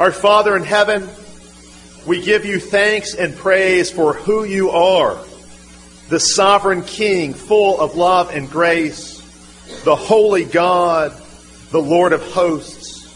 Our 0.00 0.12
Father 0.12 0.56
in 0.56 0.62
heaven, 0.62 1.08
we 2.06 2.22
give 2.22 2.44
you 2.44 2.60
thanks 2.60 3.14
and 3.14 3.34
praise 3.34 3.90
for 3.90 4.12
who 4.12 4.44
you 4.44 4.70
are, 4.70 5.18
the 6.08 6.20
sovereign 6.20 6.82
King, 6.82 7.34
full 7.34 7.80
of 7.80 7.96
love 7.96 8.30
and 8.30 8.48
grace, 8.48 9.18
the 9.82 9.96
holy 9.96 10.44
God, 10.44 11.20
the 11.72 11.82
Lord 11.82 12.12
of 12.12 12.22
hosts. 12.30 13.12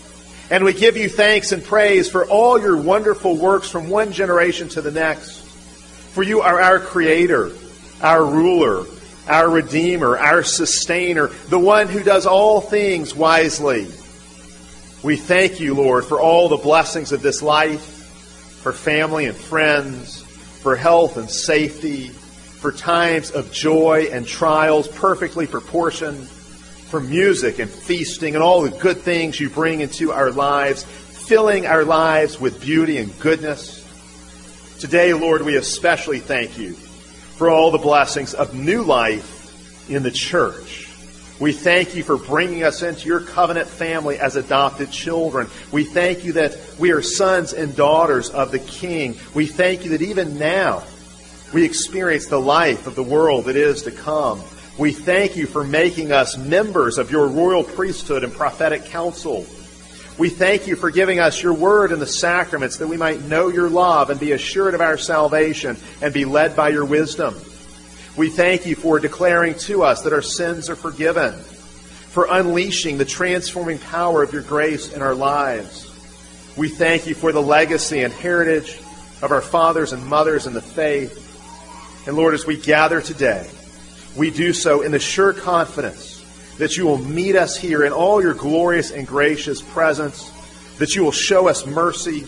And 0.51 0.65
we 0.65 0.73
give 0.73 0.97
you 0.97 1.09
thanks 1.09 1.53
and 1.53 1.63
praise 1.63 2.11
for 2.11 2.29
all 2.29 2.61
your 2.61 2.77
wonderful 2.77 3.37
works 3.37 3.71
from 3.71 3.89
one 3.89 4.11
generation 4.11 4.69
to 4.71 4.83
the 4.83 4.91
next. 4.91 5.39
For 5.39 6.25
you 6.25 6.41
are 6.41 6.61
our 6.61 6.81
Creator, 6.81 7.53
our 8.01 8.25
ruler, 8.25 8.87
our 9.29 9.49
Redeemer, 9.49 10.19
our 10.19 10.43
Sustainer, 10.43 11.29
the 11.49 11.61
one 11.61 11.87
who 11.87 12.03
does 12.03 12.27
all 12.27 12.61
things 12.61 13.15
wisely. 13.15 13.87
We 15.03 15.17
thank 15.17 15.59
you, 15.59 15.75
Lord, 15.75 16.05
for 16.05 16.21
all 16.21 16.49
the 16.49 16.57
blessings 16.57 17.11
of 17.11 17.23
this 17.23 17.43
life, 17.43 17.81
for 17.81 18.73
family 18.73 19.27
and 19.27 19.37
friends, 19.37 20.23
for 20.23 20.77
health 20.77 21.17
and 21.17 21.29
safety, 21.29 22.07
for 22.07 22.71
times 22.71 23.33
of 23.33 23.51
joy 23.51 24.11
and 24.13 24.25
trials 24.25 24.87
perfectly 24.87 25.49
proportioned, 25.49 26.29
for 26.29 27.01
music 27.01 27.59
and 27.59 27.69
feasting 27.69 28.37
and 28.37 28.45
all 28.45 28.63
the 28.63 28.71
good 28.71 28.99
things 28.99 29.41
you 29.41 29.51
bring 29.51 29.81
into 29.81 30.13
our 30.13 30.31
lives, 30.31 30.85
filling 30.85 31.67
our 31.67 31.85
lives 31.85 32.39
with 32.39 32.61
beauty 32.61 32.99
and 32.99 33.19
goodness. 33.19 33.81
Today, 34.79 35.15
Lord, 35.15 35.43
we 35.43 35.57
especially 35.57 36.21
thank 36.21 36.59
you 36.59 36.75
for 36.75 37.51
all 37.51 37.73
the 37.73 37.79
blessings 37.79 38.35
of 38.35 38.55
new 38.55 38.83
life 38.83 39.91
in 39.91 40.05
the 40.05 40.13
church. 40.13 40.82
We 41.43 41.51
thank 41.53 41.97
you 41.97 42.05
for 42.05 42.17
bringing 42.17 42.63
us 42.63 42.85
into 42.85 43.09
your 43.09 43.19
covenant 43.19 43.67
family 43.67 44.17
as 44.17 44.37
adopted 44.37 44.93
children. 44.93 45.49
We 45.73 45.83
thank 45.83 46.25
you 46.25 46.35
that 46.35 46.57
we 46.79 46.93
are 46.93 47.03
sons 47.03 47.53
and 47.53 47.75
daughters 47.75 48.31
of 48.31 48.53
the 48.53 48.61
King. 48.61 49.17
We 49.35 49.47
thank 49.47 49.83
you 49.85 49.91
that 49.91 50.03
even 50.03 50.39
now 50.39 50.85
we 51.53 51.65
experience 51.65 52.27
the 52.29 52.41
life 52.41 52.87
of 52.87 52.95
the 52.95 53.03
world 53.03 53.47
that 53.47 53.57
is 53.57 53.83
to 53.83 53.91
come. 53.91 54.41
We 54.79 54.93
thank 54.93 55.35
you 55.35 55.47
for 55.47 55.65
making 55.65 56.13
us 56.13 56.39
members 56.39 56.97
of 56.97 57.11
your 57.11 57.27
royal 57.27 57.65
priesthood 57.65 58.23
and 58.23 58.33
prophetic 58.33 58.85
council. 58.85 59.45
We 60.19 60.29
thank 60.29 60.69
you 60.69 60.77
for 60.77 60.93
giving 60.93 61.19
us 61.19 61.43
your 61.43 61.55
word 61.55 61.91
and 61.91 62.01
the 62.01 62.07
sacraments 62.07 62.77
that 62.77 62.87
we 62.87 62.97
might 62.97 63.21
know 63.23 63.49
your 63.49 63.69
love 63.69 64.11
and 64.11 64.21
be 64.21 64.31
assured 64.31 64.75
of 64.75 64.81
our 64.81 64.97
salvation 64.97 65.77
and 66.03 66.15
be 66.15 66.25
led 66.25 66.55
by 66.55 66.69
your 66.69 66.85
wisdom. 66.85 67.35
We 68.17 68.29
thank 68.29 68.67
you 68.67 68.75
for 68.75 68.99
declaring 68.99 69.55
to 69.61 69.83
us 69.85 70.03
that 70.03 70.13
our 70.13 70.21
sins 70.21 70.69
are 70.69 70.77
forgiven, 70.77 71.33
for 71.33 72.27
unleashing 72.31 72.99
the 72.99 73.07
transforming 73.07 73.79
power 73.79 74.23
of 74.23 74.35
your 74.35 74.43
grace 74.43 74.93
in 74.93 75.01
our 75.01 75.15
lives. 75.15 75.89
We 76.57 76.69
thank 76.69 77.07
you 77.07 77.15
for 77.15 77.33
the 77.33 77.41
legacy 77.41 78.03
and 78.03 78.13
heritage 78.13 78.77
of 79.23 79.31
our 79.31 79.41
fathers 79.41 79.95
and 79.95 80.07
mothers 80.07 80.47
in 80.47 80.53
the 80.53 80.61
faith. 80.61 81.19
And 82.07 82.15
Lord, 82.15 82.35
as 82.35 82.45
we 82.45 82.59
gather 82.59 83.01
today, 83.01 83.49
we 84.15 84.31
do 84.31 84.53
so 84.53 84.83
in 84.83 84.93
the 84.93 84.99
sure 84.99 85.33
confidence 85.33 86.23
that 86.59 86.77
you 86.77 86.85
will 86.85 86.99
meet 86.99 87.35
us 87.35 87.57
here 87.57 87.83
in 87.83 87.95
all 87.95 88.21
your 88.21 88.35
glorious 88.35 88.91
and 88.91 89.07
gracious 89.07 89.63
presence, 89.63 90.31
that 90.77 90.95
you 90.95 91.03
will 91.03 91.13
show 91.13 91.49
us 91.49 91.65
mercy, 91.65 92.27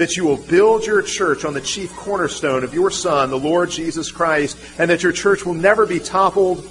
that 0.00 0.16
you 0.16 0.24
will 0.24 0.38
build 0.38 0.86
your 0.86 1.02
church 1.02 1.44
on 1.44 1.52
the 1.52 1.60
chief 1.60 1.94
cornerstone 1.94 2.64
of 2.64 2.72
your 2.72 2.90
Son, 2.90 3.28
the 3.28 3.38
Lord 3.38 3.68
Jesus 3.68 4.10
Christ, 4.10 4.56
and 4.78 4.88
that 4.88 5.02
your 5.02 5.12
church 5.12 5.44
will 5.44 5.52
never 5.52 5.84
be 5.84 6.00
toppled. 6.00 6.66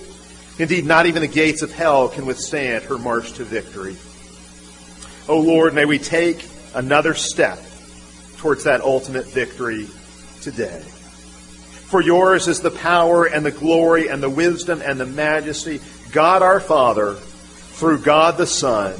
Indeed, 0.57 0.87
not 0.87 1.05
even 1.05 1.21
the 1.21 1.27
gates 1.27 1.61
of 1.61 1.71
hell 1.71 2.09
can 2.09 2.25
withstand 2.25 2.85
her 2.85 2.97
march 2.97 3.33
to 3.33 3.43
victory. 3.43 3.95
Oh 5.27 5.41
Lord, 5.41 5.75
may 5.75 5.85
we 5.85 5.99
take 5.99 6.43
another 6.73 7.13
step 7.13 7.59
towards 8.37 8.63
that 8.63 8.81
ultimate 8.81 9.27
victory 9.27 9.85
today. 10.41 10.79
For 10.79 12.01
yours 12.01 12.47
is 12.47 12.61
the 12.61 12.71
power 12.71 13.25
and 13.25 13.45
the 13.45 13.51
glory 13.51 14.07
and 14.07 14.23
the 14.23 14.29
wisdom 14.31 14.81
and 14.83 14.99
the 14.99 15.05
majesty, 15.05 15.81
God 16.11 16.41
our 16.41 16.59
Father, 16.59 17.13
through 17.13 17.99
God 17.99 18.37
the 18.37 18.47
Son, 18.47 18.99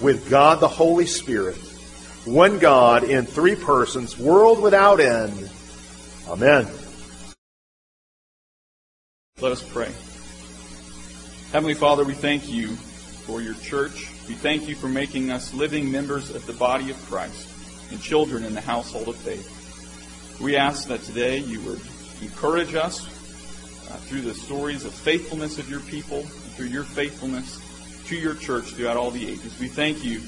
with 0.00 0.28
God 0.28 0.58
the 0.58 0.66
Holy 0.66 1.06
Spirit 1.06 1.69
one 2.24 2.58
God 2.58 3.04
in 3.04 3.26
three 3.26 3.56
persons, 3.56 4.18
world 4.18 4.60
without 4.60 5.00
end. 5.00 5.50
Amen. 6.28 6.66
Let 9.40 9.52
us 9.52 9.62
pray. 9.62 9.90
Heavenly 11.52 11.74
Father, 11.74 12.04
we 12.04 12.14
thank 12.14 12.48
you 12.50 12.68
for 12.68 13.40
your 13.40 13.54
church. 13.54 14.10
We 14.28 14.34
thank 14.34 14.68
you 14.68 14.74
for 14.74 14.88
making 14.88 15.30
us 15.30 15.54
living 15.54 15.90
members 15.90 16.30
of 16.30 16.46
the 16.46 16.52
body 16.52 16.90
of 16.90 16.96
Christ 17.06 17.48
and 17.90 18.00
children 18.00 18.44
in 18.44 18.54
the 18.54 18.60
household 18.60 19.08
of 19.08 19.16
faith. 19.16 20.38
We 20.40 20.56
ask 20.56 20.88
that 20.88 21.02
today 21.02 21.38
you 21.38 21.60
would 21.62 21.80
encourage 22.20 22.74
us 22.74 23.06
uh, 23.90 23.96
through 23.96 24.20
the 24.20 24.34
stories 24.34 24.84
of 24.84 24.92
faithfulness 24.92 25.58
of 25.58 25.68
your 25.68 25.80
people, 25.80 26.18
and 26.18 26.28
through 26.28 26.66
your 26.66 26.84
faithfulness 26.84 27.60
to 28.06 28.16
your 28.16 28.34
church 28.34 28.66
throughout 28.74 28.96
all 28.96 29.10
the 29.10 29.28
ages. 29.28 29.58
We 29.58 29.68
thank 29.68 30.04
you 30.04 30.20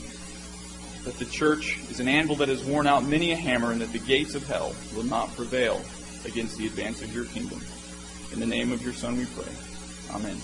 that 1.04 1.18
the 1.18 1.24
church 1.24 1.78
is 1.90 2.00
an 2.00 2.08
anvil 2.08 2.36
that 2.36 2.48
has 2.48 2.64
worn 2.64 2.86
out 2.86 3.04
many 3.04 3.32
a 3.32 3.36
hammer, 3.36 3.72
and 3.72 3.80
that 3.80 3.92
the 3.92 3.98
gates 3.98 4.34
of 4.34 4.46
hell 4.46 4.74
will 4.94 5.04
not 5.04 5.34
prevail 5.36 5.82
against 6.24 6.56
the 6.56 6.66
advance 6.66 7.02
of 7.02 7.14
your 7.14 7.24
kingdom. 7.26 7.60
In 8.32 8.40
the 8.40 8.46
name 8.46 8.72
of 8.72 8.82
your 8.82 8.92
Son 8.92 9.16
we 9.16 9.26
pray. 9.26 9.52
Amen. 10.10 10.40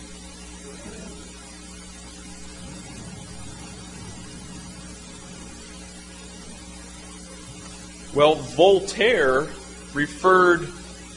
Well, 8.15 8.35
Voltaire 8.35 9.47
referred 9.95 10.69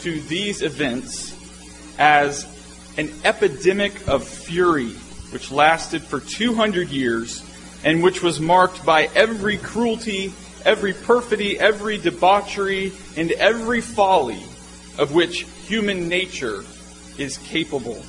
to 0.02 0.22
these 0.22 0.62
events 0.62 1.36
as 1.98 2.46
an 2.98 3.12
epidemic 3.24 4.08
of 4.08 4.28
fury 4.28 4.90
which 5.32 5.50
lasted 5.52 6.04
for 6.04 6.20
200 6.20 6.90
years 6.90 7.42
and 7.84 8.04
which 8.04 8.22
was 8.22 8.40
marked 8.40 8.86
by 8.86 9.10
every 9.16 9.58
cruelty, 9.58 10.34
every 10.66 10.94
perfidy, 10.94 11.60
every 11.60 11.98
debauchery, 11.98 12.92
and 13.18 13.32
every 13.32 13.82
folly 13.82 14.44
of 14.98 15.14
which 15.14 15.44
human 15.66 16.08
nature 16.08 16.64
is 17.18 17.38
capable. 17.40 18.04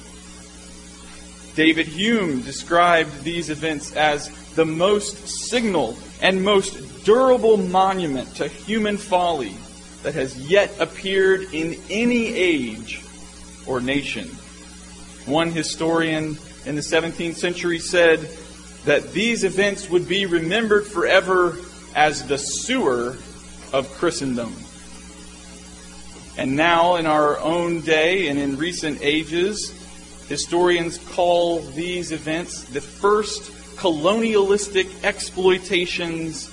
David 1.55 1.87
Hume 1.87 2.43
described 2.43 3.25
these 3.25 3.51
events 3.51 3.95
as 3.95 4.31
the 4.55 4.65
most 4.65 5.29
signal 5.29 5.97
and 6.21 6.43
most 6.43 7.05
durable 7.05 7.57
monument 7.57 8.37
to 8.37 8.49
human 8.49 8.97
folly 8.97 9.55
that 10.03 10.15
has 10.15 10.37
yet 10.51 10.73
appeared 10.81 11.43
in 11.53 11.81
any 11.91 12.35
age 12.35 13.03
or 13.67 13.81
nation. 13.81 14.29
One 15.27 15.53
historian 15.53 16.39
in 16.65 16.75
the 16.75 16.81
17th 16.81 17.37
century 17.37 17.79
said, 17.79 18.29
that 18.85 19.13
these 19.13 19.45
events 19.45 19.89
would 19.89 20.09
be 20.09 20.27
remembered 20.27 20.87
forever 20.87 21.57
as 21.95 22.27
the 22.27 22.39
sewer 22.39 23.17
of 23.73 23.91
Christendom. 23.95 24.55
And 26.37 26.57
now, 26.57 26.97
in 26.97 27.07
our 27.07 27.39
own 27.39 27.83
day 27.83 28.29
and 28.29 28.39
in 28.39 28.57
recent 28.57 29.03
ages, 29.03 29.71
historians 30.29 30.99
call 30.99 31.61
these 31.61 32.11
events 32.11 32.65
the 32.65 32.81
first 32.81 33.53
colonialistic 33.77 34.87
exploitations 35.05 36.51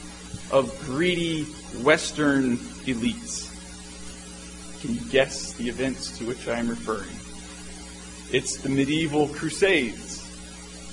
of 0.51 0.77
greedy 0.81 1.43
Western 1.83 2.57
elites. 2.85 3.47
Can 4.81 4.95
you 4.95 5.01
guess 5.09 5.53
the 5.53 5.69
events 5.69 6.17
to 6.17 6.25
which 6.25 6.47
I 6.47 6.59
am 6.59 6.69
referring? 6.69 7.15
It's 8.31 8.57
the 8.57 8.69
medieval 8.69 9.27
Crusades 9.27 10.08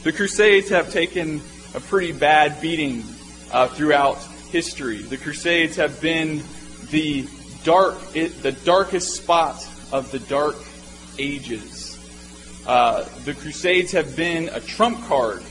the 0.06 0.12
Crusades 0.12 0.68
have 0.68 0.92
taken 0.92 1.40
a 1.74 1.80
pretty 1.80 2.12
bad 2.12 2.60
beating 2.60 3.02
uh, 3.50 3.66
throughout 3.66 4.14
history. 4.52 4.98
The 4.98 5.16
Crusades 5.16 5.74
have 5.78 6.00
been 6.00 6.44
the 6.92 7.26
dark, 7.64 7.96
it, 8.14 8.40
the 8.40 8.52
darkest 8.52 9.16
spot 9.16 9.66
of 9.90 10.12
the 10.12 10.20
dark 10.20 10.54
ages. 11.18 11.98
Uh, 12.68 13.04
the 13.24 13.34
Crusades 13.34 13.90
have 13.90 14.14
been 14.14 14.48
a 14.50 14.60
trump 14.60 15.04
card 15.08 15.42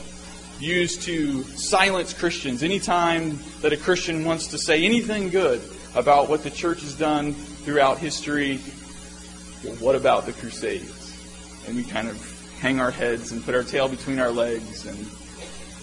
used 0.58 1.02
to 1.02 1.42
silence 1.42 2.14
Christians. 2.14 2.62
Anytime 2.62 3.38
that 3.60 3.74
a 3.74 3.76
Christian 3.76 4.24
wants 4.24 4.46
to 4.46 4.58
say 4.58 4.86
anything 4.86 5.28
good 5.28 5.60
about 5.94 6.30
what 6.30 6.44
the 6.44 6.50
church 6.50 6.80
has 6.80 6.94
done 6.94 7.34
throughout 7.34 7.98
history, 7.98 8.58
well, 9.62 9.74
what 9.74 9.96
about 9.96 10.24
the 10.24 10.32
Crusades? 10.32 11.12
And 11.66 11.76
we 11.76 11.84
kind 11.84 12.08
of 12.08 12.35
hang 12.60 12.80
our 12.80 12.90
heads 12.90 13.32
and 13.32 13.44
put 13.44 13.54
our 13.54 13.62
tail 13.62 13.88
between 13.88 14.18
our 14.18 14.30
legs 14.30 14.86
and 14.86 14.96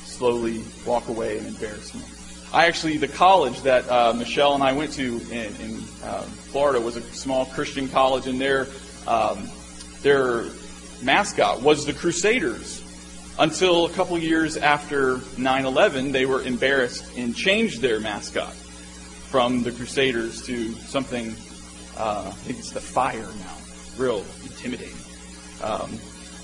slowly 0.03 0.63
walk 0.85 1.07
away 1.07 1.37
in 1.37 1.45
embarrassment. 1.45 2.07
I 2.53 2.67
actually, 2.67 2.97
the 2.97 3.07
college 3.07 3.61
that 3.63 3.89
uh, 3.89 4.13
Michelle 4.13 4.53
and 4.53 4.63
I 4.63 4.73
went 4.73 4.93
to 4.93 5.19
in, 5.31 5.55
in 5.55 5.75
um, 6.07 6.25
Florida 6.51 6.79
was 6.79 6.95
a 6.95 7.01
small 7.01 7.45
Christian 7.47 7.89
college, 7.89 8.27
and 8.27 8.39
their 8.39 8.67
um, 9.07 9.49
their 10.03 10.45
mascot 11.01 11.61
was 11.61 11.85
the 11.85 11.93
Crusaders. 11.93 12.81
Until 13.39 13.87
a 13.87 13.89
couple 13.89 14.15
years 14.19 14.55
after 14.55 15.15
9/11, 15.17 16.11
they 16.11 16.27
were 16.27 16.43
embarrassed 16.43 17.17
and 17.17 17.35
changed 17.35 17.81
their 17.81 17.99
mascot 17.99 18.53
from 18.53 19.63
the 19.63 19.71
Crusaders 19.71 20.43
to 20.43 20.73
something, 20.73 21.29
uh, 21.97 22.25
I 22.27 22.31
think 22.31 22.59
it's 22.59 22.69
the 22.69 22.79
fire 22.79 23.17
now, 23.17 23.57
real 23.97 24.23
intimidating. 24.43 24.93
Um, 25.63 25.97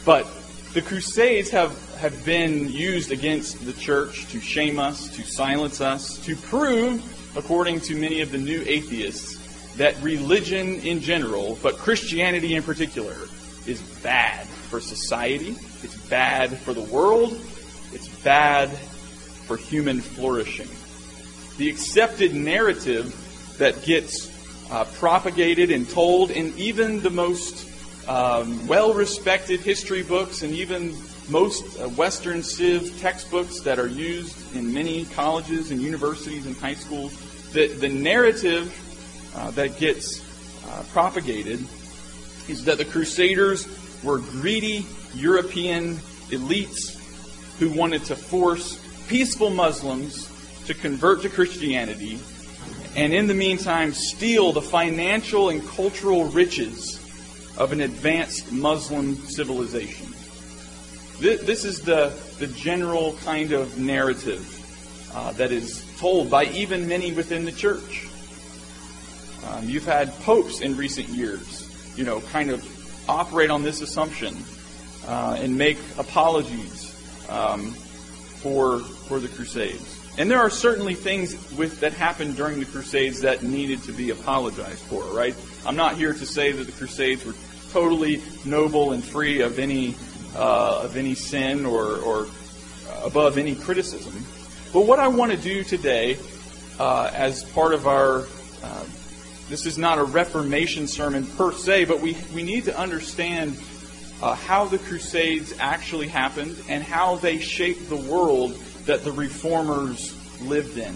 but 0.05 0.27
the 0.73 0.81
Crusades 0.81 1.49
have, 1.49 1.77
have 1.95 2.23
been 2.25 2.69
used 2.69 3.11
against 3.11 3.65
the 3.65 3.73
church 3.73 4.27
to 4.31 4.39
shame 4.39 4.79
us, 4.79 5.09
to 5.15 5.23
silence 5.23 5.81
us, 5.81 6.17
to 6.25 6.35
prove, 6.35 7.03
according 7.35 7.79
to 7.81 7.95
many 7.95 8.21
of 8.21 8.31
the 8.31 8.37
new 8.37 8.63
atheists, 8.67 9.37
that 9.77 10.01
religion 10.01 10.75
in 10.81 10.99
general, 11.01 11.57
but 11.63 11.77
Christianity 11.77 12.55
in 12.55 12.63
particular, 12.63 13.15
is 13.65 13.81
bad 14.03 14.45
for 14.45 14.79
society, 14.79 15.55
it's 15.83 15.95
bad 16.09 16.57
for 16.57 16.73
the 16.73 16.81
world, 16.81 17.39
it's 17.91 18.07
bad 18.23 18.69
for 18.69 19.57
human 19.57 20.01
flourishing. 20.01 20.69
The 21.57 21.69
accepted 21.69 22.35
narrative 22.35 23.15
that 23.57 23.83
gets 23.83 24.31
uh, 24.71 24.85
propagated 24.85 25.71
and 25.71 25.89
told 25.89 26.29
in 26.31 26.53
even 26.57 27.01
the 27.01 27.09
most 27.09 27.68
um, 28.09 28.65
well 28.67 28.93
respected 28.93 29.59
history 29.59 30.01
books 30.01 30.41
and 30.41 30.51
even 30.51 30.95
most 31.29 31.79
uh, 31.79 31.87
Western 31.89 32.41
Civ 32.41 32.99
textbooks 32.99 33.59
that 33.59 33.77
are 33.77 33.87
used 33.87 34.55
in 34.55 34.73
many 34.73 35.05
colleges 35.05 35.69
and 35.69 35.79
universities 35.79 36.47
and 36.47 36.57
high 36.57 36.73
schools, 36.73 37.15
the, 37.51 37.67
the 37.67 37.87
narrative 37.87 38.73
uh, 39.35 39.51
that 39.51 39.77
gets 39.77 40.25
uh, 40.67 40.83
propagated 40.91 41.59
is 42.47 42.65
that 42.65 42.79
the 42.79 42.85
Crusaders 42.85 43.67
were 44.03 44.17
greedy 44.17 44.87
European 45.13 45.97
elites 46.31 46.97
who 47.59 47.69
wanted 47.69 48.03
to 48.05 48.15
force 48.15 48.83
peaceful 49.07 49.51
Muslims 49.51 50.27
to 50.65 50.73
convert 50.73 51.21
to 51.21 51.29
Christianity 51.29 52.19
and 52.95 53.13
in 53.13 53.27
the 53.27 53.35
meantime 53.35 53.93
steal 53.93 54.51
the 54.51 54.61
financial 54.63 55.49
and 55.49 55.67
cultural 55.67 56.25
riches 56.25 56.98
of 57.59 57.71
an 57.73 57.81
advanced 57.81 58.51
Muslim 58.51 59.15
civilization. 59.27 60.07
This 61.19 61.65
is 61.65 61.81
the, 61.81 62.17
the 62.39 62.47
general 62.47 63.17
kind 63.25 63.51
of 63.51 63.77
narrative 63.77 64.55
uh, 65.13 65.33
that 65.33 65.51
is 65.51 65.85
told 65.99 66.29
by 66.29 66.45
even 66.45 66.87
many 66.87 67.11
within 67.11 67.43
the 67.43 67.51
church. 67.51 68.07
Um, 69.47 69.67
you've 69.67 69.85
had 69.85 70.13
popes 70.21 70.61
in 70.61 70.77
recent 70.77 71.09
years, 71.09 71.67
you 71.97 72.05
know, 72.05 72.21
kind 72.21 72.49
of 72.49 72.63
operate 73.09 73.49
on 73.49 73.63
this 73.63 73.81
assumption 73.81 74.35
uh, 75.07 75.37
and 75.39 75.57
make 75.57 75.77
apologies 75.97 76.95
um, 77.29 77.71
for 78.41 78.79
for 78.79 79.19
the 79.19 79.27
Crusades. 79.27 79.99
And 80.17 80.29
there 80.29 80.39
are 80.39 80.49
certainly 80.49 80.95
things 80.95 81.33
with, 81.53 81.79
that 81.79 81.93
happened 81.93 82.35
during 82.35 82.59
the 82.59 82.65
Crusades 82.65 83.21
that 83.21 83.41
needed 83.41 83.83
to 83.83 83.93
be 83.93 84.09
apologized 84.09 84.83
for, 84.83 85.01
right? 85.15 85.33
I'm 85.65 85.77
not 85.77 85.95
here 85.95 86.13
to 86.13 86.25
say 86.25 86.51
that 86.51 86.65
the 86.65 86.73
Crusades 86.73 87.25
were 87.25 87.33
totally 87.71 88.21
noble 88.45 88.91
and 88.91 89.03
free 89.03 89.41
of 89.41 89.59
any 89.59 89.95
uh, 90.35 90.81
of 90.83 90.97
any 90.97 91.15
sin 91.15 91.65
or, 91.65 91.97
or 91.97 92.27
above 93.03 93.37
any 93.37 93.55
criticism. 93.55 94.13
But 94.71 94.81
what 94.85 94.99
I 94.99 95.07
want 95.07 95.31
to 95.31 95.37
do 95.37 95.63
today, 95.63 96.17
uh, 96.79 97.09
as 97.13 97.43
part 97.43 97.73
of 97.73 97.87
our 97.87 98.27
uh, 98.63 98.85
this 99.49 99.65
is 99.65 99.79
not 99.79 99.97
a 99.97 100.03
Reformation 100.03 100.85
sermon 100.85 101.25
per 101.25 101.51
se, 101.51 101.85
but 101.85 102.01
we, 102.01 102.15
we 102.35 102.43
need 102.43 102.65
to 102.65 102.77
understand 102.77 103.57
uh, 104.21 104.35
how 104.35 104.65
the 104.65 104.77
Crusades 104.77 105.55
actually 105.59 106.07
happened 106.07 106.55
and 106.69 106.83
how 106.83 107.15
they 107.15 107.39
shaped 107.39 107.89
the 107.89 107.97
world 107.97 108.53
that 108.85 109.03
the 109.03 109.11
Reformers 109.11 110.15
lived 110.43 110.77
in. 110.77 110.95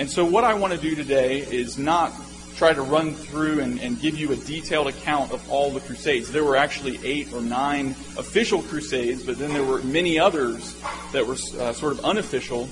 And 0.00 0.10
so, 0.10 0.24
what 0.24 0.42
I 0.42 0.54
want 0.54 0.72
to 0.72 0.80
do 0.80 0.96
today 0.96 1.38
is 1.42 1.78
not 1.78 2.12
try 2.56 2.72
to 2.72 2.82
run 2.82 3.14
through 3.14 3.60
and, 3.60 3.80
and, 3.80 4.00
give 4.00 4.16
you 4.16 4.32
a 4.32 4.36
detailed 4.36 4.86
account 4.86 5.32
of 5.32 5.50
all 5.50 5.70
the 5.70 5.80
Crusades. 5.80 6.30
There 6.30 6.44
were 6.44 6.56
actually 6.56 6.98
eight 7.04 7.32
or 7.32 7.40
nine 7.40 7.90
official 8.16 8.62
Crusades, 8.62 9.24
but 9.24 9.38
then 9.38 9.52
there 9.52 9.64
were 9.64 9.82
many 9.82 10.18
others 10.18 10.76
that 11.12 11.26
were 11.26 11.36
uh, 11.58 11.72
sort 11.72 11.92
of 11.92 12.04
unofficial. 12.04 12.68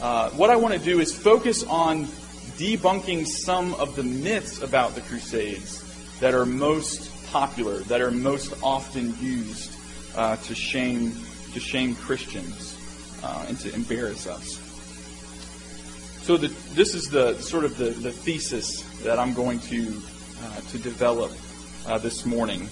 Uh, 0.00 0.30
what 0.30 0.50
I 0.50 0.56
want 0.56 0.74
to 0.74 0.80
do 0.80 1.00
is 1.00 1.14
focus 1.14 1.62
on 1.64 2.06
debunking 2.56 3.26
some 3.26 3.74
of 3.74 3.96
the 3.96 4.02
myths 4.02 4.62
about 4.62 4.94
the 4.94 5.02
Crusades 5.02 5.84
that 6.20 6.34
are 6.34 6.46
most 6.46 7.10
popular, 7.30 7.78
that 7.80 8.00
are 8.00 8.10
most 8.10 8.54
often 8.62 9.14
used 9.20 9.72
uh, 10.16 10.36
to 10.36 10.54
shame 10.54 11.12
to 11.52 11.60
shame 11.60 11.94
Christians 11.96 12.76
uh, 13.22 13.44
and 13.48 13.58
to 13.60 13.74
embarrass 13.74 14.26
us. 14.26 14.69
So 16.22 16.36
the, 16.36 16.48
this 16.74 16.94
is 16.94 17.08
the 17.10 17.34
sort 17.40 17.64
of 17.64 17.76
the, 17.76 17.90
the 17.90 18.12
thesis 18.12 18.82
that 19.02 19.18
I'm 19.18 19.34
going 19.34 19.58
to 19.60 20.00
uh, 20.42 20.60
to 20.70 20.78
develop 20.78 21.32
uh, 21.86 21.98
this 21.98 22.24
morning 22.24 22.68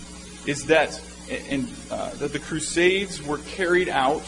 is 0.46 0.66
that 0.66 1.00
in, 1.28 1.68
uh, 1.90 2.10
that 2.14 2.32
the 2.32 2.38
Crusades 2.38 3.22
were 3.22 3.38
carried 3.38 3.88
out 3.88 4.22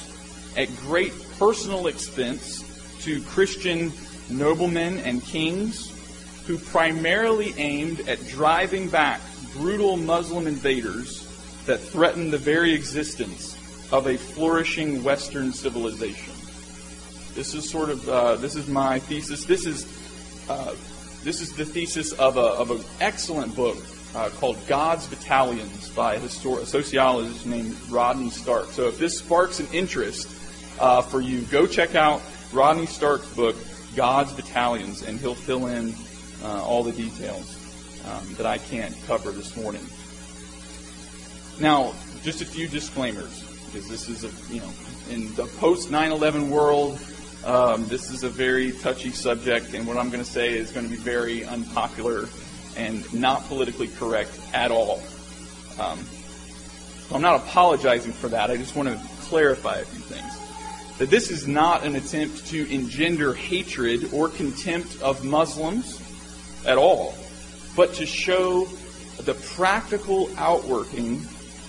at 0.57 0.75
great 0.79 1.13
personal 1.39 1.87
expense 1.87 2.65
to 3.03 3.23
Christian 3.23 3.93
noblemen 4.29 4.99
and 4.99 5.25
kings 5.25 5.93
who 6.47 6.59
primarily 6.59 7.55
aimed 7.57 8.09
at 8.09 8.27
driving 8.29 8.89
back 8.89 9.21
brutal 9.53 9.97
Muslim 9.97 10.47
invaders 10.47 11.27
that 11.67 11.79
threatened 11.79 12.33
the 12.33 12.39
very 12.39 12.73
existence 12.75 13.57
of 13.93 14.07
a 14.07 14.17
flourishing 14.17 15.03
Western 15.03 15.53
civilization. 15.53 16.35
This 17.35 17.55
is 17.55 17.69
sort 17.69 17.91
of 17.91 18.09
uh, 18.09 18.37
this 18.37 18.57
is 18.57 18.69
my 18.69 18.99
thesis. 18.99 19.45
This 19.45 19.67
is 19.67 19.87
uh, 20.49 20.75
this 21.23 21.41
is 21.41 21.55
the 21.55 21.65
thesis 21.65 22.13
of 22.13 22.37
a 22.37 22.41
of 22.41 22.71
an 22.71 22.81
excellent 23.01 23.55
book 23.55 23.77
uh, 24.15 24.29
called 24.31 24.59
God's 24.67 25.07
Battalions 25.07 25.89
by 25.91 26.15
a, 26.15 26.21
histor- 26.21 26.63
a, 26.63 26.67
sociologist 26.67 27.47
named 27.47 27.77
Rodney 27.89 28.31
Stark. 28.31 28.67
So 28.67 28.89
if 28.89 28.99
this 28.99 29.19
sparks 29.19 29.61
an 29.61 29.69
interest 29.73 30.29
uh, 30.81 31.03
for 31.03 31.21
you, 31.21 31.43
go 31.43 31.67
check 31.67 31.95
out 31.95 32.21
Rodney 32.53 32.87
Stark's 32.87 33.29
book 33.35 33.57
God's 33.95 34.33
battalions, 34.33 35.03
and 35.03 35.19
he'll 35.19 35.35
fill 35.35 35.67
in 35.67 35.95
uh, 36.43 36.63
all 36.63 36.83
the 36.83 36.93
details 36.93 37.57
um, 38.07 38.35
that 38.35 38.47
I 38.47 38.59
can't 38.59 38.97
cover 39.07 39.31
this 39.31 39.57
morning. 39.57 39.85
Now, 41.61 41.95
just 42.23 42.41
a 42.41 42.47
few 42.47 42.69
disclaimers, 42.69 43.43
because 43.67 43.89
this 43.89 44.09
is 44.09 44.25
a 44.25 44.53
you 44.53 44.61
know 44.61 44.71
in 45.11 45.35
the 45.35 45.47
post 45.59 45.91
9/11 45.91 46.49
world, 46.49 46.99
um, 47.45 47.87
this 47.89 48.11
is 48.11 48.23
a 48.23 48.29
very 48.29 48.73
touchy 48.73 49.11
subject, 49.11 49.75
and 49.75 49.87
what 49.87 49.97
I'm 49.97 50.11
going 50.11 50.23
to 50.23 50.31
say 50.31 50.57
is 50.57 50.71
going 50.71 50.87
to 50.87 50.91
be 50.91 51.01
very 51.01 51.45
unpopular 51.45 52.29
and 52.77 53.13
not 53.15 53.47
politically 53.47 53.89
correct 53.89 54.39
at 54.53 54.71
all. 54.71 55.03
Um, 55.79 56.05
I'm 57.13 57.23
not 57.23 57.41
apologizing 57.41 58.13
for 58.13 58.29
that. 58.29 58.51
I 58.51 58.57
just 58.57 58.77
want 58.77 58.89
to 58.89 59.01
clarify 59.23 59.79
a 59.79 59.85
few 59.85 60.01
things 60.01 60.99
that 60.99 61.09
this 61.09 61.31
is 61.31 61.49
not 61.49 61.83
an 61.83 61.97
attempt 61.97 62.47
to 62.49 62.71
engender 62.71 63.33
hatred 63.33 64.13
or 64.13 64.29
contempt 64.29 65.01
of 65.01 65.25
Muslims 65.25 65.99
at 66.67 66.77
all, 66.77 67.15
but 67.75 67.95
to 67.95 68.05
show 68.05 68.67
the 69.23 69.33
practical 69.33 70.31
outworking 70.37 71.23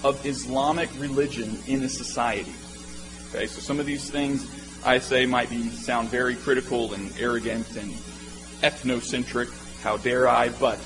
of 0.04 0.26
Islamic 0.26 0.90
religion 1.00 1.58
in 1.66 1.82
a 1.84 1.90
society. 1.90 2.54
Okay, 3.30 3.48
so 3.48 3.62
some 3.62 3.80
of 3.80 3.86
these 3.86 4.10
things 4.10 4.46
I 4.84 4.98
say 5.00 5.26
might 5.26 5.50
be 5.50 5.70
sound 5.70 6.10
very 6.10 6.36
critical 6.36 6.94
and 6.94 7.14
arrogant 7.20 7.76
and 7.76 7.92
ethnocentric. 8.64 9.52
How 9.82 9.98
dare 9.98 10.28
I? 10.28 10.50
But 10.50 10.78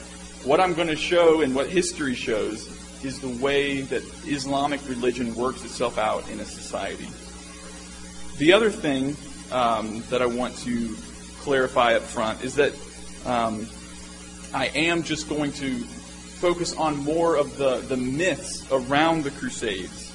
what 0.43 0.59
I'm 0.59 0.73
going 0.73 0.89
to 0.89 0.95
show 0.95 1.41
and 1.41 1.55
what 1.55 1.69
history 1.69 2.13
shows 2.13 2.67
is 3.03 3.19
the 3.19 3.29
way 3.43 3.81
that 3.81 4.03
Islamic 4.25 4.81
religion 4.89 5.33
works 5.35 5.63
itself 5.63 5.97
out 5.97 6.29
in 6.29 6.39
a 6.39 6.45
society. 6.45 7.07
The 8.37 8.51
other 8.51 8.69
thing 8.69 9.15
um, 9.51 10.03
that 10.09 10.21
I 10.21 10.25
want 10.25 10.57
to 10.59 10.95
clarify 11.41 11.93
up 11.95 12.01
front 12.01 12.43
is 12.43 12.55
that 12.55 12.73
um, 13.25 13.67
I 14.53 14.67
am 14.67 15.03
just 15.03 15.29
going 15.29 15.53
to 15.53 15.79
focus 15.79 16.75
on 16.75 16.97
more 16.97 17.37
of 17.37 17.57
the, 17.57 17.77
the 17.77 17.97
myths 17.97 18.69
around 18.71 19.23
the 19.23 19.31
Crusades. 19.31 20.11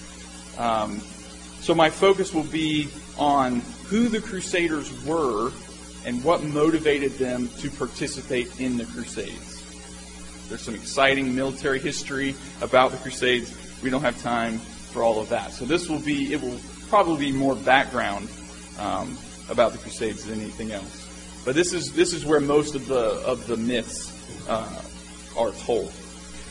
Um, 0.58 1.00
so 1.60 1.74
my 1.74 1.90
focus 1.90 2.34
will 2.34 2.44
be 2.44 2.88
on 3.20 3.60
who 3.86 4.08
the 4.08 4.20
Crusaders 4.20 4.90
were 5.04 5.52
and 6.04 6.24
what 6.24 6.42
motivated 6.42 7.12
them 7.12 7.48
to 7.58 7.70
participate 7.70 8.58
in 8.58 8.78
the 8.78 8.86
Crusades. 8.86 9.58
There's 10.48 10.62
some 10.62 10.74
exciting 10.74 11.36
military 11.36 11.78
history 11.78 12.34
about 12.62 12.90
the 12.90 12.96
Crusades. 12.96 13.54
We 13.82 13.90
don't 13.90 14.00
have 14.00 14.20
time 14.22 14.58
for 14.58 15.04
all 15.04 15.20
of 15.20 15.28
that. 15.28 15.52
So 15.52 15.64
this 15.64 15.88
will 15.88 16.00
be, 16.00 16.32
it 16.32 16.40
will 16.40 16.58
probably 16.88 17.30
be 17.30 17.36
more 17.36 17.54
background 17.54 18.28
um, 18.78 19.16
about 19.48 19.72
the 19.72 19.78
Crusades 19.78 20.24
than 20.24 20.40
anything 20.40 20.72
else. 20.72 21.06
But 21.44 21.54
this 21.54 21.72
is 21.72 21.92
this 21.92 22.12
is 22.12 22.26
where 22.26 22.40
most 22.40 22.74
of 22.74 22.86
the 22.86 23.00
of 23.00 23.46
the 23.46 23.56
myths 23.56 24.12
uh, 24.48 24.82
are 25.36 25.52
told. 25.52 25.90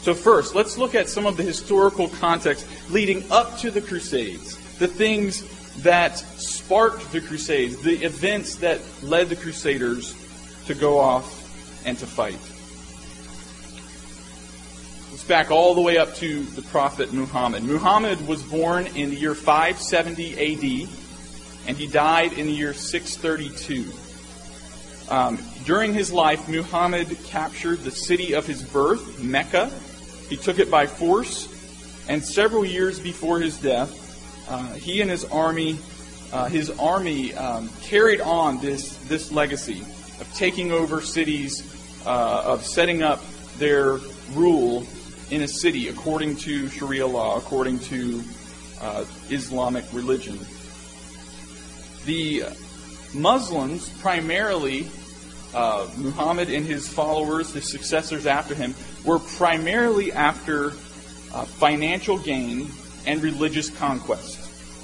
So 0.01 0.13
first, 0.13 0.55
let's 0.55 0.77
look 0.77 0.95
at 0.95 1.09
some 1.09 1.25
of 1.25 1.37
the 1.37 1.43
historical 1.43 2.07
context 2.07 2.65
leading 2.89 3.29
up 3.31 3.59
to 3.59 3.69
the 3.69 3.81
Crusades, 3.81 4.57
the 4.77 4.87
things 4.87 5.43
that 5.83 6.17
sparked 6.17 7.11
the 7.11 7.21
Crusades, 7.21 7.81
the 7.81 8.03
events 8.03 8.57
that 8.57 8.79
led 9.01 9.29
the 9.29 9.35
Crusaders 9.35 10.15
to 10.65 10.75
go 10.75 10.99
off 10.99 11.35
and 11.85 11.97
to 11.97 12.05
fight. 12.05 12.39
Let's 15.11 15.23
back 15.23 15.51
all 15.51 15.75
the 15.75 15.81
way 15.81 15.97
up 15.97 16.15
to 16.15 16.43
the 16.43 16.61
prophet 16.61 17.13
Muhammad. 17.13 17.63
Muhammad 17.63 18.27
was 18.27 18.43
born 18.43 18.87
in 18.87 19.09
the 19.09 19.15
year 19.15 19.35
570 19.35 20.33
AD, 20.33 20.89
and 21.67 21.77
he 21.77 21.87
died 21.87 22.33
in 22.33 22.47
the 22.47 22.53
year 22.53 22.73
632. 22.73 23.91
Um, 25.09 25.39
during 25.65 25.93
his 25.93 26.11
life, 26.11 26.47
Muhammad 26.47 27.17
captured 27.25 27.79
the 27.79 27.91
city 27.91 28.33
of 28.33 28.45
his 28.45 28.61
birth, 28.61 29.23
Mecca. 29.23 29.71
He 30.29 30.37
took 30.37 30.59
it 30.59 30.69
by 30.69 30.85
force, 30.85 31.47
and 32.07 32.23
several 32.23 32.63
years 32.63 32.99
before 32.99 33.39
his 33.39 33.57
death, 33.57 34.08
uh, 34.49 34.73
he 34.73 35.01
and 35.01 35.09
his 35.09 35.25
army, 35.25 35.77
uh, 36.33 36.47
his 36.47 36.69
army 36.79 37.33
um, 37.35 37.69
carried 37.81 38.21
on 38.21 38.59
this 38.59 38.97
this 39.07 39.31
legacy 39.31 39.81
of 40.19 40.29
taking 40.35 40.71
over 40.71 41.01
cities, 41.01 41.63
uh, 42.05 42.43
of 42.45 42.65
setting 42.65 43.03
up 43.03 43.21
their 43.57 43.99
rule 44.33 44.85
in 45.31 45.43
a 45.43 45.47
city 45.47 45.87
according 45.87 46.35
to 46.35 46.67
Sharia 46.69 47.07
law, 47.07 47.37
according 47.37 47.79
to 47.79 48.23
uh, 48.81 49.05
Islamic 49.29 49.85
religion. 49.93 50.39
The 52.05 52.43
Muslims 53.13 53.89
primarily 53.99 54.87
uh, 55.53 55.87
Muhammad 55.97 56.49
and 56.49 56.65
his 56.65 56.87
followers, 56.87 57.53
his 57.53 57.69
successors 57.69 58.25
after 58.25 58.53
him, 58.53 58.75
were 59.03 59.19
primarily 59.19 60.11
after 60.11 60.67
uh, 61.33 61.45
financial 61.45 62.17
gain 62.17 62.69
and 63.05 63.21
religious 63.23 63.69
conquest. 63.69 64.38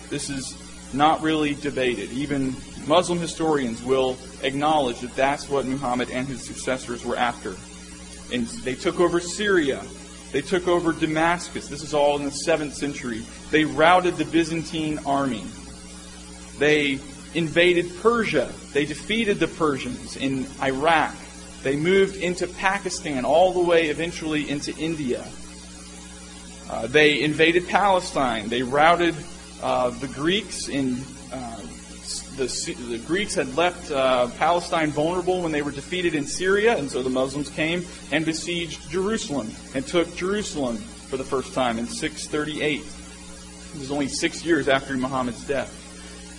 This 0.10 0.30
is 0.30 0.58
not 0.94 1.22
really 1.22 1.56
debated. 1.56 2.12
Even 2.12 2.56
Muslim 2.88 3.20
historians 3.20 3.84
will 3.84 4.18
acknowledge 4.44 5.00
that 5.02 5.16
that's 5.16 5.50
what 5.50 5.66
Muhammad 5.66 6.10
and 6.10 6.28
his 6.28 6.44
successors 6.44 7.04
were 7.04 7.18
after. 7.18 7.56
And 8.34 8.48
they 8.64 8.76
took 8.76 9.00
over 9.00 9.20
Syria. 9.20 9.84
They 10.32 10.42
took 10.42 10.68
over 10.68 10.92
Damascus. 10.94 11.68
This 11.68 11.84
is 11.84 11.94
all 11.94 12.18
in 12.18 12.24
the 12.24 12.32
7th 12.32 12.74
century. 12.74 13.24
They 13.52 13.66
routed 13.66 14.18
the 14.18 14.26
Byzantine 14.26 15.00
army. 15.06 15.44
They 16.58 17.00
invaded 17.34 17.92
Persia. 18.02 18.52
They 18.74 18.86
defeated 18.86 19.40
the 19.40 19.48
Persians 19.48 20.16
in 20.16 20.48
Iraq. 20.62 21.16
They 21.64 21.76
moved 21.76 22.16
into 22.18 22.48
Pakistan, 22.48 23.26
all 23.26 23.52
the 23.54 23.60
way 23.60 23.88
eventually 23.88 24.50
into 24.50 24.76
India. 24.78 25.26
Uh, 26.70 26.88
they 26.88 27.22
invaded 27.22 27.68
Palestine. 27.68 28.50
They 28.50 28.64
routed 28.64 29.16
uh, 29.62 29.90
the 29.90 30.08
Greeks 30.08 30.68
in. 30.68 30.98
Uh, 31.32 31.60
the, 32.38 32.46
the, 32.90 32.98
Greeks 33.00 33.34
had 33.34 33.56
left 33.56 33.90
uh, 33.92 34.28
Palestine 34.38 34.92
vulnerable 34.92 35.42
when 35.42 35.52
they 35.52 35.62
were 35.62 35.72
defeated 35.72 36.16
in 36.16 36.26
Syria, 36.26 36.78
and 36.78 36.92
so 36.92 37.02
the 37.02 37.10
Muslims 37.10 37.50
came 37.50 37.86
and 38.12 38.26
besieged 38.26 38.90
Jerusalem 38.92 39.50
and 39.74 39.88
took 39.88 40.14
Jerusalem 40.16 40.78
for 40.78 41.18
the 41.18 41.24
first 41.24 41.54
time 41.54 41.80
in 41.80 41.88
638. 41.88 42.82
It 42.82 43.80
was 43.80 43.90
only 43.90 44.08
six 44.08 44.46
years 44.46 44.68
after 44.68 44.96
Muhammad's 44.98 45.46
death. 45.48 45.72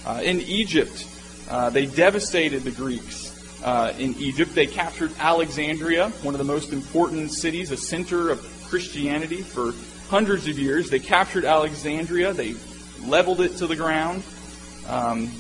Uh, 0.06 0.20
in 0.22 0.40
Egypt, 0.42 1.06
uh, 1.50 1.70
they 1.70 1.86
devastated 1.86 2.62
the 2.62 2.70
Greeks. 2.70 3.32
Uh, 3.64 3.92
in 3.98 4.14
Egypt, 4.16 4.54
they 4.54 4.66
captured 4.66 5.10
Alexandria, 5.18 6.10
one 6.22 6.34
of 6.34 6.38
the 6.38 6.44
most 6.44 6.72
important 6.72 7.32
cities, 7.32 7.70
a 7.70 7.76
center 7.76 8.30
of 8.30 8.40
Christianity 8.68 9.42
for 9.42 9.72
hundreds 10.08 10.46
of 10.46 10.58
years. 10.58 10.90
They 10.90 10.98
captured 10.98 11.44
Alexandria, 11.44 12.32
they 12.32 12.54
leveled 13.04 13.40
it 13.40 13.56
to 13.58 13.66
the 13.66 13.76
ground, 13.76 14.22
um, 14.88 15.30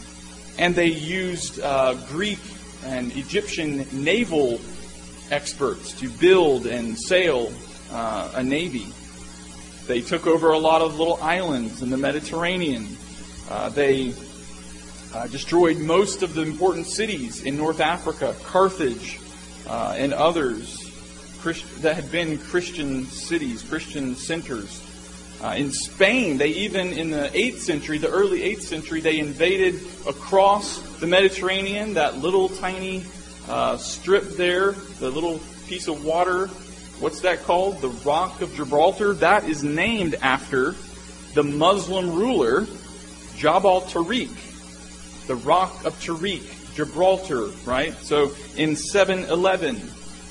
and 0.58 0.74
they 0.74 0.86
used 0.86 1.60
uh, 1.60 1.94
Greek 2.08 2.40
and 2.84 3.12
Egyptian 3.16 3.86
naval 3.92 4.60
experts 5.30 5.92
to 6.00 6.08
build 6.08 6.66
and 6.66 6.98
sail 6.98 7.52
uh, 7.90 8.32
a 8.34 8.42
navy. 8.42 8.86
They 9.86 10.00
took 10.00 10.26
over 10.26 10.50
a 10.50 10.58
lot 10.58 10.82
of 10.82 10.98
little 10.98 11.18
islands 11.22 11.82
in 11.82 11.90
the 11.90 11.96
Mediterranean. 11.96 12.96
Uh, 13.48 13.68
they 13.68 14.14
uh, 15.14 15.26
destroyed 15.28 15.78
most 15.78 16.22
of 16.22 16.34
the 16.34 16.42
important 16.42 16.86
cities 16.86 17.42
in 17.42 17.56
North 17.56 17.80
Africa, 17.80 18.34
Carthage, 18.44 19.20
uh, 19.66 19.94
and 19.96 20.12
others 20.12 20.90
Christ- 21.40 21.82
that 21.82 21.94
had 21.94 22.10
been 22.10 22.38
Christian 22.38 23.06
cities, 23.06 23.62
Christian 23.62 24.16
centers. 24.16 24.82
Uh, 25.42 25.54
in 25.56 25.70
Spain, 25.70 26.38
they 26.38 26.48
even, 26.48 26.92
in 26.92 27.10
the 27.10 27.30
8th 27.34 27.58
century, 27.58 27.98
the 27.98 28.08
early 28.08 28.40
8th 28.40 28.62
century, 28.62 29.00
they 29.00 29.18
invaded 29.18 29.80
across 30.08 30.78
the 30.98 31.06
Mediterranean, 31.06 31.94
that 31.94 32.18
little 32.18 32.48
tiny 32.48 33.04
uh, 33.48 33.76
strip 33.76 34.24
there, 34.30 34.72
the 34.72 35.10
little 35.10 35.40
piece 35.68 35.88
of 35.88 36.04
water. 36.04 36.46
What's 37.00 37.20
that 37.20 37.42
called? 37.44 37.80
The 37.80 37.90
Rock 37.90 38.40
of 38.40 38.54
Gibraltar. 38.54 39.12
That 39.14 39.44
is 39.44 39.62
named 39.62 40.14
after 40.22 40.74
the 41.34 41.42
Muslim 41.42 42.14
ruler, 42.14 42.66
Jabal 43.36 43.82
Tariq 43.82 44.30
the 45.26 45.36
rock 45.36 45.84
of 45.84 45.94
Tariq, 46.00 46.74
Gibraltar, 46.74 47.46
right? 47.64 47.94
So 47.94 48.32
in 48.56 48.76
711, 48.76 49.80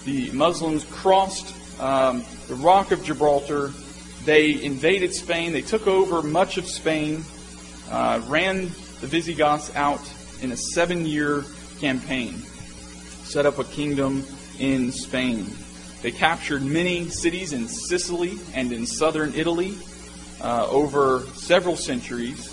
the 0.06 0.32
Muslims 0.32 0.86
crossed 0.86 1.54
um, 1.80 2.24
the 2.48 2.56
rock 2.56 2.92
of 2.92 3.04
Gibraltar. 3.04 3.72
They 4.26 4.64
invaded 4.64 5.14
Spain. 5.14 5.54
They 5.54 5.62
took 5.62 5.86
over 5.86 6.24
much 6.24 6.58
of 6.58 6.68
Spain, 6.68 7.24
uh, 7.92 8.22
ran 8.28 8.64
the 9.00 9.08
Visigoths 9.08 9.74
out 9.76 10.02
in 10.42 10.52
a 10.52 10.58
seven 10.58 11.06
year 11.06 11.46
campaign, 11.80 12.34
set 13.24 13.46
up 13.46 13.60
a 13.60 13.64
kingdom 13.64 14.26
in 14.58 14.92
Spain. 14.92 15.48
They 16.02 16.12
captured 16.12 16.64
many 16.64 17.10
cities 17.10 17.54
in 17.54 17.68
Sicily 17.68 18.38
and 18.54 18.72
in 18.72 18.88
southern 18.88 19.34
Italy 19.36 19.78
uh, 20.42 20.68
over 20.70 21.22
several 21.36 21.76
centuries. 21.76 22.50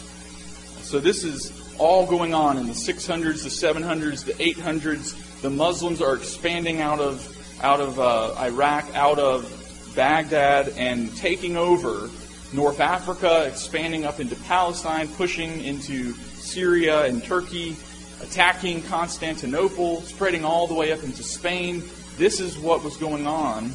So 0.83 1.01
this 1.01 1.25
is 1.25 1.53
all 1.79 2.07
going 2.07 2.35
on 2.35 2.59
in 2.59 2.67
the 2.67 2.75
600s, 2.75 3.43
the 3.43 3.49
700s, 3.49 4.25
the 4.25 4.35
800s. 4.35 5.41
The 5.41 5.51
Muslims 5.51 6.03
are 6.03 6.17
expanding 6.17 6.81
out 6.81 7.01
of 7.01 7.29
out 7.63 7.81
of 7.81 7.99
uh, 7.99 8.35
Iraq, 8.39 8.95
out 8.95 9.19
of 9.19 9.62
Baghdad, 9.95 10.75
and 10.77 11.15
taking 11.17 11.57
over 11.57 12.11
North 12.53 12.81
Africa, 12.81 13.47
expanding 13.47 14.05
up 14.05 14.21
into 14.21 14.37
Palestine, 14.37 15.09
pushing 15.09 15.63
into 15.63 16.13
Syria 16.13 17.05
and 17.05 17.25
Turkey, 17.25 17.77
attacking 18.21 18.83
Constantinople, 18.83 20.03
spreading 20.03 20.45
all 20.45 20.67
the 20.67 20.75
way 20.75 20.93
up 20.93 21.03
into 21.03 21.23
Spain. 21.23 21.83
This 22.17 22.41
is 22.41 22.59
what 22.59 22.85
was 22.85 22.97
going 22.97 23.27
on 23.27 23.73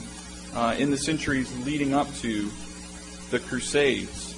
uh, 0.53 0.75
in 0.77 0.91
the 0.91 0.97
centuries 0.97 1.51
leading 1.65 1.93
up 1.93 2.13
to 2.17 2.50
the 3.31 3.39
Crusades. 3.39 4.36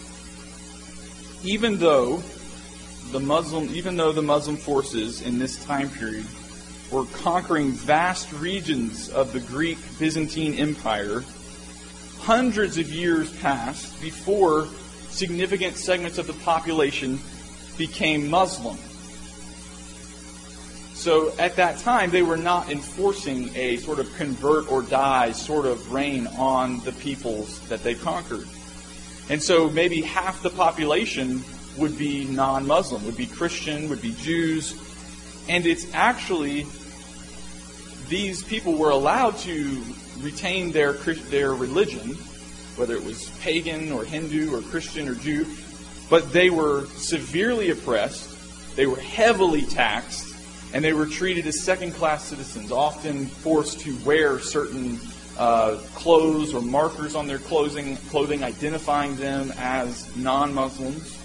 Even 1.43 1.77
though 1.77 2.23
the 3.11 3.19
Muslim, 3.19 3.69
even 3.75 3.97
though 3.97 4.11
the 4.11 4.21
Muslim 4.21 4.57
forces 4.57 5.21
in 5.21 5.39
this 5.39 5.63
time 5.65 5.89
period 5.89 6.25
were 6.91 7.05
conquering 7.05 7.71
vast 7.71 8.31
regions 8.33 9.09
of 9.09 9.33
the 9.33 9.39
Greek 9.39 9.77
Byzantine 9.99 10.55
Empire, 10.55 11.23
hundreds 12.29 12.77
of 12.77 12.87
years 12.91 13.35
passed 13.37 13.99
before 14.03 14.67
significant 15.09 15.75
segments 15.75 16.19
of 16.19 16.27
the 16.27 16.33
population 16.45 17.19
became 17.75 18.29
Muslim. 18.29 18.77
So 20.93 21.33
at 21.39 21.55
that 21.55 21.79
time, 21.79 22.11
they 22.11 22.21
were 22.21 22.37
not 22.37 22.69
enforcing 22.69 23.49
a 23.55 23.77
sort 23.77 23.97
of 23.97 24.15
convert 24.15 24.71
or 24.71 24.83
die 24.83 25.31
sort 25.31 25.65
of 25.65 25.91
reign 25.91 26.27
on 26.37 26.81
the 26.81 26.91
peoples 26.91 27.67
that 27.67 27.81
they 27.81 27.95
conquered. 27.95 28.47
And 29.29 29.41
so 29.41 29.67
maybe 29.67 30.03
half 30.03 30.43
the 30.43 30.51
population 30.51 31.43
would 31.77 31.97
be 31.97 32.25
non 32.25 32.67
Muslim, 32.67 33.03
would 33.07 33.17
be 33.17 33.25
Christian, 33.25 33.89
would 33.89 34.03
be 34.03 34.13
Jews. 34.19 34.75
And 35.49 35.65
it's 35.65 35.91
actually, 35.95 36.67
these 38.09 38.43
people 38.43 38.73
were 38.73 38.89
allowed 38.89 39.37
to 39.37 39.83
retain 40.19 40.71
their, 40.71 40.93
their 40.93 41.53
religion, 41.53 42.15
whether 42.75 42.95
it 42.95 43.03
was 43.03 43.29
pagan 43.39 43.91
or 43.91 44.03
Hindu 44.03 44.55
or 44.55 44.61
Christian 44.61 45.07
or 45.07 45.15
Jew, 45.15 45.45
but 46.09 46.33
they 46.33 46.49
were 46.49 46.87
severely 46.97 47.69
oppressed, 47.69 48.35
they 48.75 48.87
were 48.87 48.99
heavily 48.99 49.61
taxed, 49.61 50.35
and 50.73 50.83
they 50.83 50.93
were 50.93 51.05
treated 51.05 51.45
as 51.45 51.61
second 51.61 51.93
class 51.93 52.25
citizens, 52.25 52.71
often 52.71 53.27
forced 53.27 53.79
to 53.81 53.95
wear 54.03 54.39
certain 54.39 54.99
uh, 55.37 55.77
clothes 55.95 56.53
or 56.53 56.61
markers 56.61 57.15
on 57.15 57.27
their 57.27 57.37
clothing, 57.37 57.95
clothing 58.09 58.43
identifying 58.43 59.15
them 59.15 59.53
as 59.57 60.15
non 60.15 60.53
Muslims. 60.53 61.17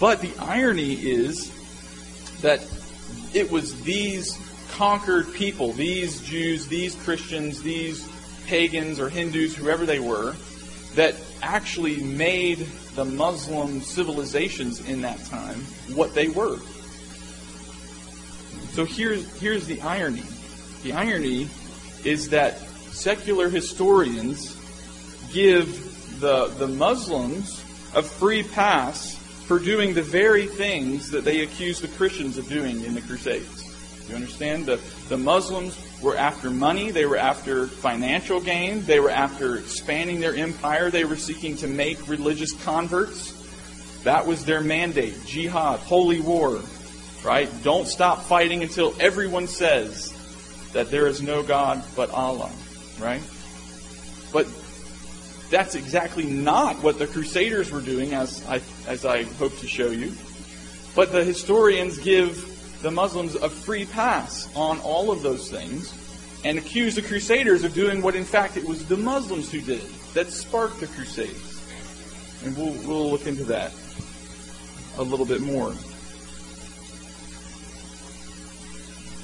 But 0.00 0.22
the 0.22 0.32
irony 0.38 0.94
is 0.94 1.52
that 2.40 2.66
it 3.34 3.50
was 3.50 3.80
these 3.82 4.36
conquered 4.76 5.32
people, 5.32 5.72
these 5.72 6.20
Jews, 6.20 6.66
these 6.66 6.94
Christians, 6.94 7.62
these 7.62 8.08
pagans 8.46 8.98
or 8.98 9.08
Hindus, 9.08 9.54
whoever 9.54 9.86
they 9.86 10.00
were, 10.00 10.34
that 10.94 11.14
actually 11.42 12.02
made 12.02 12.58
the 12.94 13.04
Muslim 13.04 13.80
civilizations 13.80 14.86
in 14.88 15.02
that 15.02 15.24
time 15.26 15.60
what 15.94 16.14
they 16.14 16.28
were. 16.28 16.58
So 18.72 18.84
here's, 18.84 19.40
here's 19.40 19.66
the 19.66 19.80
irony. 19.80 20.24
The 20.82 20.92
irony 20.92 21.48
is 22.04 22.30
that 22.30 22.58
secular 22.58 23.48
historians 23.48 24.56
give 25.32 26.20
the, 26.20 26.46
the 26.58 26.66
Muslims 26.66 27.64
a 27.94 28.02
free 28.02 28.42
pass 28.42 29.16
for 29.46 29.58
doing 29.58 29.94
the 29.94 30.02
very 30.02 30.46
things 30.46 31.10
that 31.10 31.24
they 31.24 31.40
accuse 31.40 31.80
the 31.80 31.88
Christians 31.88 32.38
of 32.38 32.48
doing 32.48 32.84
in 32.84 32.94
the 32.94 33.00
Crusades. 33.00 33.69
You 34.10 34.16
understand? 34.16 34.66
The, 34.66 34.80
the 35.08 35.16
Muslims 35.16 35.78
were 36.02 36.16
after 36.16 36.50
money, 36.50 36.90
they 36.90 37.06
were 37.06 37.16
after 37.16 37.66
financial 37.66 38.40
gain, 38.40 38.84
they 38.84 38.98
were 38.98 39.10
after 39.10 39.56
expanding 39.56 40.20
their 40.20 40.34
empire, 40.34 40.90
they 40.90 41.04
were 41.04 41.16
seeking 41.16 41.56
to 41.58 41.68
make 41.68 42.08
religious 42.08 42.52
converts. 42.64 43.36
That 44.02 44.26
was 44.26 44.44
their 44.44 44.60
mandate 44.60 45.14
jihad, 45.26 45.80
holy 45.80 46.20
war, 46.20 46.60
right? 47.22 47.48
Don't 47.62 47.86
stop 47.86 48.22
fighting 48.22 48.62
until 48.62 48.94
everyone 48.98 49.46
says 49.46 50.12
that 50.72 50.90
there 50.90 51.06
is 51.06 51.22
no 51.22 51.42
God 51.42 51.82
but 51.94 52.10
Allah, 52.10 52.50
right? 52.98 53.22
But 54.32 54.46
that's 55.50 55.74
exactly 55.74 56.24
not 56.24 56.82
what 56.82 56.98
the 56.98 57.06
Crusaders 57.06 57.70
were 57.70 57.80
doing, 57.80 58.14
as 58.14 58.44
I, 58.48 58.60
as 58.86 59.04
I 59.04 59.24
hope 59.24 59.56
to 59.58 59.68
show 59.68 59.90
you. 59.90 60.12
But 60.94 61.12
the 61.12 61.24
historians 61.24 61.98
give 61.98 62.49
the 62.82 62.90
Muslims 62.90 63.34
a 63.34 63.48
free 63.48 63.84
pass 63.84 64.48
on 64.56 64.80
all 64.80 65.10
of 65.10 65.22
those 65.22 65.50
things 65.50 65.92
and 66.44 66.58
accuse 66.58 66.94
the 66.94 67.02
Crusaders 67.02 67.64
of 67.64 67.74
doing 67.74 68.00
what, 68.00 68.14
in 68.14 68.24
fact, 68.24 68.56
it 68.56 68.64
was 68.64 68.86
the 68.86 68.96
Muslims 68.96 69.50
who 69.50 69.60
did 69.60 69.82
that 70.14 70.30
sparked 70.30 70.80
the 70.80 70.86
Crusades. 70.86 71.60
And 72.44 72.56
we'll, 72.56 72.72
we'll 72.86 73.10
look 73.10 73.26
into 73.26 73.44
that 73.44 73.72
a 74.96 75.02
little 75.02 75.26
bit 75.26 75.40
more. 75.40 75.70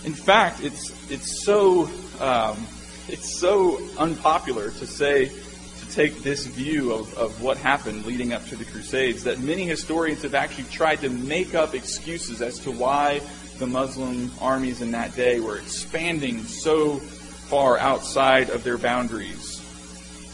In 0.04 0.14
fact, 0.14 0.62
it's 0.62 0.92
it's 1.10 1.44
so 1.44 1.90
um, 2.20 2.66
it's 3.08 3.40
so 3.40 3.80
unpopular 3.98 4.70
to 4.70 4.86
say 4.86 5.26
to 5.26 5.90
take 5.90 6.22
this 6.22 6.46
view 6.46 6.92
of, 6.92 7.12
of 7.14 7.42
what 7.42 7.56
happened 7.56 8.06
leading 8.06 8.32
up 8.32 8.46
to 8.46 8.56
the 8.56 8.64
Crusades 8.64 9.24
that 9.24 9.40
many 9.40 9.64
historians 9.64 10.22
have 10.22 10.34
actually 10.34 10.64
tried 10.64 11.00
to 11.00 11.08
make 11.08 11.54
up 11.54 11.74
excuses 11.74 12.40
as 12.40 12.60
to 12.60 12.70
why 12.70 13.20
the 13.58 13.66
Muslim 13.66 14.30
armies 14.40 14.82
in 14.82 14.90
that 14.92 15.14
day 15.14 15.40
were 15.40 15.58
expanding 15.58 16.42
so 16.44 16.96
far 16.96 17.78
outside 17.78 18.50
of 18.50 18.64
their 18.64 18.78
boundaries. 18.78 19.62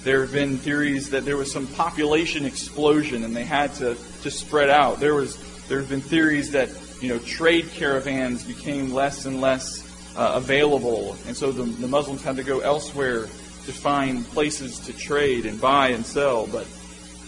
There 0.02 0.22
have 0.22 0.32
been 0.32 0.58
theories 0.58 1.10
that 1.10 1.24
there 1.24 1.36
was 1.36 1.52
some 1.52 1.66
population 1.68 2.44
explosion 2.44 3.22
and 3.24 3.36
they 3.36 3.44
had 3.44 3.74
to, 3.74 3.96
to 4.22 4.30
spread 4.30 4.68
out. 4.68 4.98
There 4.98 5.14
was 5.14 5.38
there 5.68 5.78
have 5.78 5.88
been 5.88 6.00
theories 6.00 6.50
that 6.52 6.68
you 7.00 7.08
know 7.08 7.18
trade 7.20 7.70
caravans 7.70 8.44
became 8.44 8.92
less 8.92 9.26
and 9.26 9.40
less 9.40 9.88
uh, 10.16 10.32
available, 10.34 11.16
and 11.26 11.36
so 11.36 11.52
the, 11.52 11.62
the 11.62 11.88
Muslims 11.88 12.22
had 12.22 12.36
to 12.36 12.42
go 12.42 12.60
elsewhere 12.60 13.22
to 13.22 13.72
find 13.72 14.26
places 14.30 14.80
to 14.80 14.92
trade 14.92 15.46
and 15.46 15.60
buy 15.60 15.88
and 15.88 16.04
sell. 16.04 16.46
But 16.46 16.66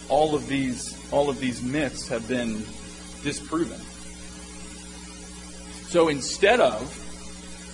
all 0.09 0.35
of 0.35 0.49
these 0.49 0.99
all 1.13 1.31
of 1.31 1.39
these 1.39 1.63
myths 1.63 2.09
have 2.09 2.27
been 2.27 2.65
disproven. 3.23 3.81
So 5.95 6.09
instead 6.09 6.59
of 6.59 6.83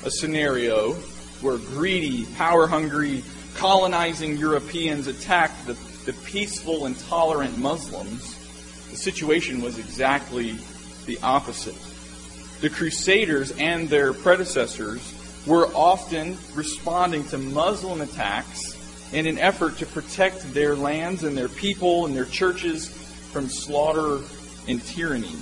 a 0.04 0.10
scenario 0.10 0.92
where 1.40 1.56
greedy, 1.56 2.26
power 2.36 2.66
hungry, 2.66 3.24
colonizing 3.54 4.36
Europeans 4.36 5.06
attacked 5.06 5.66
the, 5.66 5.72
the 6.04 6.12
peaceful 6.26 6.84
and 6.84 6.98
tolerant 7.08 7.56
Muslims, 7.56 8.36
the 8.90 8.96
situation 8.98 9.62
was 9.62 9.78
exactly 9.78 10.58
the 11.06 11.18
opposite. 11.22 11.78
The 12.60 12.68
Crusaders 12.68 13.52
and 13.52 13.88
their 13.88 14.12
predecessors 14.12 15.14
were 15.46 15.68
often 15.68 16.36
responding 16.54 17.24
to 17.28 17.38
Muslim 17.38 18.02
attacks 18.02 18.76
in 19.14 19.24
an 19.24 19.38
effort 19.38 19.78
to 19.78 19.87
protect 19.87 20.52
their 20.52 20.76
lands 20.76 21.24
and 21.24 21.35
their 21.35 21.48
people 21.48 22.04
and 22.04 22.14
their 22.14 22.26
churches 22.26 22.87
from 23.33 23.48
slaughter 23.48 24.22
and 24.68 24.85
tyranny. 24.85 25.37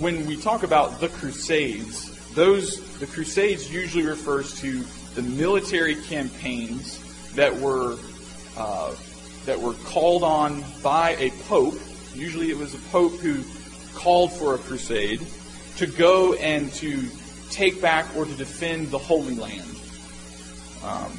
When 0.00 0.24
we 0.24 0.38
talk 0.38 0.62
about 0.62 0.98
the 0.98 1.10
Crusades, 1.10 2.10
those 2.34 2.80
the 3.00 3.06
Crusades 3.06 3.70
usually 3.70 4.06
refers 4.06 4.58
to 4.62 4.82
the 5.14 5.20
military 5.20 5.94
campaigns 5.94 6.98
that 7.34 7.54
were 7.54 7.98
uh, 8.56 8.94
that 9.44 9.60
were 9.60 9.74
called 9.74 10.22
on 10.22 10.64
by 10.82 11.16
a 11.16 11.28
pope. 11.48 11.78
Usually, 12.14 12.48
it 12.48 12.56
was 12.56 12.72
a 12.72 12.78
pope 12.90 13.12
who 13.18 13.44
called 13.94 14.32
for 14.32 14.54
a 14.54 14.58
crusade 14.58 15.20
to 15.76 15.86
go 15.86 16.32
and 16.32 16.72
to 16.74 17.06
take 17.50 17.82
back 17.82 18.06
or 18.16 18.24
to 18.24 18.34
defend 18.36 18.90
the 18.90 18.98
Holy 18.98 19.34
Land. 19.34 19.76
Um, 20.82 21.12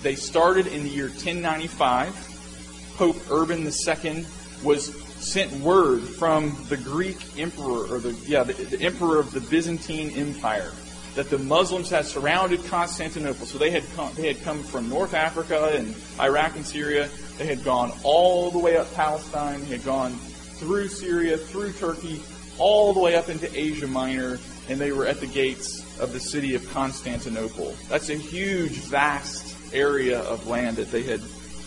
they 0.00 0.14
started 0.14 0.68
in 0.68 0.84
the 0.84 0.88
year 0.88 1.08
1095. 1.08 2.94
Pope 2.96 3.18
Urban 3.30 3.66
II 3.66 4.24
was 4.62 5.05
sent 5.18 5.52
word 5.60 6.02
from 6.02 6.56
the 6.68 6.76
Greek 6.76 7.38
emperor, 7.38 7.86
or 7.92 7.98
the 7.98 8.12
yeah, 8.26 8.44
the, 8.44 8.52
the 8.52 8.80
emperor 8.82 9.18
of 9.18 9.32
the 9.32 9.40
Byzantine 9.40 10.10
Empire, 10.10 10.72
that 11.14 11.30
the 11.30 11.38
Muslims 11.38 11.90
had 11.90 12.04
surrounded 12.04 12.64
Constantinople. 12.66 13.46
So 13.46 13.58
they 13.58 13.70
had 13.70 13.84
come, 13.94 14.12
they 14.14 14.32
had 14.32 14.42
come 14.42 14.62
from 14.62 14.88
North 14.88 15.14
Africa 15.14 15.72
and 15.74 15.94
Iraq 16.20 16.56
and 16.56 16.66
Syria. 16.66 17.08
They 17.38 17.46
had 17.46 17.64
gone 17.64 17.92
all 18.02 18.50
the 18.50 18.58
way 18.58 18.76
up 18.76 18.92
Palestine. 18.94 19.60
They 19.60 19.76
had 19.76 19.84
gone 19.84 20.12
through 20.12 20.88
Syria, 20.88 21.36
through 21.36 21.72
Turkey, 21.72 22.22
all 22.58 22.92
the 22.92 23.00
way 23.00 23.14
up 23.14 23.28
into 23.28 23.48
Asia 23.58 23.86
Minor, 23.86 24.38
and 24.68 24.80
they 24.80 24.92
were 24.92 25.06
at 25.06 25.20
the 25.20 25.26
gates 25.26 25.84
of 26.00 26.12
the 26.12 26.20
city 26.20 26.54
of 26.54 26.68
Constantinople. 26.70 27.74
That's 27.88 28.08
a 28.08 28.14
huge, 28.14 28.72
vast 28.72 29.54
area 29.74 30.20
of 30.20 30.46
land 30.46 30.76
that 30.76 30.90
they 30.90 31.02
had 31.02 31.20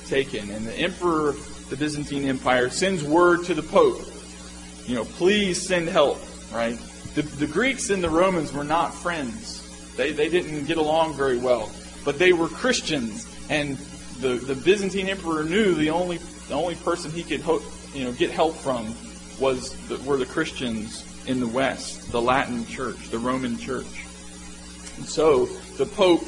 taken. 0.07 0.49
And 0.49 0.65
the 0.65 0.73
emperor 0.73 1.33
the 1.69 1.77
Byzantine 1.77 2.25
Empire 2.25 2.69
sends 2.69 3.03
word 3.03 3.45
to 3.45 3.53
the 3.53 3.63
Pope, 3.63 4.01
you 4.86 4.95
know, 4.95 5.05
please 5.05 5.62
send 5.65 5.88
help, 5.88 6.19
right? 6.51 6.77
The, 7.15 7.21
the 7.21 7.47
Greeks 7.47 7.89
and 7.89 8.03
the 8.03 8.10
Romans 8.10 8.51
were 8.51 8.63
not 8.63 8.93
friends. 8.93 9.65
They, 9.95 10.12
they 10.12 10.29
didn't 10.29 10.65
get 10.65 10.77
along 10.77 11.15
very 11.15 11.38
well. 11.38 11.71
But 12.05 12.17
they 12.17 12.34
were 12.34 12.47
Christians, 12.47 13.27
and 13.49 13.77
the, 14.19 14.36
the 14.36 14.55
Byzantine 14.55 15.10
emperor 15.10 15.43
knew 15.43 15.75
the 15.75 15.89
only 15.89 16.19
the 16.47 16.55
only 16.55 16.75
person 16.75 17.12
he 17.12 17.23
could 17.23 17.41
hope, 17.41 17.63
you 17.93 18.03
know 18.03 18.12
get 18.12 18.32
help 18.32 18.55
from 18.55 18.95
was 19.39 19.75
the, 19.88 19.97
were 19.99 20.17
the 20.17 20.25
Christians 20.25 21.05
in 21.27 21.39
the 21.39 21.47
West, 21.47 22.12
the 22.12 22.21
Latin 22.21 22.65
Church, 22.65 23.10
the 23.10 23.19
Roman 23.19 23.58
Church. 23.58 24.05
And 24.97 25.05
so 25.05 25.45
the 25.77 25.86
Pope, 25.86 26.23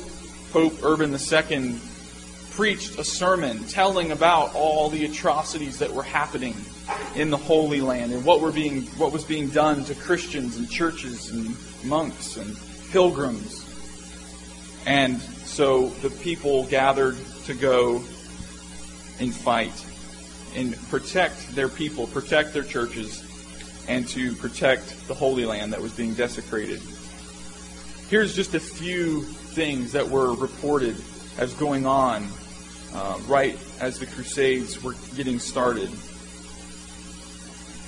Pope 0.52 0.74
Urban 0.84 1.12
II, 1.12 1.76
preached 2.52 3.00
a 3.00 3.04
sermon 3.04 3.64
telling 3.66 4.12
about 4.12 4.54
all 4.56 4.90
the 4.90 5.06
atrocities 5.06 5.80
that 5.80 5.94
were 5.94 6.04
happening 6.04 6.56
in 7.16 7.30
the 7.30 7.38
Holy 7.38 7.82
Land 7.82 8.12
and 8.12 8.26
what 8.26 8.42
were 8.42 8.52
being 8.52 8.84
what 8.98 9.12
was 9.12 9.24
being 9.24 9.50
done 9.50 9.84
to 9.86 9.96
Christians 9.96 10.58
and 10.58 10.70
churches 10.70 11.30
and 11.32 11.56
monks 11.86 12.38
and 12.38 12.58
pilgrims. 12.92 13.66
And 14.86 15.22
so 15.22 15.90
the 16.02 16.10
people 16.10 16.66
gathered 16.66 17.18
to 17.46 17.54
go 17.54 18.04
and 19.20 19.34
fight 19.34 19.86
and 20.56 20.76
protect 20.90 21.56
their 21.56 21.70
people, 21.70 22.08
protect 22.08 22.54
their 22.54 22.64
churches, 22.64 23.24
and 23.88 24.08
to 24.10 24.36
protect 24.36 25.08
the 25.08 25.14
Holy 25.14 25.46
Land 25.46 25.72
that 25.74 25.82
was 25.82 25.94
being 25.94 26.14
desecrated. 26.16 26.82
Here's 28.10 28.36
just 28.36 28.56
a 28.56 28.60
few 28.60 29.22
things 29.22 29.94
that 29.94 30.10
were 30.10 30.34
reported 30.34 30.98
as 31.38 31.54
going 31.54 31.86
on 31.86 32.28
uh, 32.94 33.20
right 33.28 33.58
as 33.80 34.00
the 34.00 34.06
Crusades 34.06 34.82
were 34.82 34.96
getting 35.16 35.40
started. 35.40 35.90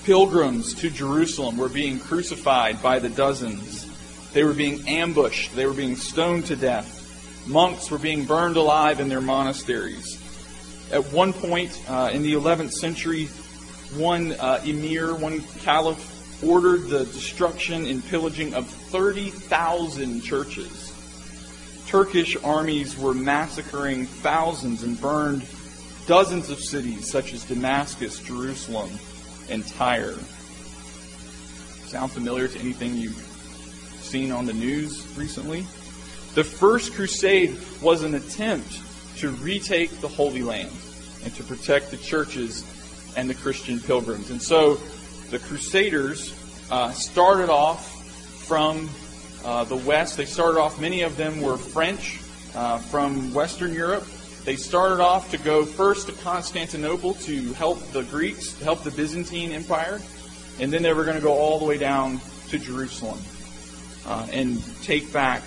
Pilgrims 0.03 0.73
to 0.75 0.89
Jerusalem 0.89 1.57
were 1.57 1.69
being 1.69 1.99
crucified 1.99 2.81
by 2.81 2.99
the 2.99 3.09
dozens. 3.09 3.87
They 4.33 4.43
were 4.43 4.53
being 4.53 4.87
ambushed. 4.87 5.55
They 5.55 5.65
were 5.65 5.73
being 5.73 5.95
stoned 5.95 6.47
to 6.47 6.55
death. 6.55 6.99
Monks 7.47 7.91
were 7.91 7.99
being 7.99 8.25
burned 8.25 8.57
alive 8.57 8.99
in 8.99 9.09
their 9.09 9.21
monasteries. 9.21 10.19
At 10.91 11.11
one 11.11 11.33
point 11.33 11.81
uh, 11.89 12.09
in 12.13 12.21
the 12.21 12.33
11th 12.33 12.71
century, 12.71 13.27
one 13.95 14.33
uh, 14.33 14.61
emir, 14.65 15.15
one 15.15 15.41
caliph, 15.61 16.09
ordered 16.43 16.87
the 16.89 17.05
destruction 17.05 17.85
and 17.85 18.05
pillaging 18.05 18.53
of 18.53 18.67
30,000 18.67 20.21
churches. 20.21 20.92
Turkish 21.93 22.35
armies 22.43 22.97
were 22.97 23.13
massacring 23.13 24.07
thousands 24.07 24.81
and 24.81 24.99
burned 24.99 25.45
dozens 26.07 26.49
of 26.49 26.57
cities 26.57 27.07
such 27.07 27.33
as 27.33 27.45
Damascus, 27.45 28.19
Jerusalem, 28.19 28.89
and 29.47 29.63
Tyre. 29.67 30.15
Sound 31.85 32.11
familiar 32.11 32.47
to 32.47 32.57
anything 32.57 32.95
you've 32.95 33.15
seen 34.01 34.31
on 34.31 34.47
the 34.47 34.53
news 34.53 35.05
recently? 35.15 35.67
The 36.33 36.43
First 36.43 36.95
Crusade 36.95 37.59
was 37.79 38.01
an 38.01 38.15
attempt 38.15 38.79
to 39.17 39.29
retake 39.29 39.91
the 40.01 40.07
Holy 40.07 40.41
Land 40.41 40.71
and 41.23 41.35
to 41.35 41.43
protect 41.43 41.91
the 41.91 41.97
churches 41.97 42.65
and 43.15 43.29
the 43.29 43.35
Christian 43.35 43.79
pilgrims. 43.79 44.31
And 44.31 44.41
so 44.41 44.79
the 45.29 45.37
Crusaders 45.37 46.33
uh, 46.71 46.89
started 46.93 47.51
off 47.51 48.03
from 48.47 48.89
uh, 49.43 49.63
the 49.63 49.75
West. 49.75 50.17
They 50.17 50.25
started 50.25 50.59
off, 50.59 50.79
many 50.79 51.01
of 51.01 51.17
them 51.17 51.41
were 51.41 51.57
French 51.57 52.19
uh, 52.55 52.77
from 52.79 53.33
Western 53.33 53.73
Europe. 53.73 54.05
They 54.45 54.55
started 54.55 54.99
off 55.01 55.31
to 55.31 55.37
go 55.37 55.65
first 55.65 56.07
to 56.07 56.13
Constantinople 56.13 57.13
to 57.15 57.53
help 57.53 57.79
the 57.91 58.03
Greeks, 58.03 58.53
to 58.53 58.63
help 58.63 58.83
the 58.83 58.91
Byzantine 58.91 59.51
Empire, 59.51 60.01
and 60.59 60.71
then 60.71 60.83
they 60.83 60.93
were 60.93 61.05
going 61.05 61.15
to 61.15 61.23
go 61.23 61.33
all 61.33 61.59
the 61.59 61.65
way 61.65 61.77
down 61.77 62.19
to 62.49 62.59
Jerusalem 62.59 63.19
uh, 64.05 64.27
and 64.31 64.61
take 64.83 65.11
back 65.13 65.41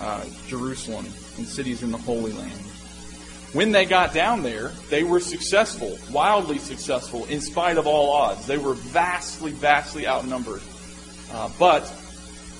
uh, 0.00 0.24
Jerusalem 0.46 1.06
and 1.36 1.46
cities 1.46 1.82
in 1.82 1.90
the 1.90 1.98
Holy 1.98 2.32
Land. 2.32 2.60
When 3.52 3.72
they 3.72 3.84
got 3.84 4.12
down 4.12 4.42
there, 4.42 4.68
they 4.90 5.02
were 5.02 5.20
successful, 5.20 5.98
wildly 6.12 6.58
successful, 6.58 7.24
in 7.26 7.40
spite 7.40 7.78
of 7.78 7.86
all 7.86 8.12
odds. 8.12 8.46
They 8.46 8.58
were 8.58 8.74
vastly, 8.74 9.52
vastly 9.52 10.06
outnumbered. 10.06 10.62
Uh, 11.32 11.50
but 11.58 11.90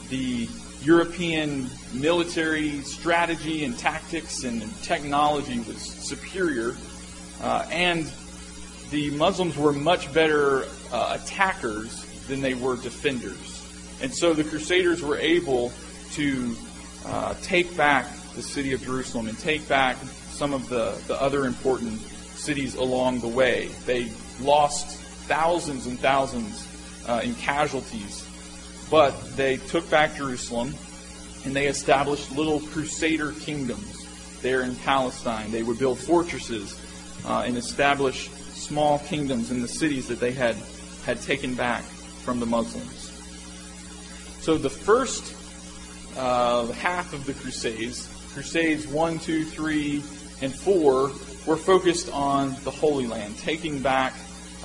the 0.09 0.49
European 0.87 1.69
military 1.93 2.81
strategy 2.83 3.65
and 3.65 3.77
tactics 3.77 4.45
and 4.45 4.63
technology 4.83 5.59
was 5.61 5.79
superior, 5.79 6.77
uh, 7.43 7.67
and 7.73 8.11
the 8.91 9.11
Muslims 9.11 9.57
were 9.57 9.73
much 9.73 10.13
better 10.15 10.65
uh, 10.93 11.19
attackers 11.21 12.05
than 12.29 12.41
they 12.41 12.55
were 12.55 12.77
defenders. 12.77 13.63
And 14.01 14.15
so 14.15 14.33
the 14.33 14.45
Crusaders 14.45 15.03
were 15.03 15.19
able 15.19 15.73
to 16.13 16.57
uh, 17.05 17.35
take 17.43 17.77
back 17.77 18.07
the 18.37 18.43
city 18.43 18.73
of 18.73 18.83
Jerusalem 18.83 19.27
and 19.27 19.37
take 19.39 19.67
back 19.69 19.97
some 20.31 20.53
of 20.53 20.69
the, 20.69 20.97
the 21.09 21.21
other 21.21 21.47
important 21.47 22.01
cities 22.37 22.77
along 22.77 23.21
the 23.21 23.29
way. 23.29 23.71
They 23.87 24.11
lost 24.41 24.99
thousands 25.27 25.87
and 25.87 25.99
thousands 25.99 26.69
uh, 27.09 27.23
in 27.25 27.35
casualties, 27.37 28.26
but 28.91 29.37
they 29.37 29.57
took 29.57 29.89
back 29.91 30.17
Jerusalem 30.17 30.75
and 31.45 31.55
they 31.55 31.67
established 31.67 32.33
little 32.33 32.61
crusader 32.61 33.33
kingdoms 33.33 34.07
there 34.43 34.63
in 34.63 34.75
Palestine. 34.77 35.51
They 35.51 35.63
would 35.63 35.79
build 35.79 35.99
fortresses 35.99 36.79
uh, 37.25 37.45
and 37.47 37.57
establish 37.57 38.31
small 38.31 38.99
kingdoms 39.01 39.51
in 39.51 39.63
the 39.63 39.69
cities 39.69 40.09
that 40.09 40.21
they 40.21 40.33
had, 40.33 40.57
had 41.05 41.21
taken 41.23 41.55
back 41.55 41.83
from 41.83 42.41
the 42.41 42.47
Muslims. 42.47 43.13
So 44.41 44.59
the 44.59 44.71
first 44.71 45.35
uh, 46.17 46.67
half 46.69 47.13
of 47.13 47.27
the 47.27 47.35
Crusades, 47.35 48.09
Crusades 48.33 48.87
1, 48.87 49.19
2, 49.19 49.45
3, 49.45 50.03
and 50.43 50.55
4, 50.55 51.11
were 51.47 51.57
focused 51.57 52.11
on 52.13 52.57
the 52.65 52.71
Holy 52.71 53.07
Land, 53.07 53.39
taking 53.39 53.81
back 53.83 54.15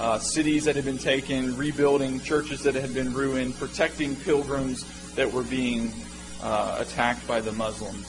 uh, 0.01 0.17
cities 0.17 0.65
that 0.65 0.75
had 0.75 0.83
been 0.83 0.97
taken, 0.97 1.55
rebuilding 1.55 2.19
churches 2.21 2.63
that 2.63 2.73
had 2.73 2.91
been 2.91 3.13
ruined, 3.13 3.55
protecting 3.59 4.15
pilgrims 4.15 4.83
that 5.13 5.31
were 5.31 5.43
being 5.43 5.93
uh, 6.41 6.77
attacked 6.79 7.27
by 7.27 7.39
the 7.39 7.51
Muslims. 7.51 8.07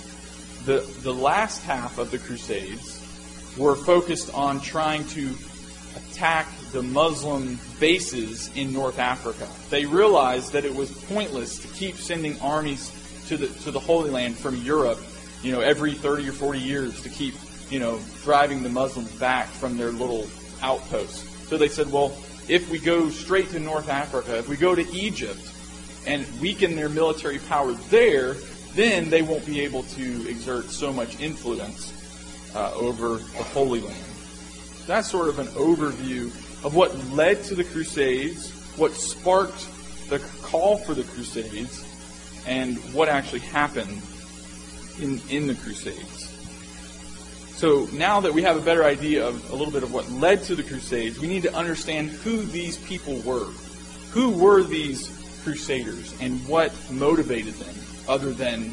The, 0.64 0.80
the 1.02 1.12
last 1.12 1.62
half 1.64 1.98
of 1.98 2.10
the 2.10 2.18
Crusades 2.18 2.98
were 3.58 3.76
focused 3.76 4.32
on 4.32 4.62
trying 4.62 5.06
to 5.08 5.36
attack 5.94 6.48
the 6.72 6.82
Muslim 6.82 7.58
bases 7.78 8.50
in 8.56 8.72
North 8.72 8.98
Africa. 8.98 9.46
They 9.68 9.84
realized 9.84 10.52
that 10.54 10.64
it 10.64 10.74
was 10.74 10.90
pointless 10.90 11.58
to 11.58 11.68
keep 11.68 11.96
sending 11.96 12.40
armies 12.40 12.90
to 13.26 13.36
the 13.36 13.48
to 13.64 13.70
the 13.70 13.80
Holy 13.80 14.08
Land 14.08 14.38
from 14.38 14.56
Europe, 14.62 14.98
you 15.42 15.52
know, 15.52 15.60
every 15.60 15.92
30 15.92 16.30
or 16.30 16.32
40 16.32 16.58
years 16.58 17.02
to 17.02 17.10
keep, 17.10 17.34
you 17.68 17.80
know, 17.80 18.00
driving 18.22 18.62
the 18.62 18.70
Muslims 18.70 19.12
back 19.16 19.48
from 19.48 19.76
their 19.76 19.92
little 19.92 20.26
outposts. 20.62 21.31
So 21.52 21.58
they 21.58 21.68
said, 21.68 21.92
well, 21.92 22.16
if 22.48 22.70
we 22.70 22.78
go 22.78 23.10
straight 23.10 23.50
to 23.50 23.60
North 23.60 23.90
Africa, 23.90 24.38
if 24.38 24.48
we 24.48 24.56
go 24.56 24.74
to 24.74 24.90
Egypt 24.90 25.38
and 26.06 26.26
weaken 26.40 26.76
their 26.76 26.88
military 26.88 27.40
power 27.40 27.74
there, 27.90 28.36
then 28.74 29.10
they 29.10 29.20
won't 29.20 29.44
be 29.44 29.60
able 29.60 29.82
to 29.82 30.30
exert 30.30 30.70
so 30.70 30.94
much 30.94 31.20
influence 31.20 31.92
uh, 32.54 32.72
over 32.72 33.16
the 33.18 33.44
Holy 33.52 33.82
Land. 33.82 34.02
That's 34.86 35.10
sort 35.10 35.28
of 35.28 35.40
an 35.40 35.48
overview 35.48 36.28
of 36.64 36.74
what 36.74 36.96
led 37.10 37.44
to 37.44 37.54
the 37.54 37.64
Crusades, 37.64 38.50
what 38.78 38.94
sparked 38.94 39.68
the 40.08 40.20
call 40.40 40.78
for 40.78 40.94
the 40.94 41.04
Crusades, 41.04 41.84
and 42.46 42.78
what 42.94 43.10
actually 43.10 43.40
happened 43.40 44.00
in, 44.98 45.20
in 45.28 45.48
the 45.48 45.54
Crusades. 45.54 46.31
So 47.62 47.86
now 47.92 48.18
that 48.18 48.34
we 48.34 48.42
have 48.42 48.56
a 48.56 48.60
better 48.60 48.82
idea 48.82 49.24
of 49.24 49.52
a 49.52 49.54
little 49.54 49.72
bit 49.72 49.84
of 49.84 49.94
what 49.94 50.10
led 50.10 50.42
to 50.46 50.56
the 50.56 50.64
Crusades, 50.64 51.20
we 51.20 51.28
need 51.28 51.44
to 51.44 51.54
understand 51.54 52.08
who 52.10 52.42
these 52.42 52.76
people 52.76 53.18
were. 53.20 53.46
Who 54.10 54.30
were 54.30 54.64
these 54.64 55.08
Crusaders 55.44 56.12
and 56.20 56.44
what 56.48 56.72
motivated 56.90 57.54
them, 57.54 57.74
other 58.08 58.32
than 58.32 58.72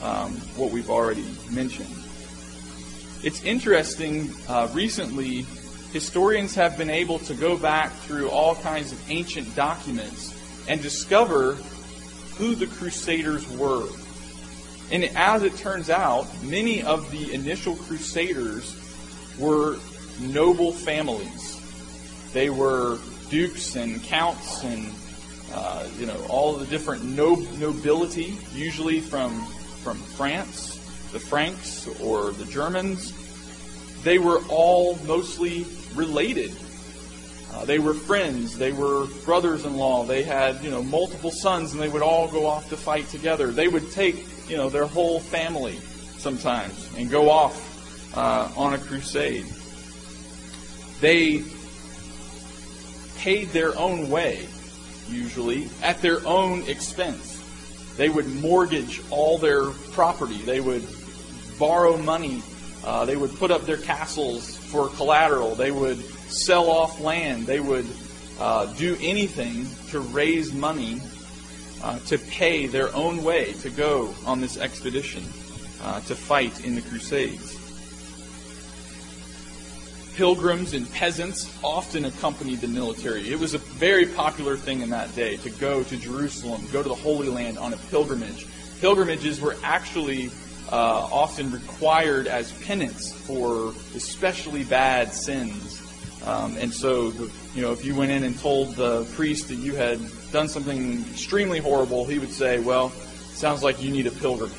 um, 0.00 0.32
what 0.56 0.70
we've 0.70 0.88
already 0.88 1.26
mentioned? 1.50 1.94
It's 3.22 3.42
interesting, 3.44 4.30
uh, 4.48 4.66
recently, 4.72 5.44
historians 5.92 6.54
have 6.54 6.78
been 6.78 6.88
able 6.88 7.18
to 7.18 7.34
go 7.34 7.58
back 7.58 7.92
through 7.92 8.30
all 8.30 8.54
kinds 8.54 8.92
of 8.92 9.10
ancient 9.10 9.54
documents 9.54 10.34
and 10.68 10.80
discover 10.80 11.56
who 12.38 12.54
the 12.54 12.66
Crusaders 12.66 13.46
were. 13.58 13.86
And 14.92 15.04
as 15.16 15.42
it 15.42 15.56
turns 15.56 15.90
out, 15.90 16.26
many 16.44 16.82
of 16.82 17.10
the 17.10 17.32
initial 17.32 17.74
Crusaders 17.74 18.76
were 19.38 19.78
noble 20.20 20.70
families. 20.72 21.58
They 22.32 22.50
were 22.50 22.98
dukes 23.30 23.74
and 23.74 24.02
counts 24.04 24.62
and 24.62 24.92
uh, 25.54 25.86
you 25.98 26.06
know 26.06 26.26
all 26.28 26.54
the 26.54 26.66
different 26.66 27.04
nobility, 27.04 28.36
usually 28.54 29.00
from 29.00 29.44
from 29.82 29.96
France 29.96 30.78
the 31.12 31.20
Franks 31.20 31.86
or 32.00 32.30
the 32.32 32.46
Germans, 32.46 33.12
they 34.02 34.18
were 34.18 34.40
all 34.48 34.96
mostly 35.06 35.66
related. 35.94 36.52
Uh, 37.52 37.66
they 37.66 37.78
were 37.78 37.92
friends. 37.92 38.56
They 38.56 38.72
were 38.72 39.06
brothers-in-law. 39.26 40.04
They 40.04 40.22
had, 40.22 40.64
you 40.64 40.70
know, 40.70 40.82
multiple 40.82 41.30
sons, 41.30 41.72
and 41.72 41.82
they 41.82 41.88
would 41.88 42.02
all 42.02 42.28
go 42.28 42.46
off 42.46 42.70
to 42.70 42.78
fight 42.78 43.08
together. 43.08 43.52
They 43.52 43.68
would 43.68 43.92
take, 43.92 44.41
you 44.52 44.58
know, 44.58 44.68
their 44.68 44.86
whole 44.86 45.18
family 45.18 45.78
sometimes 46.18 46.86
and 46.98 47.10
go 47.10 47.30
off 47.30 48.14
uh, 48.14 48.52
on 48.54 48.74
a 48.74 48.78
crusade. 48.78 49.46
They 51.00 51.42
paid 53.16 53.48
their 53.48 53.74
own 53.78 54.10
way, 54.10 54.46
usually, 55.08 55.70
at 55.82 56.02
their 56.02 56.24
own 56.26 56.64
expense. 56.64 57.42
They 57.96 58.10
would 58.10 58.28
mortgage 58.28 59.00
all 59.08 59.38
their 59.38 59.70
property. 59.92 60.36
They 60.42 60.60
would 60.60 60.86
borrow 61.58 61.96
money. 61.96 62.42
Uh, 62.84 63.06
they 63.06 63.16
would 63.16 63.34
put 63.38 63.50
up 63.50 63.62
their 63.62 63.78
castles 63.78 64.54
for 64.54 64.90
collateral. 64.90 65.54
They 65.54 65.70
would 65.70 65.98
sell 66.30 66.68
off 66.68 67.00
land. 67.00 67.46
They 67.46 67.60
would 67.60 67.86
uh, 68.38 68.66
do 68.74 68.98
anything 69.00 69.66
to 69.92 70.00
raise 70.00 70.52
money 70.52 71.00
uh, 71.82 71.98
to 72.00 72.18
pay 72.18 72.66
their 72.66 72.94
own 72.94 73.22
way 73.24 73.52
to 73.54 73.70
go 73.70 74.14
on 74.24 74.40
this 74.40 74.56
expedition 74.56 75.24
uh, 75.82 76.00
to 76.02 76.14
fight 76.14 76.64
in 76.64 76.74
the 76.74 76.82
Crusades. 76.82 77.58
Pilgrims 80.14 80.74
and 80.74 80.90
peasants 80.92 81.50
often 81.64 82.04
accompanied 82.04 82.60
the 82.60 82.68
military. 82.68 83.30
It 83.30 83.38
was 83.38 83.54
a 83.54 83.58
very 83.58 84.06
popular 84.06 84.56
thing 84.56 84.80
in 84.80 84.90
that 84.90 85.14
day 85.16 85.38
to 85.38 85.50
go 85.50 85.82
to 85.84 85.96
Jerusalem, 85.96 86.66
go 86.70 86.82
to 86.82 86.88
the 86.88 86.94
Holy 86.94 87.28
Land 87.28 87.58
on 87.58 87.72
a 87.72 87.78
pilgrimage. 87.90 88.46
Pilgrimages 88.80 89.40
were 89.40 89.56
actually 89.62 90.30
uh, 90.70 91.08
often 91.10 91.50
required 91.50 92.26
as 92.26 92.52
penance 92.64 93.12
for 93.12 93.72
especially 93.94 94.64
bad 94.64 95.12
sins. 95.14 95.80
Um, 96.26 96.56
and 96.58 96.72
so, 96.72 97.10
the, 97.10 97.32
you 97.54 97.62
know, 97.62 97.72
if 97.72 97.84
you 97.84 97.94
went 97.94 98.10
in 98.10 98.22
and 98.22 98.38
told 98.38 98.76
the 98.76 99.04
priest 99.16 99.48
that 99.48 99.56
you 99.56 99.74
had 99.74 99.98
done 100.32 100.48
something 100.48 101.04
extremely 101.10 101.58
horrible, 101.58 102.04
he 102.06 102.18
would 102.18 102.32
say, 102.32 102.58
"Well, 102.58 102.90
sounds 103.34 103.62
like 103.62 103.82
you 103.82 103.90
need 103.90 104.06
a 104.06 104.10
pilgrimage." 104.10 104.56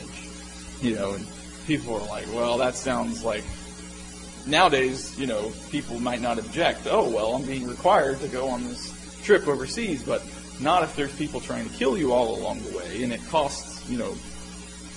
You 0.81 0.95
know, 0.95 1.13
and 1.13 1.25
people 1.67 1.95
are 1.95 2.07
like, 2.07 2.25
"Well, 2.33 2.57
that 2.57 2.75
sounds 2.75 3.23
like." 3.23 3.43
Nowadays, 4.45 5.17
you 5.17 5.25
know, 5.25 5.51
people 5.71 5.99
might 5.99 6.21
not 6.21 6.37
object. 6.37 6.81
Oh, 6.89 7.09
well, 7.09 7.35
I'm 7.35 7.45
being 7.45 7.65
required 7.65 8.19
to 8.19 8.27
go 8.27 8.49
on 8.49 8.67
this 8.67 8.93
trip 9.23 9.47
overseas, 9.47 10.03
but 10.03 10.21
not 10.59 10.83
if 10.83 10.95
there's 10.95 11.15
people 11.15 11.39
trying 11.39 11.67
to 11.69 11.75
kill 11.75 11.97
you 11.97 12.11
all 12.11 12.37
along 12.37 12.59
the 12.63 12.77
way, 12.77 13.03
and 13.03 13.13
it 13.13 13.21
costs, 13.29 13.89
you 13.89 13.97
know, 13.97 14.13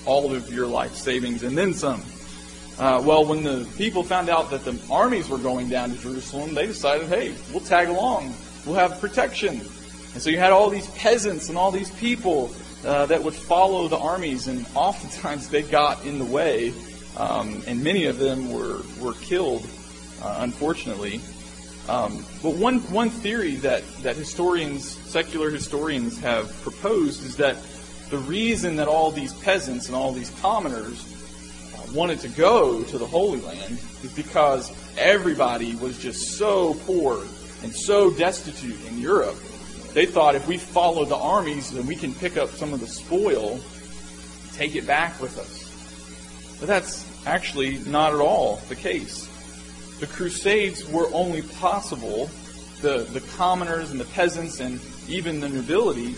all 0.05 0.33
of 0.33 0.51
your 0.51 0.67
life 0.67 0.95
savings 0.95 1.43
and 1.43 1.57
then 1.57 1.73
some. 1.73 2.03
Uh, 2.79 3.01
well, 3.03 3.25
when 3.25 3.43
the 3.43 3.67
people 3.77 4.03
found 4.03 4.29
out 4.29 4.51
that 4.51 4.63
the 4.63 4.79
armies 4.91 5.29
were 5.29 5.39
going 5.39 5.67
down 5.67 5.89
to 5.89 5.97
Jerusalem, 5.97 6.53
they 6.53 6.67
decided, 6.67 7.07
hey, 7.07 7.33
we'll 7.51 7.61
tag 7.61 7.89
along. 7.89 8.33
We'll 8.65 8.75
have 8.75 8.99
protection. 8.99 9.61
And 10.17 10.23
so 10.23 10.31
you 10.31 10.39
had 10.39 10.51
all 10.51 10.71
these 10.71 10.87
peasants 10.95 11.47
and 11.49 11.59
all 11.59 11.69
these 11.69 11.91
people 11.91 12.49
uh, 12.83 13.05
that 13.05 13.23
would 13.23 13.35
follow 13.35 13.87
the 13.87 13.99
armies, 13.99 14.47
and 14.47 14.65
oftentimes 14.73 15.47
they 15.49 15.61
got 15.61 16.03
in 16.05 16.17
the 16.17 16.25
way, 16.25 16.73
um, 17.17 17.61
and 17.67 17.83
many 17.83 18.05
of 18.05 18.17
them 18.17 18.51
were, 18.51 18.81
were 18.99 19.13
killed, 19.13 19.63
uh, 20.23 20.37
unfortunately. 20.39 21.21
Um, 21.87 22.25
but 22.41 22.55
one, 22.55 22.79
one 22.91 23.11
theory 23.11 23.57
that, 23.57 23.83
that 24.01 24.15
historians, 24.15 24.87
secular 24.87 25.51
historians, 25.51 26.19
have 26.21 26.51
proposed 26.63 27.23
is 27.23 27.35
that 27.35 27.55
the 28.09 28.17
reason 28.17 28.77
that 28.77 28.87
all 28.87 29.11
these 29.11 29.33
peasants 29.41 29.85
and 29.85 29.95
all 29.95 30.13
these 30.13 30.31
commoners 30.41 31.05
uh, 31.75 31.93
wanted 31.93 32.21
to 32.21 32.29
go 32.29 32.81
to 32.81 32.97
the 32.97 33.05
Holy 33.05 33.39
Land 33.41 33.77
is 34.01 34.11
because 34.15 34.73
everybody 34.97 35.75
was 35.75 35.95
just 35.99 36.39
so 36.39 36.73
poor 36.87 37.19
and 37.61 37.71
so 37.71 38.09
destitute 38.09 38.83
in 38.87 38.97
Europe. 38.97 39.37
They 39.97 40.05
thought 40.05 40.35
if 40.35 40.47
we 40.47 40.59
follow 40.59 41.05
the 41.05 41.15
armies, 41.15 41.71
then 41.71 41.87
we 41.87 41.95
can 41.95 42.13
pick 42.13 42.37
up 42.37 42.51
some 42.51 42.71
of 42.71 42.81
the 42.81 42.85
spoil, 42.85 43.59
take 44.53 44.75
it 44.75 44.85
back 44.85 45.19
with 45.19 45.39
us. 45.39 46.59
But 46.59 46.67
that's 46.67 47.03
actually 47.25 47.79
not 47.79 48.13
at 48.13 48.19
all 48.19 48.57
the 48.69 48.75
case. 48.75 49.27
The 49.99 50.05
Crusades 50.05 50.87
were 50.87 51.07
only 51.13 51.41
possible, 51.41 52.29
the, 52.83 53.07
the 53.11 53.21
commoners 53.37 53.89
and 53.89 53.99
the 53.99 54.05
peasants 54.05 54.59
and 54.59 54.79
even 55.09 55.39
the 55.39 55.49
nobility, 55.49 56.13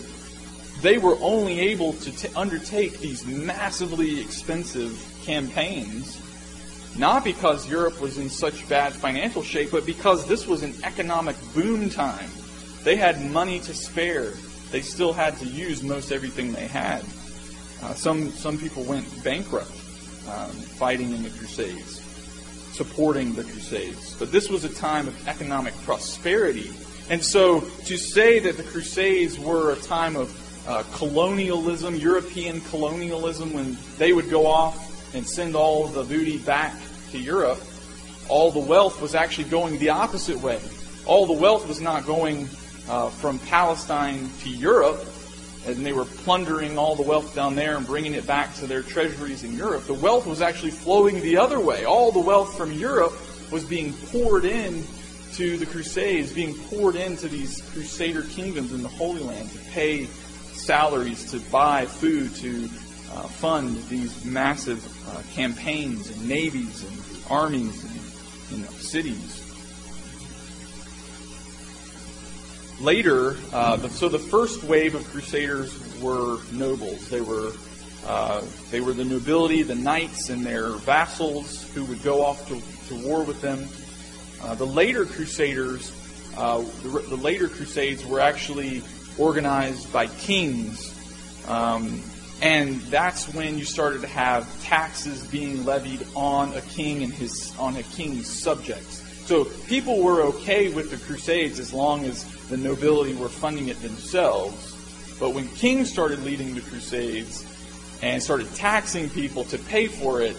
they 0.82 0.98
were 0.98 1.16
only 1.22 1.60
able 1.60 1.94
to 1.94 2.12
t- 2.12 2.28
undertake 2.36 2.98
these 2.98 3.24
massively 3.24 4.20
expensive 4.20 5.02
campaigns, 5.24 6.20
not 6.98 7.24
because 7.24 7.66
Europe 7.66 7.98
was 7.98 8.18
in 8.18 8.28
such 8.28 8.68
bad 8.68 8.92
financial 8.92 9.42
shape, 9.42 9.70
but 9.70 9.86
because 9.86 10.26
this 10.26 10.46
was 10.46 10.62
an 10.62 10.74
economic 10.84 11.36
boom 11.54 11.88
time. 11.88 12.28
They 12.84 12.96
had 12.96 13.20
money 13.30 13.60
to 13.60 13.74
spare. 13.74 14.32
They 14.70 14.80
still 14.80 15.12
had 15.12 15.36
to 15.38 15.46
use 15.46 15.82
most 15.82 16.12
everything 16.12 16.52
they 16.52 16.66
had. 16.66 17.04
Uh, 17.82 17.94
some, 17.94 18.30
some 18.30 18.58
people 18.58 18.82
went 18.84 19.24
bankrupt 19.24 19.70
um, 20.28 20.50
fighting 20.50 21.12
in 21.12 21.22
the 21.22 21.30
Crusades 21.30 22.00
supporting 22.72 23.34
the 23.34 23.44
Crusades. 23.44 24.14
But 24.18 24.32
this 24.32 24.48
was 24.48 24.64
a 24.64 24.68
time 24.70 25.06
of 25.06 25.28
economic 25.28 25.74
prosperity. 25.82 26.70
And 27.10 27.22
so 27.22 27.60
to 27.60 27.98
say 27.98 28.38
that 28.38 28.56
the 28.56 28.62
Crusades 28.62 29.38
were 29.38 29.72
a 29.72 29.76
time 29.76 30.16
of 30.16 30.34
uh, 30.66 30.84
colonialism, 30.94 31.96
European 31.96 32.62
colonialism, 32.62 33.52
when 33.52 33.76
they 33.98 34.14
would 34.14 34.30
go 34.30 34.46
off 34.46 35.14
and 35.14 35.28
send 35.28 35.56
all 35.56 35.88
the 35.88 36.04
booty 36.04 36.38
back 36.38 36.74
to 37.10 37.18
Europe, 37.18 37.60
all 38.30 38.50
the 38.50 38.60
wealth 38.60 39.02
was 39.02 39.14
actually 39.14 39.50
going 39.50 39.78
the 39.78 39.90
opposite 39.90 40.38
way. 40.38 40.58
All 41.04 41.26
the 41.26 41.34
wealth 41.34 41.68
was 41.68 41.82
not 41.82 42.06
going 42.06 42.48
uh, 42.90 43.08
from 43.08 43.38
Palestine 43.38 44.28
to 44.40 44.50
Europe, 44.50 45.00
and 45.66 45.86
they 45.86 45.92
were 45.92 46.04
plundering 46.04 46.76
all 46.76 46.96
the 46.96 47.02
wealth 47.02 47.34
down 47.34 47.54
there 47.54 47.76
and 47.76 47.86
bringing 47.86 48.14
it 48.14 48.26
back 48.26 48.54
to 48.56 48.66
their 48.66 48.82
treasuries 48.82 49.44
in 49.44 49.56
Europe. 49.56 49.86
The 49.86 49.94
wealth 49.94 50.26
was 50.26 50.42
actually 50.42 50.72
flowing 50.72 51.20
the 51.20 51.36
other 51.36 51.60
way. 51.60 51.84
All 51.84 52.10
the 52.10 52.20
wealth 52.20 52.56
from 52.56 52.72
Europe 52.72 53.14
was 53.52 53.64
being 53.64 53.92
poured 53.92 54.44
in 54.44 54.84
to 55.34 55.56
the 55.56 55.66
Crusades, 55.66 56.32
being 56.32 56.54
poured 56.54 56.96
into 56.96 57.28
these 57.28 57.62
Crusader 57.72 58.22
kingdoms 58.22 58.72
in 58.72 58.82
the 58.82 58.88
Holy 58.88 59.22
Land 59.22 59.50
to 59.52 59.58
pay 59.70 60.06
salaries, 60.52 61.30
to 61.30 61.38
buy 61.50 61.86
food, 61.86 62.34
to 62.36 62.64
uh, 63.12 63.22
fund 63.28 63.76
these 63.88 64.24
massive 64.24 64.84
uh, 65.08 65.22
campaigns 65.32 66.10
and 66.10 66.28
navies 66.28 66.84
and 66.84 67.22
armies 67.30 67.84
and 68.52 68.62
know, 68.62 68.68
cities. 68.70 69.39
Later, 72.80 73.36
uh, 73.52 73.76
the, 73.76 73.90
so 73.90 74.08
the 74.08 74.18
first 74.18 74.64
wave 74.64 74.94
of 74.94 75.04
crusaders 75.10 75.72
were 76.00 76.38
nobles. 76.52 77.08
They 77.08 77.20
were 77.20 77.52
uh, 78.06 78.42
they 78.70 78.80
were 78.80 78.94
the 78.94 79.04
nobility, 79.04 79.62
the 79.62 79.74
knights, 79.74 80.30
and 80.30 80.44
their 80.44 80.70
vassals 80.70 81.70
who 81.74 81.84
would 81.84 82.02
go 82.02 82.24
off 82.24 82.48
to, 82.48 82.60
to 82.88 83.06
war 83.06 83.22
with 83.22 83.40
them. 83.42 83.68
Uh, 84.42 84.54
the 84.54 84.66
later 84.66 85.04
crusaders, 85.04 85.92
uh, 86.36 86.64
the, 86.82 86.88
the, 86.88 87.16
later 87.16 87.46
crusades 87.46 88.04
were 88.06 88.18
actually 88.18 88.82
organized 89.18 89.92
by 89.92 90.06
kings. 90.06 90.96
Um, 91.46 92.02
and 92.40 92.80
that's 92.82 93.32
when 93.34 93.58
you 93.58 93.66
started 93.66 94.00
to 94.00 94.08
have 94.08 94.62
taxes 94.62 95.26
being 95.26 95.66
levied 95.66 96.06
on 96.16 96.54
a 96.54 96.62
king 96.62 97.02
and 97.02 97.12
his 97.12 97.52
on 97.58 97.76
a 97.76 97.82
king's 97.82 98.26
subjects. 98.26 99.02
So 99.26 99.44
people 99.44 100.02
were 100.02 100.22
okay 100.22 100.72
with 100.72 100.90
the 100.90 100.96
Crusades 100.96 101.60
as 101.60 101.72
long 101.72 102.04
as 102.04 102.24
the 102.50 102.56
nobility 102.56 103.14
were 103.14 103.28
funding 103.28 103.68
it 103.68 103.80
themselves. 103.80 104.76
But 105.18 105.30
when 105.30 105.48
kings 105.48 105.90
started 105.90 106.22
leading 106.24 106.54
the 106.54 106.60
Crusades 106.60 107.46
and 108.02 108.22
started 108.22 108.52
taxing 108.54 109.08
people 109.10 109.44
to 109.44 109.58
pay 109.58 109.86
for 109.86 110.20
it, 110.20 110.36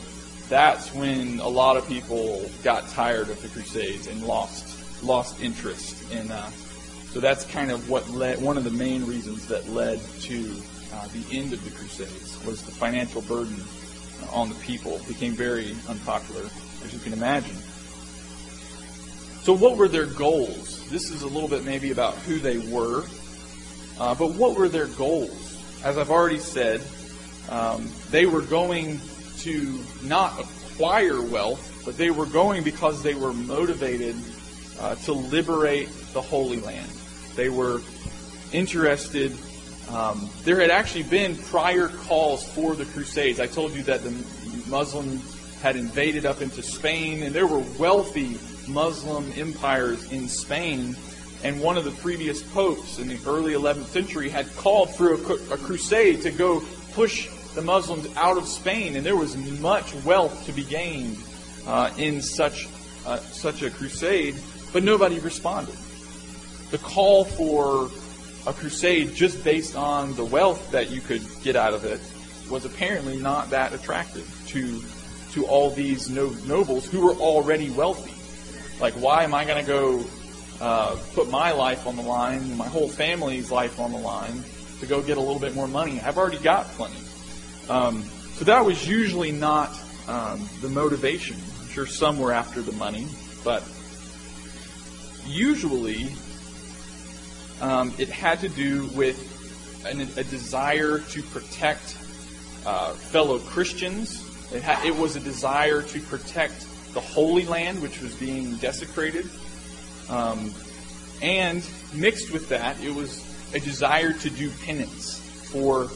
that's 0.49 0.93
when 0.93 1.39
a 1.39 1.47
lot 1.47 1.77
of 1.77 1.87
people 1.87 2.49
got 2.63 2.87
tired 2.89 3.29
of 3.29 3.41
the 3.41 3.47
Crusades 3.47 4.07
and 4.07 4.23
lost 4.23 4.77
lost 5.03 5.41
interest 5.41 6.11
in. 6.11 6.29
Uh, 6.29 6.49
so 7.11 7.19
that's 7.19 7.45
kind 7.45 7.71
of 7.71 7.89
what 7.89 8.09
led 8.09 8.41
one 8.41 8.57
of 8.57 8.63
the 8.63 8.71
main 8.71 9.05
reasons 9.05 9.47
that 9.47 9.67
led 9.69 9.99
to 10.21 10.55
uh, 10.93 11.07
the 11.07 11.37
end 11.37 11.53
of 11.53 11.63
the 11.63 11.71
Crusades 11.71 12.43
was 12.45 12.61
the 12.63 12.71
financial 12.71 13.21
burden 13.21 13.55
on 14.31 14.49
the 14.49 14.55
people 14.55 14.95
it 14.95 15.07
became 15.07 15.33
very 15.33 15.75
unpopular, 15.89 16.43
as 16.83 16.93
you 16.93 16.99
can 16.99 17.13
imagine. 17.13 17.55
So, 19.43 19.53
what 19.55 19.77
were 19.77 19.87
their 19.87 20.05
goals? 20.05 20.80
This 20.91 21.09
is 21.09 21.21
a 21.21 21.27
little 21.27 21.47
bit 21.47 21.63
maybe 21.63 21.91
about 21.91 22.15
who 22.15 22.37
they 22.37 22.57
were, 22.57 23.05
uh, 23.97 24.13
but 24.13 24.31
what 24.31 24.57
were 24.57 24.67
their 24.67 24.87
goals? 24.87 25.57
As 25.85 25.97
I've 25.97 26.11
already 26.11 26.37
said, 26.37 26.81
um, 27.47 27.89
they 28.09 28.25
were 28.25 28.41
going 28.41 28.99
to 29.37 29.79
not 30.03 30.37
acquire 30.37 31.21
wealth, 31.21 31.81
but 31.85 31.97
they 31.97 32.11
were 32.11 32.25
going 32.25 32.63
because 32.63 33.03
they 33.03 33.13
were 33.13 33.31
motivated 33.31 34.17
uh, 34.81 34.95
to 34.95 35.13
liberate 35.13 35.87
the 36.11 36.21
Holy 36.21 36.59
Land. 36.59 36.91
They 37.37 37.47
were 37.47 37.79
interested. 38.51 39.31
Um, 39.89 40.29
there 40.43 40.59
had 40.59 40.71
actually 40.71 41.03
been 41.03 41.37
prior 41.37 41.87
calls 41.87 42.45
for 42.49 42.75
the 42.75 42.83
Crusades. 42.83 43.39
I 43.39 43.47
told 43.47 43.71
you 43.73 43.83
that 43.83 44.03
the 44.03 44.11
Muslims 44.67 45.23
had 45.61 45.77
invaded 45.77 46.25
up 46.25 46.41
into 46.41 46.61
Spain, 46.61 47.23
and 47.23 47.33
there 47.33 47.47
were 47.47 47.63
wealthy 47.79 48.37
Muslim 48.71 49.31
empires 49.35 50.11
in 50.11 50.27
Spain. 50.27 50.95
And 51.43 51.59
one 51.59 51.77
of 51.77 51.83
the 51.83 51.91
previous 51.91 52.43
popes 52.53 52.99
in 52.99 53.07
the 53.07 53.19
early 53.25 53.53
11th 53.53 53.85
century 53.85 54.29
had 54.29 54.53
called 54.57 54.93
for 54.95 55.13
a, 55.13 55.53
a 55.53 55.57
crusade 55.57 56.21
to 56.21 56.31
go 56.31 56.61
push 56.93 57.27
the 57.55 57.61
Muslims 57.61 58.07
out 58.15 58.37
of 58.37 58.47
Spain, 58.47 58.95
and 58.95 59.05
there 59.05 59.15
was 59.15 59.35
much 59.59 59.93
wealth 60.05 60.45
to 60.45 60.51
be 60.51 60.63
gained 60.63 61.17
uh, 61.67 61.91
in 61.97 62.21
such 62.21 62.67
uh, 63.05 63.17
such 63.17 63.63
a 63.63 63.69
crusade, 63.69 64.35
but 64.71 64.83
nobody 64.83 65.19
responded. 65.19 65.75
The 66.69 66.77
call 66.77 67.25
for 67.25 67.89
a 68.47 68.53
crusade 68.53 69.15
just 69.15 69.43
based 69.43 69.75
on 69.75 70.15
the 70.15 70.23
wealth 70.23 70.71
that 70.71 70.91
you 70.91 71.01
could 71.01 71.21
get 71.43 71.55
out 71.55 71.73
of 71.73 71.83
it 71.83 71.99
was 72.49 72.65
apparently 72.65 73.17
not 73.17 73.49
that 73.49 73.73
attractive 73.73 74.27
to 74.47 74.81
to 75.33 75.45
all 75.45 75.69
these 75.69 76.09
no- 76.09 76.35
nobles 76.45 76.85
who 76.85 77.01
were 77.01 77.13
already 77.13 77.69
wealthy. 77.69 78.13
Like, 78.81 78.95
why 78.95 79.23
am 79.23 79.35
I 79.35 79.45
going 79.45 79.63
to 79.63 79.67
go 79.71 80.03
uh, 80.59 80.97
put 81.13 81.29
my 81.29 81.51
life 81.51 81.85
on 81.85 81.95
the 81.95 82.01
line, 82.01 82.57
my 82.57 82.67
whole 82.67 82.89
family's 82.89 83.51
life 83.51 83.79
on 83.79 83.91
the 83.91 83.99
line, 83.99 84.43
to 84.79 84.87
go 84.87 85.03
get 85.03 85.17
a 85.17 85.19
little 85.19 85.39
bit 85.39 85.53
more 85.53 85.67
money? 85.67 86.01
I've 86.01 86.17
already 86.17 86.39
got 86.39 86.65
plenty. 86.69 86.97
Um, 87.69 88.03
so 88.33 88.45
that 88.45 88.65
was 88.65 88.87
usually 88.87 89.31
not 89.31 89.79
um, 90.07 90.49
the 90.61 90.69
motivation. 90.69 91.37
I'm 91.61 91.67
sure 91.67 91.85
some 91.85 92.17
were 92.17 92.31
after 92.31 92.63
the 92.63 92.71
money, 92.71 93.07
but 93.43 93.63
usually 95.27 96.09
um, 97.61 97.93
it 97.99 98.09
had 98.09 98.39
to 98.39 98.49
do 98.49 98.87
with 98.95 99.85
an, 99.85 100.01
a 100.01 100.23
desire 100.23 100.97
to 100.99 101.21
protect 101.21 101.95
uh, 102.65 102.93
fellow 102.93 103.37
Christians. 103.37 104.27
It, 104.51 104.63
ha- 104.63 104.81
it 104.83 104.95
was 104.95 105.15
a 105.15 105.19
desire 105.19 105.83
to 105.83 105.99
protect 105.99 106.65
the 106.93 107.01
Holy 107.01 107.45
Land, 107.45 107.81
which 107.81 108.01
was 108.01 108.15
being 108.15 108.55
desecrated. 108.57 109.29
Um, 110.09 110.53
and 111.21 111.67
mixed 111.93 112.31
with 112.31 112.49
that, 112.49 112.81
it 112.81 112.93
was 112.93 113.23
a 113.53 113.59
desire 113.59 114.13
to 114.13 114.29
do 114.29 114.49
penance 114.65 115.19
for 115.51 115.89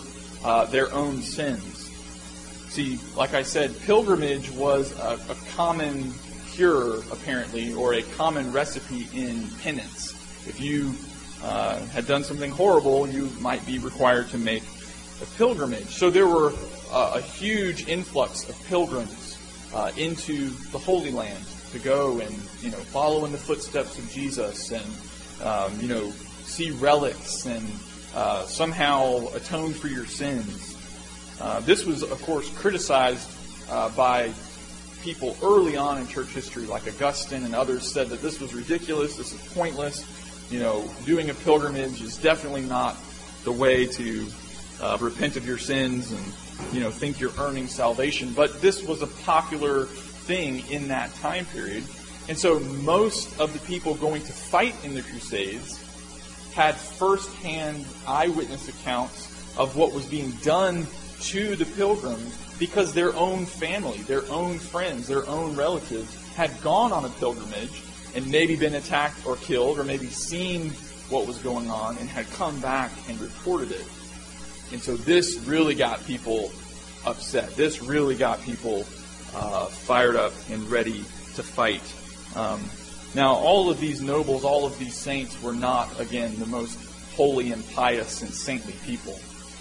uh, 0.44 0.66
their 0.66 0.92
own 0.94 1.22
sins. 1.22 1.90
See, 2.70 3.00
like 3.16 3.34
I 3.34 3.44
said, 3.44 3.80
pilgrimage 3.82 4.52
was 4.52 4.92
a, 5.00 5.20
a 5.30 5.36
common 5.56 6.14
cure, 6.52 6.98
apparently, 7.12 7.74
or 7.74 7.94
a 7.94 8.02
common 8.02 8.52
recipe 8.52 9.08
in 9.14 9.48
penance. 9.62 10.12
If 10.48 10.60
you 10.60 10.94
uh, 11.44 11.80
had 11.88 12.06
done 12.08 12.24
something 12.24 12.52
horrible, 12.52 13.08
you 13.08 13.30
might 13.40 13.66
be 13.66 13.80
required 13.80 14.30
to 14.30 14.38
make 14.38 14.64
a 15.22 15.26
pilgrimage. 15.38 15.88
So 15.88 16.10
there 16.10 16.28
were 16.28 16.54
uh, 16.92 17.14
a 17.16 17.22
huge 17.22 17.88
influx 17.88 18.48
of 18.50 18.62
pilgrims 18.68 19.35
uh, 19.76 19.92
into 19.98 20.50
the 20.72 20.80
Holy 20.80 21.12
Land 21.12 21.44
to 21.74 21.80
go 21.80 22.20
and 22.20 22.34
you 22.62 22.72
know 22.72 22.78
follow 22.78 23.26
in 23.26 23.32
the 23.32 23.38
footsteps 23.38 24.00
of 24.00 24.10
Jesus 24.10 24.72
and 24.72 24.86
um, 25.44 25.80
you 25.80 25.88
know 25.88 26.10
see 26.46 26.72
relics 26.72 27.46
and 27.46 27.68
uh, 28.16 28.46
somehow 28.46 29.28
atone 29.34 29.74
for 29.74 29.88
your 29.88 30.06
sins. 30.06 30.78
Uh, 31.42 31.60
this 31.62 31.86
was, 31.86 32.02
of 32.02 32.22
course, 32.22 32.50
criticized 32.58 33.30
uh, 33.70 33.90
by 33.90 34.32
people 35.04 35.36
early 35.44 35.76
on 35.76 35.98
in 36.00 36.08
church 36.08 36.30
history, 36.30 36.66
like 36.66 36.88
Augustine 36.88 37.44
and 37.44 37.54
others, 37.54 37.92
said 37.92 38.08
that 38.08 38.22
this 38.22 38.40
was 38.40 38.54
ridiculous, 38.54 39.18
this 39.18 39.34
is 39.34 39.54
pointless. 39.54 40.06
You 40.50 40.60
know, 40.60 40.90
doing 41.06 41.30
a 41.30 41.34
pilgrimage 41.34 42.02
is 42.02 42.18
definitely 42.18 42.62
not 42.62 42.96
the 43.44 43.52
way 43.52 43.86
to 43.86 44.26
uh, 44.82 44.98
repent 45.02 45.36
of 45.36 45.46
your 45.46 45.58
sins 45.58 46.12
and 46.12 46.34
you 46.72 46.80
know 46.80 46.92
think 46.92 47.20
you're 47.20 47.34
earning 47.40 47.68
salvation. 47.68 48.34
But 48.34 48.62
this 48.62 48.84
was 48.84 49.02
a 49.02 49.08
popular 49.08 49.86
thing 49.86 50.68
in 50.70 50.88
that 50.90 51.14
time 51.16 51.46
period, 51.46 51.84
and 52.28 52.38
so 52.38 52.60
most 52.60 53.40
of 53.40 53.54
the 53.54 53.60
people 53.60 53.96
going 53.96 54.22
to 54.24 54.34
fight 54.34 54.76
in 54.84 54.94
the 54.96 55.02
Crusades 55.02 55.82
had 56.54 56.76
firsthand 56.76 57.86
eyewitness 58.08 58.70
accounts 58.70 59.28
of 59.58 59.76
what 59.76 59.94
was 59.94 60.06
being 60.06 60.32
done 60.44 60.88
to 61.20 61.56
the 61.56 61.66
pilgrims 61.66 62.38
because 62.60 62.94
their 62.94 63.14
own 63.16 63.46
family, 63.46 63.98
their 64.04 64.26
own 64.30 64.58
friends, 64.58 65.08
their 65.08 65.28
own 65.28 65.56
relatives 65.56 66.14
had 66.34 66.50
gone 66.62 66.92
on 66.92 67.06
a 67.06 67.10
pilgrimage 67.10 67.84
and 68.16 68.30
maybe 68.30 68.56
been 68.56 68.76
attacked 68.76 69.26
or 69.26 69.36
killed 69.38 69.78
or 69.78 69.84
maybe 69.84 70.08
seen 70.08 70.70
what 71.10 71.28
was 71.28 71.38
going 71.40 71.70
on 71.70 71.98
and 71.98 72.10
had 72.10 72.30
come 72.32 72.60
back 72.62 72.92
and 73.10 73.20
reported 73.20 73.72
it. 73.72 73.86
And 74.72 74.82
so 74.82 74.96
this 74.96 75.38
really 75.46 75.76
got 75.76 76.04
people 76.06 76.52
upset. 77.06 77.56
This 77.56 77.82
really 77.82 78.16
got 78.16 78.42
people 78.42 78.86
uh, 79.36 79.66
fired 79.66 80.16
up 80.16 80.34
and 80.50 80.70
ready 80.70 81.04
to 81.36 81.44
fight. 81.44 81.84
Um, 82.36 82.64
now, 83.14 83.34
all 83.34 83.70
of 83.70 83.80
these 83.80 84.02
nobles, 84.02 84.44
all 84.44 84.66
of 84.66 84.78
these 84.78 84.96
saints 84.96 85.42
were 85.42 85.54
not, 85.54 86.00
again, 86.00 86.38
the 86.40 86.46
most 86.46 86.78
holy 87.16 87.52
and 87.52 87.68
pious 87.74 88.22
and 88.22 88.34
saintly 88.34 88.74
people. 88.86 89.18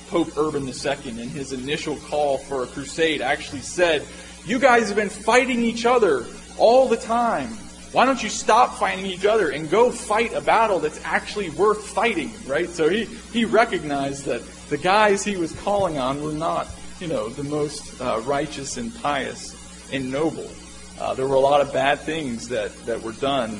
Pope 0.09 0.37
Urban 0.37 0.67
II, 0.67 1.21
in 1.21 1.29
his 1.29 1.53
initial 1.53 1.97
call 1.97 2.38
for 2.38 2.64
a 2.64 2.67
crusade, 2.67 3.21
actually 3.21 3.61
said, 3.61 4.05
You 4.45 4.59
guys 4.59 4.88
have 4.88 4.97
been 4.97 5.09
fighting 5.09 5.62
each 5.62 5.87
other 5.87 6.27
all 6.59 6.88
the 6.88 6.97
time. 6.97 7.49
Why 7.93 8.07
don't 8.07 8.21
you 8.21 8.29
stop 8.29 8.77
fighting 8.77 9.07
each 9.07 9.25
other 9.25 9.51
and 9.51 9.71
go 9.71 9.93
fight 9.93 10.33
a 10.35 10.40
battle 10.40 10.81
that's 10.81 11.01
actually 11.05 11.51
worth 11.51 11.87
fighting, 11.87 12.33
right? 12.45 12.69
So 12.69 12.88
he, 12.88 13.05
he 13.33 13.45
recognized 13.45 14.25
that 14.25 14.43
the 14.68 14.79
guys 14.79 15.24
he 15.24 15.37
was 15.37 15.53
calling 15.61 15.98
on 15.98 16.22
were 16.22 16.33
not, 16.33 16.68
you 17.00 17.07
know, 17.07 17.29
the 17.29 17.44
most 17.44 18.00
uh, 18.00 18.20
righteous 18.24 18.77
and 18.77 18.94
pious 19.03 19.55
and 19.92 20.11
noble. 20.11 20.50
Uh, 20.98 21.14
there 21.14 21.27
were 21.27 21.35
a 21.35 21.40
lot 21.40 21.61
of 21.61 21.72
bad 21.72 21.98
things 22.00 22.48
that, 22.48 22.74
that 22.87 23.03
were 23.03 23.12
done 23.12 23.59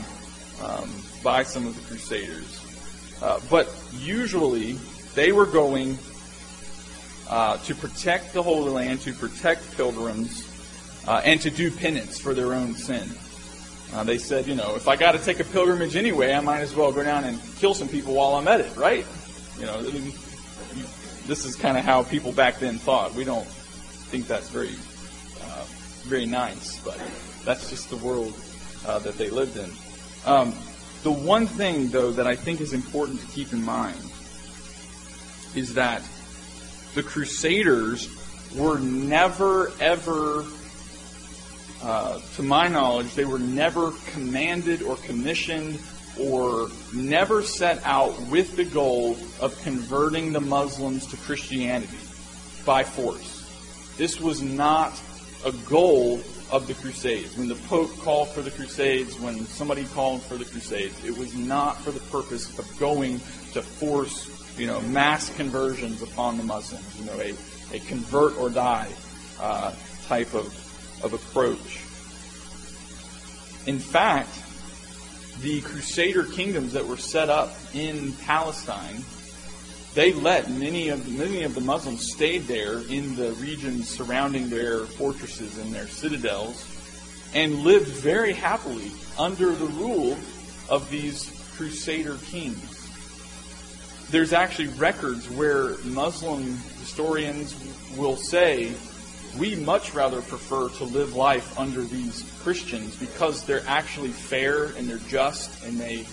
um, 0.62 0.90
by 1.22 1.42
some 1.42 1.66
of 1.66 1.74
the 1.74 1.82
Crusaders. 1.86 2.60
Uh, 3.22 3.40
but 3.50 3.72
usually 3.92 4.72
they 5.14 5.32
were 5.32 5.46
going 5.46 5.98
uh, 7.28 7.56
to 7.58 7.74
protect 7.74 8.32
the 8.32 8.42
Holy 8.42 8.70
Land, 8.70 9.00
to 9.00 9.12
protect 9.12 9.76
pilgrims, 9.76 10.50
uh, 11.06 11.20
and 11.24 11.40
to 11.40 11.50
do 11.50 11.70
penance 11.70 12.18
for 12.18 12.34
their 12.34 12.54
own 12.54 12.74
sin. 12.74 13.08
Uh, 13.92 14.04
they 14.04 14.18
said, 14.18 14.46
you 14.46 14.54
know, 14.54 14.74
if 14.74 14.88
I 14.88 14.96
got 14.96 15.12
to 15.12 15.18
take 15.18 15.40
a 15.40 15.44
pilgrimage 15.44 15.96
anyway, 15.96 16.32
I 16.32 16.40
might 16.40 16.60
as 16.60 16.74
well 16.74 16.92
go 16.92 17.02
down 17.02 17.24
and 17.24 17.38
kill 17.56 17.74
some 17.74 17.88
people 17.88 18.14
while 18.14 18.34
I'm 18.34 18.48
at 18.48 18.60
it, 18.60 18.74
right? 18.76 19.06
You 19.58 19.66
know, 19.66 19.80
this 21.27 21.44
is 21.44 21.57
kind 21.57 21.77
of 21.77 21.85
how 21.85 22.03
people 22.03 22.33
back 22.33 22.59
then 22.59 22.79
thought. 22.79 23.14
We 23.14 23.24
don't 23.24 23.46
think 23.46 24.27
that's 24.27 24.48
very, 24.48 24.74
uh, 25.42 25.64
very 26.05 26.27
nice, 26.27 26.79
but 26.81 27.00
that's 27.44 27.70
just 27.70 27.90
the 27.90 27.96
world 27.96 28.35
uh, 28.87 28.98
that 29.00 29.16
they 29.16 29.31
lived 29.31 29.57
in. 29.57 29.70
Um, 30.27 30.55
the 31.03 31.12
one 31.12 31.46
thing, 31.46 31.88
though, 31.88 32.12
that 32.12 32.27
I 32.27 32.37
think 32.37 32.61
is 32.61 32.72
important 32.72 33.20
to 33.20 33.27
keep 33.29 33.53
in 33.53 33.62
mind 33.62 34.00
is 35.55 35.74
that 35.74 36.03
the 36.94 37.03
Crusaders 37.03 38.09
were 38.55 38.79
never, 38.79 39.72
ever, 39.81 40.44
uh, 41.83 42.20
to 42.37 42.42
my 42.42 42.68
knowledge, 42.68 43.14
they 43.14 43.24
were 43.24 43.38
never 43.38 43.92
commanded 44.12 44.83
or 44.83 44.96
commissioned 44.96 45.79
or 46.20 46.68
never 46.92 47.42
set 47.42 47.85
out 47.85 48.18
with 48.29 48.57
the 48.57 48.64
goal 48.64 49.16
of 49.40 49.59
converting 49.62 50.33
the 50.33 50.40
Muslims 50.40 51.07
to 51.09 51.16
Christianity 51.16 51.98
by 52.64 52.85
force. 52.85 53.42
This 53.96 54.20
was 54.20 54.42
not 54.42 54.92
a 55.44 55.53
goal 55.53 56.20
of 56.50 56.66
the 56.66 56.74
Crusades. 56.74 57.37
When 57.37 57.48
the 57.48 57.55
Pope 57.55 57.96
called 58.00 58.29
for 58.29 58.42
the 58.42 58.50
Crusades, 58.50 59.18
when 59.18 59.44
somebody 59.46 59.85
called 59.87 60.22
for 60.22 60.37
the 60.37 60.44
Crusades, 60.44 61.05
it 61.05 61.16
was 61.16 61.35
not 61.35 61.81
for 61.81 61.90
the 61.90 62.00
purpose 62.00 62.59
of 62.59 62.79
going 62.79 63.18
to 63.53 63.62
force, 63.62 64.31
you 64.59 64.66
know, 64.66 64.81
mass 64.83 65.35
conversions 65.37 66.03
upon 66.03 66.38
the 66.38 66.44
Muslims. 66.44 66.85
You 66.98 67.07
know, 67.07 67.20
a, 67.20 67.35
a 67.74 67.81
convert 67.81 68.37
or 68.38 68.50
die 68.50 68.88
uh, 69.40 69.72
type 70.07 70.35
of, 70.35 70.46
of 71.03 71.12
approach. 71.12 71.83
In 73.66 73.79
fact, 73.79 74.29
the 75.44 75.61
Crusader 75.61 76.24
kingdoms 76.24 76.72
that 76.72 76.87
were 76.87 76.96
set 76.96 77.28
up 77.28 77.54
in 77.74 78.14
Palestine, 78.24 79.04
they 79.92 80.14
let 80.14 80.50
many 80.50 80.88
of 80.88 81.07
many 81.07 81.42
of 81.42 81.54
the 81.54 81.61
Muslims 81.61 82.11
stayed 82.11 82.46
there 82.46 82.78
in 82.88 83.14
the 83.14 83.33
regions 83.33 83.87
surrounding 83.87 84.48
their 84.48 84.87
fortresses 84.87 85.59
and 85.59 85.70
their 85.70 85.87
citadels, 85.87 86.66
and 87.35 87.59
lived 87.59 87.88
very 87.88 88.33
happily 88.33 88.90
under 89.18 89.54
the 89.54 89.66
rule 89.66 90.16
of 90.70 90.88
these 90.88 91.30
Crusader 91.57 92.16
kings. 92.24 92.88
There's 94.09 94.33
actually 94.33 94.68
records 94.68 95.28
where 95.28 95.76
Muslim 95.85 96.57
historians 96.80 97.54
will 97.98 98.16
say 98.16 98.72
we 99.38 99.57
much 99.57 99.94
rather 99.94 100.23
prefer 100.23 100.68
to 100.68 100.85
live 100.85 101.16
life 101.16 101.59
under 101.59 101.83
these 101.83 102.31
Christians 102.42 102.97
because 102.97 103.44
they're 103.44 103.64
actually 103.66 104.11
fair 104.11 104.66
and 104.77 104.88
they're 104.88 104.99
just 105.09 105.64
and 105.64 105.79
they 105.79 106.07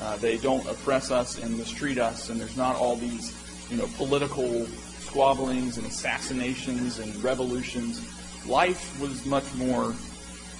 uh, 0.00 0.16
they 0.18 0.38
don't 0.38 0.66
oppress 0.68 1.10
us 1.10 1.42
and 1.42 1.56
mistreat 1.56 1.98
us 1.98 2.30
and 2.30 2.40
there's 2.40 2.56
not 2.56 2.76
all 2.76 2.96
these 2.96 3.34
you 3.70 3.76
know 3.76 3.88
political 3.96 4.66
squabblings 5.00 5.78
and 5.78 5.86
assassinations 5.86 6.98
and 6.98 7.14
revolutions. 7.22 8.02
Life 8.46 9.00
was 9.00 9.24
much 9.24 9.52
more 9.54 9.94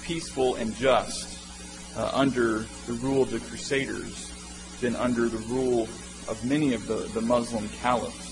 peaceful 0.02 0.56
and 0.56 0.74
just 0.76 1.38
uh, 1.96 2.10
under 2.14 2.64
the 2.86 2.92
rule 2.94 3.22
of 3.22 3.30
the 3.30 3.40
Crusaders 3.40 4.32
than 4.80 4.96
under 4.96 5.28
the 5.28 5.38
rule 5.38 5.82
of 6.28 6.42
many 6.44 6.72
of 6.74 6.86
the, 6.86 6.96
the 7.14 7.20
Muslim 7.20 7.68
caliphs. 7.80 8.27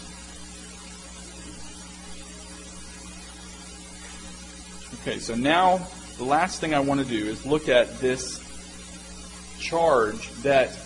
Okay, 5.07 5.21
so 5.21 5.37
now 5.37 5.87
the 6.19 6.25
last 6.25 6.61
thing 6.61 6.75
I 6.75 6.81
want 6.81 6.99
to 6.99 7.07
do 7.07 7.29
is 7.29 7.47
look 7.47 7.69
at 7.69 8.01
this 8.01 8.43
charge 9.61 10.33
that 10.43 10.77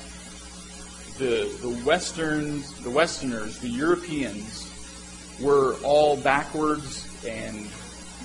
the 1.17 1.51
the 1.63 1.83
westerns, 1.87 2.71
the 2.83 2.91
Westerners, 2.91 3.61
the 3.61 3.71
Europeans 3.71 4.71
were 5.41 5.75
all 5.83 6.19
backwards 6.19 7.09
and 7.27 7.67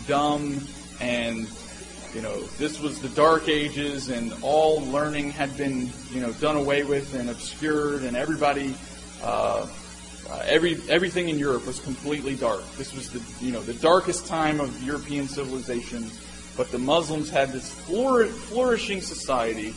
dumb 0.05 0.59
and 0.99 1.47
you 2.13 2.21
know 2.21 2.41
this 2.57 2.77
was 2.81 2.99
the 2.99 3.07
dark 3.15 3.47
ages 3.47 4.09
and 4.09 4.33
all 4.41 4.81
learning 4.87 5.31
had 5.31 5.55
been 5.55 5.89
you 6.11 6.19
know 6.19 6.33
done 6.33 6.57
away 6.57 6.83
with 6.83 7.15
and 7.15 7.29
obscured 7.29 8.01
and 8.01 8.17
everybody 8.17 8.75
uh, 9.23 9.65
uh, 10.29 10.41
every 10.45 10.79
everything 10.89 11.29
in 11.29 11.37
Europe 11.37 11.65
was 11.65 11.79
completely 11.79 12.35
dark. 12.35 12.63
This 12.77 12.93
was 12.93 13.09
the 13.09 13.21
you 13.45 13.51
know 13.51 13.61
the 13.61 13.73
darkest 13.75 14.25
time 14.25 14.59
of 14.59 14.83
European 14.83 15.27
civilization, 15.27 16.09
but 16.57 16.71
the 16.71 16.79
Muslims 16.79 17.29
had 17.29 17.51
this 17.51 17.73
flourishing 17.73 19.01
society, 19.01 19.73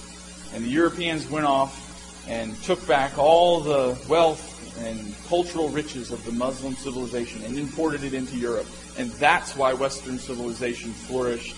and 0.54 0.64
the 0.64 0.68
Europeans 0.68 1.28
went 1.30 1.46
off 1.46 1.84
and 2.28 2.60
took 2.62 2.86
back 2.86 3.18
all 3.18 3.60
the 3.60 3.98
wealth 4.08 4.54
and 4.78 5.14
cultural 5.28 5.68
riches 5.70 6.12
of 6.12 6.24
the 6.24 6.32
Muslim 6.32 6.74
civilization 6.74 7.42
and 7.44 7.58
imported 7.58 8.04
it 8.04 8.14
into 8.14 8.36
Europe, 8.36 8.66
and 8.96 9.10
that's 9.12 9.56
why 9.56 9.72
Western 9.72 10.18
civilization 10.18 10.92
flourished 10.92 11.56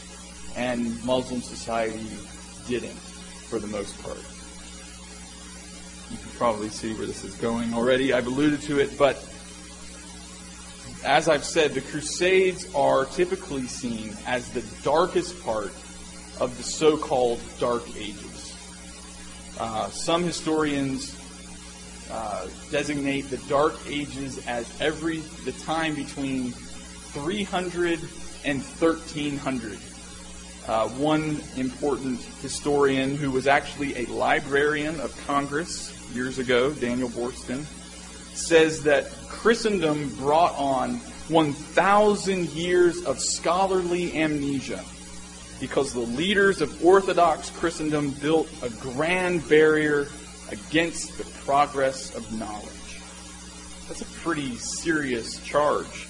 and 0.57 1.05
Muslim 1.05 1.43
society 1.43 2.07
didn't, 2.67 2.99
for 3.49 3.59
the 3.59 3.67
most 3.67 4.01
part 4.03 4.19
probably 6.41 6.71
see 6.71 6.95
where 6.95 7.07
this 7.07 7.23
is 7.23 7.35
going 7.35 7.75
already. 7.75 8.15
I've 8.15 8.27
alluded 8.27 8.63
to 8.63 8.81
it, 8.81 8.97
but 8.97 9.23
as 11.05 11.29
I've 11.29 11.45
said, 11.45 11.75
the 11.75 11.83
Crusades 11.83 12.75
are 12.75 13.05
typically 13.05 13.67
seen 13.67 14.17
as 14.27 14.51
the 14.55 14.65
darkest 14.83 15.45
part 15.45 15.71
of 16.41 16.55
the 16.57 16.63
so 16.63 16.97
called 16.97 17.43
Dark 17.59 17.83
Ages. 17.95 18.57
Uh, 19.59 19.91
some 19.91 20.25
historians 20.25 21.15
uh, 22.11 22.49
designate 22.71 23.29
the 23.29 23.37
Dark 23.47 23.75
Ages 23.87 24.43
as 24.47 24.81
every 24.81 25.19
the 25.45 25.53
time 25.53 25.95
between 25.95 26.53
300 26.53 28.01
and 28.47 28.63
1300. 28.63 29.79
Uh, 30.71 30.87
one 30.91 31.41
important 31.57 32.21
historian 32.43 33.17
who 33.17 33.33
was 33.33 33.49
actually 33.49 33.97
a 33.97 34.07
librarian 34.07 35.01
of 35.01 35.13
Congress 35.27 35.93
years 36.15 36.39
ago, 36.39 36.71
Daniel 36.71 37.09
Boorstin, 37.09 37.65
says 38.37 38.85
that 38.85 39.11
Christendom 39.27 40.15
brought 40.15 40.55
on 40.55 40.95
1,000 41.27 42.51
years 42.51 43.05
of 43.05 43.19
scholarly 43.19 44.17
amnesia 44.17 44.85
because 45.59 45.93
the 45.93 45.99
leaders 45.99 46.61
of 46.61 46.85
Orthodox 46.85 47.51
Christendom 47.51 48.11
built 48.11 48.49
a 48.63 48.71
grand 48.71 49.49
barrier 49.49 50.07
against 50.53 51.19
the 51.19 51.25
progress 51.45 52.15
of 52.15 52.33
knowledge. 52.39 53.01
that's 53.89 54.03
a 54.03 54.21
pretty 54.23 54.55
serious 54.55 55.45
charge 55.45 56.07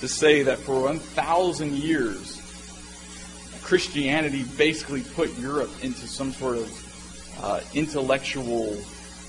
to 0.00 0.08
say 0.08 0.44
that 0.44 0.56
for 0.56 0.80
1,000 0.80 1.74
years, 1.74 2.37
Christianity 3.68 4.44
basically 4.56 5.02
put 5.02 5.38
Europe 5.38 5.70
into 5.82 6.06
some 6.06 6.32
sort 6.32 6.56
of 6.56 7.38
uh, 7.42 7.60
intellectual 7.74 8.74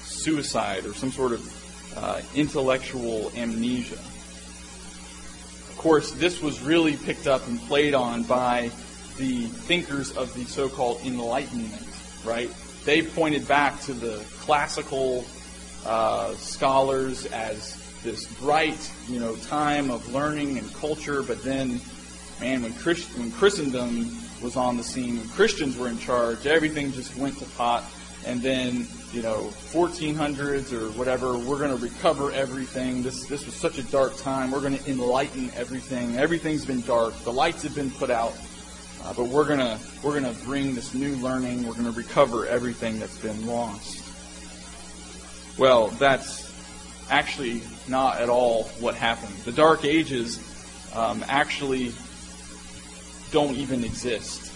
suicide 0.02 0.86
or 0.86 0.94
some 0.94 1.12
sort 1.12 1.34
of 1.34 1.98
uh, 1.98 2.22
intellectual 2.34 3.34
amnesia. 3.36 3.96
Of 3.96 5.76
course, 5.78 6.12
this 6.12 6.42
was 6.42 6.62
really 6.62 6.96
picked 6.96 7.28
up 7.28 7.46
and 7.48 7.60
played 7.64 7.94
on 7.94 8.24
by 8.24 8.72
the 9.18 9.42
thinkers 9.68 10.16
of 10.16 10.34
the 10.34 10.46
so 10.46 10.70
called 10.70 11.02
Enlightenment, 11.04 11.86
right? 12.24 12.50
They 12.86 13.02
pointed 13.02 13.46
back 13.46 13.82
to 13.82 13.94
the 13.94 14.24
classical 14.40 15.26
uh, 15.86 16.34
scholars 16.36 17.26
as 17.26 17.76
this 18.04 18.26
bright, 18.40 18.90
you 19.10 19.20
know, 19.20 19.36
time 19.36 19.92
of 19.92 20.14
learning 20.14 20.58
and 20.58 20.74
culture, 20.76 21.24
but 21.24 21.44
then, 21.44 21.82
man, 22.40 22.64
when, 22.64 22.74
Christ- 22.76 23.18
when 23.18 23.34
Christendom 23.34 24.16
was 24.42 24.56
on 24.56 24.78
the 24.78 24.84
scene, 24.84 25.28
Christians 25.30 25.78
were 25.78 25.88
in 25.88 26.00
charge, 26.00 26.46
everything 26.46 26.92
just 26.92 27.16
went 27.16 27.38
to 27.40 27.46
pot. 27.46 27.84
And 28.26 28.42
then, 28.42 28.86
you 29.14 29.22
know, 29.22 29.46
1400s 29.72 30.74
or 30.74 30.92
whatever, 30.98 31.38
we're 31.38 31.58
going 31.58 31.76
to 31.76 31.82
recover 31.82 32.34
everything. 32.34 33.02
This 33.02 33.26
this 33.28 33.46
was 33.46 33.56
such 33.56 33.78
a 33.78 33.84
dark 33.84 34.18
time. 34.18 34.52
We're 34.52 34.60
going 34.60 34.78
to 34.78 34.92
enlighten 34.92 35.50
everything. 35.56 36.18
Everything's 36.18 36.66
been 36.66 36.82
dark. 36.82 37.16
The 37.24 37.32
lights 37.32 37.64
have 37.64 37.74
been 37.74 37.92
put 37.92 38.10
out. 38.10 38.34
Uh, 39.04 39.14
but 39.14 39.28
we're 39.28 39.48
gonna 39.48 39.80
we're 40.04 40.14
gonna 40.14 40.36
bring 40.44 40.76
this 40.76 40.94
new 40.94 41.16
learning. 41.18 41.66
We're 41.66 41.74
gonna 41.74 41.92
recover 41.92 42.46
everything 42.46 43.00
that's 43.00 43.18
been 43.18 43.48
lost. 43.48 44.04
Well, 45.58 45.88
that's 45.88 46.52
actually 47.10 47.62
not 47.88 48.20
at 48.20 48.30
all 48.30 48.64
what 48.80 48.96
happened. 48.96 49.34
The 49.46 49.52
Dark 49.52 49.86
Ages 49.86 50.40
um, 50.94 51.24
actually 51.28 51.94
don't 53.32 53.56
even 53.56 53.84
exist. 53.84 54.52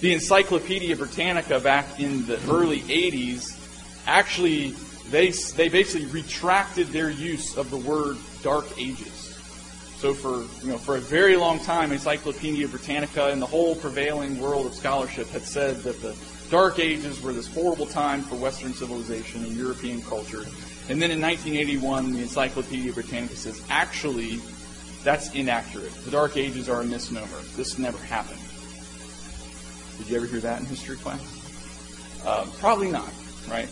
The 0.00 0.12
Encyclopedia 0.12 0.96
Britannica 0.96 1.60
back 1.60 2.00
in 2.00 2.26
the 2.26 2.38
early 2.50 2.80
80s 2.80 3.58
actually 4.06 4.74
they 5.10 5.30
they 5.30 5.68
basically 5.68 6.06
retracted 6.06 6.88
their 6.88 7.10
use 7.10 7.56
of 7.56 7.70
the 7.70 7.76
word 7.76 8.16
Dark 8.42 8.66
Ages. 8.78 9.38
So 9.98 10.14
for 10.14 10.42
you 10.64 10.72
know 10.72 10.78
for 10.78 10.96
a 10.96 11.00
very 11.00 11.36
long 11.36 11.60
time, 11.60 11.92
Encyclopedia 11.92 12.66
Britannica 12.66 13.28
and 13.28 13.40
the 13.40 13.46
whole 13.46 13.76
prevailing 13.76 14.40
world 14.40 14.66
of 14.66 14.74
scholarship 14.74 15.28
had 15.28 15.42
said 15.42 15.82
that 15.84 16.00
the 16.02 16.16
Dark 16.50 16.78
Ages 16.78 17.22
were 17.22 17.32
this 17.32 17.52
horrible 17.54 17.86
time 17.86 18.22
for 18.22 18.34
Western 18.36 18.74
civilization 18.74 19.44
and 19.44 19.52
European 19.54 20.02
culture. 20.02 20.44
And 20.88 21.00
then 21.00 21.10
in 21.10 21.20
1981, 21.20 22.12
the 22.12 22.22
Encyclopedia 22.22 22.92
Britannica 22.92 23.36
says, 23.36 23.62
actually, 23.70 24.40
that's 25.04 25.32
inaccurate. 25.34 25.92
The 26.04 26.10
Dark 26.10 26.36
Ages 26.36 26.68
are 26.68 26.80
a 26.80 26.84
misnomer. 26.84 27.26
This 27.56 27.78
never 27.78 27.98
happened. 27.98 28.40
Did 29.98 30.08
you 30.08 30.16
ever 30.16 30.26
hear 30.26 30.40
that 30.40 30.60
in 30.60 30.66
history 30.66 30.96
class? 30.96 31.20
Uh, 32.24 32.46
probably 32.58 32.90
not, 32.90 33.12
right? 33.48 33.68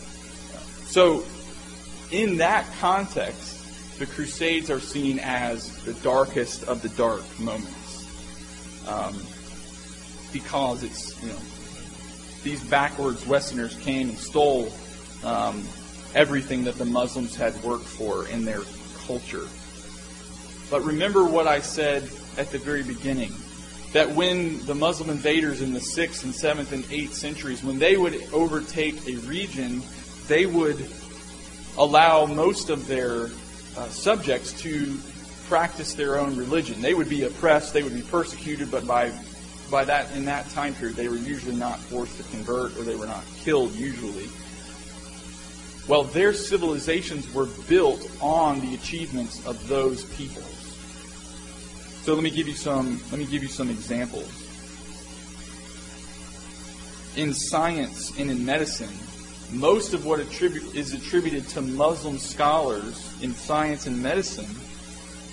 So, 0.85 1.23
in 2.11 2.37
that 2.37 2.65
context, 2.79 3.97
the 3.97 4.05
Crusades 4.05 4.69
are 4.69 4.79
seen 4.79 5.19
as 5.19 5.83
the 5.83 5.93
darkest 5.95 6.63
of 6.65 6.81
the 6.81 6.89
dark 6.89 7.23
moments. 7.39 8.07
Um, 8.87 9.21
because 10.33 10.83
it's, 10.83 11.21
you 11.21 11.29
know, 11.29 11.39
these 12.43 12.63
backwards 12.63 13.25
Westerners 13.25 13.75
came 13.77 14.09
and 14.09 14.17
stole 14.17 14.71
um, 15.23 15.63
everything 16.15 16.63
that 16.65 16.77
the 16.77 16.85
Muslims 16.85 17.35
had 17.35 17.55
worked 17.63 17.85
for 17.85 18.27
in 18.27 18.43
their 18.45 18.61
culture. 19.05 19.47
But 20.71 20.83
remember 20.83 21.25
what 21.25 21.47
I 21.47 21.59
said 21.59 22.09
at 22.37 22.49
the 22.49 22.57
very 22.57 22.81
beginning 22.81 23.33
that 23.91 24.09
when 24.09 24.65
the 24.65 24.73
Muslim 24.73 25.09
invaders 25.09 25.61
in 25.61 25.73
the 25.73 25.79
6th 25.79 26.23
and 26.23 26.33
7th 26.33 26.71
and 26.71 26.85
8th 26.85 27.11
centuries, 27.11 27.61
when 27.61 27.77
they 27.77 27.97
would 27.97 28.15
overtake 28.31 29.05
a 29.05 29.17
region, 29.17 29.83
they 30.27 30.45
would 30.45 30.89
allow 31.77 32.25
most 32.25 32.69
of 32.69 32.87
their 32.87 33.25
uh, 33.75 33.87
subjects 33.89 34.53
to 34.61 34.97
practice 35.49 35.93
their 35.93 36.17
own 36.17 36.37
religion. 36.37 36.81
They 36.81 36.93
would 36.93 37.09
be 37.09 37.23
oppressed, 37.23 37.73
they 37.73 37.83
would 37.83 37.93
be 37.93 38.03
persecuted, 38.03 38.71
but 38.71 38.87
by 38.87 39.11
by 39.69 39.85
that 39.85 40.13
in 40.15 40.25
that 40.25 40.49
time 40.49 40.75
period 40.75 40.97
they 40.97 41.07
were 41.07 41.15
usually 41.15 41.55
not 41.55 41.79
forced 41.79 42.17
to 42.17 42.23
convert 42.23 42.77
or 42.77 42.83
they 42.83 42.95
were 42.95 43.07
not 43.07 43.23
killed 43.43 43.73
usually. 43.73 44.29
Well, 45.87 46.03
their 46.03 46.33
civilizations 46.33 47.33
were 47.33 47.47
built 47.67 48.05
on 48.21 48.59
the 48.59 48.75
achievements 48.75 49.45
of 49.45 49.67
those 49.67 50.03
peoples. 50.15 50.50
So 52.03 52.15
let 52.15 52.23
me 52.23 52.31
give 52.31 52.47
you 52.47 52.55
some 52.55 52.99
let 53.11 53.19
me 53.19 53.25
give 53.25 53.43
you 53.43 53.49
some 53.49 53.69
examples. 53.69 54.29
In 57.15 57.33
science 57.33 58.17
and 58.17 58.31
in 58.31 58.45
medicine, 58.45 58.93
most 59.51 59.93
of 59.93 60.05
what 60.05 60.19
attribute, 60.19 60.75
is 60.75 60.93
attributed 60.93 61.47
to 61.49 61.61
Muslim 61.61 62.17
scholars 62.17 63.21
in 63.21 63.33
science 63.33 63.85
and 63.85 64.01
medicine 64.01 64.49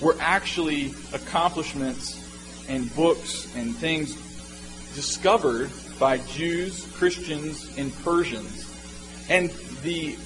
were 0.02 0.16
actually 0.20 0.92
accomplishments 1.12 2.24
and 2.68 2.94
books 2.94 3.54
and 3.56 3.74
things 3.76 4.14
discovered 4.94 5.70
by 5.98 6.18
Jews, 6.18 6.86
Christians, 6.94 7.70
and 7.78 7.94
Persians. 8.04 8.66
And 9.30 9.50
the 9.82 10.16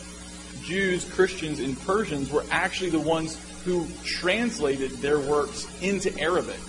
Jews, 0.62 1.04
Christians, 1.04 1.60
and 1.60 1.78
Persians 1.82 2.30
were 2.30 2.44
actually 2.50 2.90
the 2.90 3.00
ones 3.00 3.38
who 3.64 3.86
translated 4.04 4.90
their 4.98 5.20
works 5.20 5.66
into 5.82 6.16
Arabic. 6.18 6.60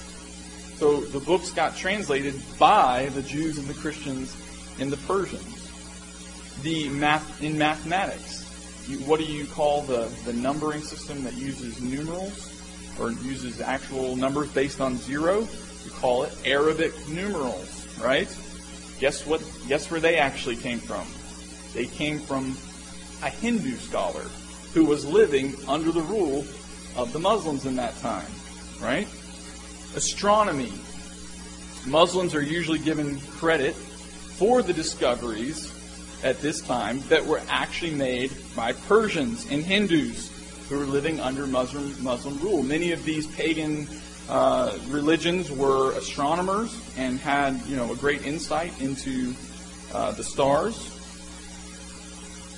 So 0.76 1.02
the 1.02 1.20
books 1.20 1.52
got 1.52 1.76
translated 1.76 2.36
by 2.60 3.10
the 3.14 3.22
Jews 3.22 3.58
and 3.58 3.68
the 3.68 3.74
Christians 3.74 4.36
and 4.80 4.92
the 4.92 4.98
Persians 4.98 5.64
the 6.62 6.90
math 6.90 7.42
in 7.44 7.58
mathematics. 7.58 8.42
You, 8.88 8.98
what 9.00 9.20
do 9.20 9.26
you 9.26 9.46
call 9.46 9.82
the, 9.82 10.10
the 10.26 10.34
numbering 10.34 10.82
system 10.82 11.24
that 11.24 11.34
uses 11.34 11.82
numerals 11.82 12.50
or 13.00 13.12
uses 13.12 13.62
actual 13.62 14.16
numbers 14.16 14.50
based 14.50 14.82
on 14.82 14.98
zero? 14.98 15.48
You 15.86 15.92
call 15.92 16.24
it 16.24 16.34
Arabic 16.46 16.94
numerals, 17.10 17.88
right? 18.02 18.28
Guess 19.00 19.26
what? 19.26 19.42
Guess 19.68 19.92
where 19.92 20.00
they 20.00 20.18
actually 20.18 20.56
came 20.56 20.80
from? 20.80 21.06
They 21.74 21.88
came 21.88 22.20
from 22.20 22.58
a 23.22 23.30
Hindu 23.30 23.76
scholar 23.76 24.26
who 24.74 24.86
was 24.86 25.06
living 25.06 25.56
under 25.68 25.92
the 25.92 26.02
rule 26.02 26.46
of 26.96 27.14
the 27.14 27.20
Muslims 27.20 27.66
in 27.66 27.76
that 27.78 27.98
time, 28.00 28.32
right? 28.82 29.08
Astronomy. 29.96 30.72
Muslims 31.86 32.34
are 32.34 32.42
usually 32.42 32.80
given 32.80 33.20
credit 33.20 33.76
for 33.76 34.62
the 34.62 34.74
discoveries 34.74 35.72
at 36.24 36.40
this 36.42 36.62
time 36.62 37.02
that 37.10 37.26
were 37.26 37.42
actually 37.50 37.94
made 37.94 38.32
by 38.56 38.72
Persians 38.74 39.46
and 39.50 39.64
Hindus 39.64 40.32
who 40.70 40.80
were 40.80 40.86
living 40.86 41.20
under 41.20 41.46
Muslim, 41.46 42.02
Muslim 42.02 42.40
rule. 42.40 42.64
Many 42.64 42.94
of 42.94 43.04
these 43.04 43.28
pagan 43.28 43.88
uh, 44.30 44.78
religions 44.88 45.52
were 45.52 45.92
astronomers 45.94 46.76
and 46.98 47.20
had 47.20 47.62
you 47.68 47.76
know 47.76 47.92
a 47.92 47.96
great 47.96 48.26
insight 48.26 48.80
into 48.82 49.36
uh, 49.94 50.12
the 50.14 50.24
stars. 50.24 50.90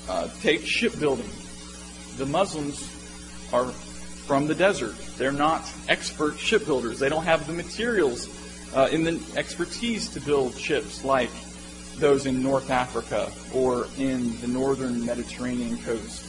Uh, 0.08 0.30
take 0.42 0.64
shipbuilding. 0.66 1.30
The 2.18 2.28
Muslims 2.28 2.92
are 3.52 3.74
from 4.26 4.48
the 4.48 4.56
desert. 4.56 4.96
They're 5.18 5.32
not 5.32 5.64
expert 5.88 6.38
shipbuilders. 6.40 7.00
They 7.00 7.10
don't 7.10 7.24
have 7.24 7.48
the 7.48 7.54
materials 7.54 8.30
uh, 8.76 8.90
in 8.92 9.04
the 9.04 9.22
expertise 9.36 10.10
to 10.10 10.20
build 10.20 10.56
ships 10.56 11.04
like 11.04 11.30
those 11.98 12.26
in 12.26 12.44
North 12.44 12.70
Africa 12.70 13.32
or 13.54 13.88
in 13.98 14.40
the 14.42 14.48
northern 14.48 15.06
Mediterranean 15.06 15.78
coast. 15.80 16.26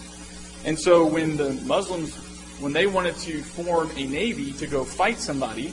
And 0.65 0.79
so 0.79 1.07
when 1.07 1.37
the 1.37 1.53
Muslims, 1.65 2.15
when 2.61 2.73
they 2.73 2.87
wanted 2.87 3.17
to 3.19 3.43
form 3.43 3.91
a 3.97 4.07
navy 4.07 4.53
to 4.53 4.67
go 4.67 4.85
fight 4.85 5.19
somebody, 5.19 5.73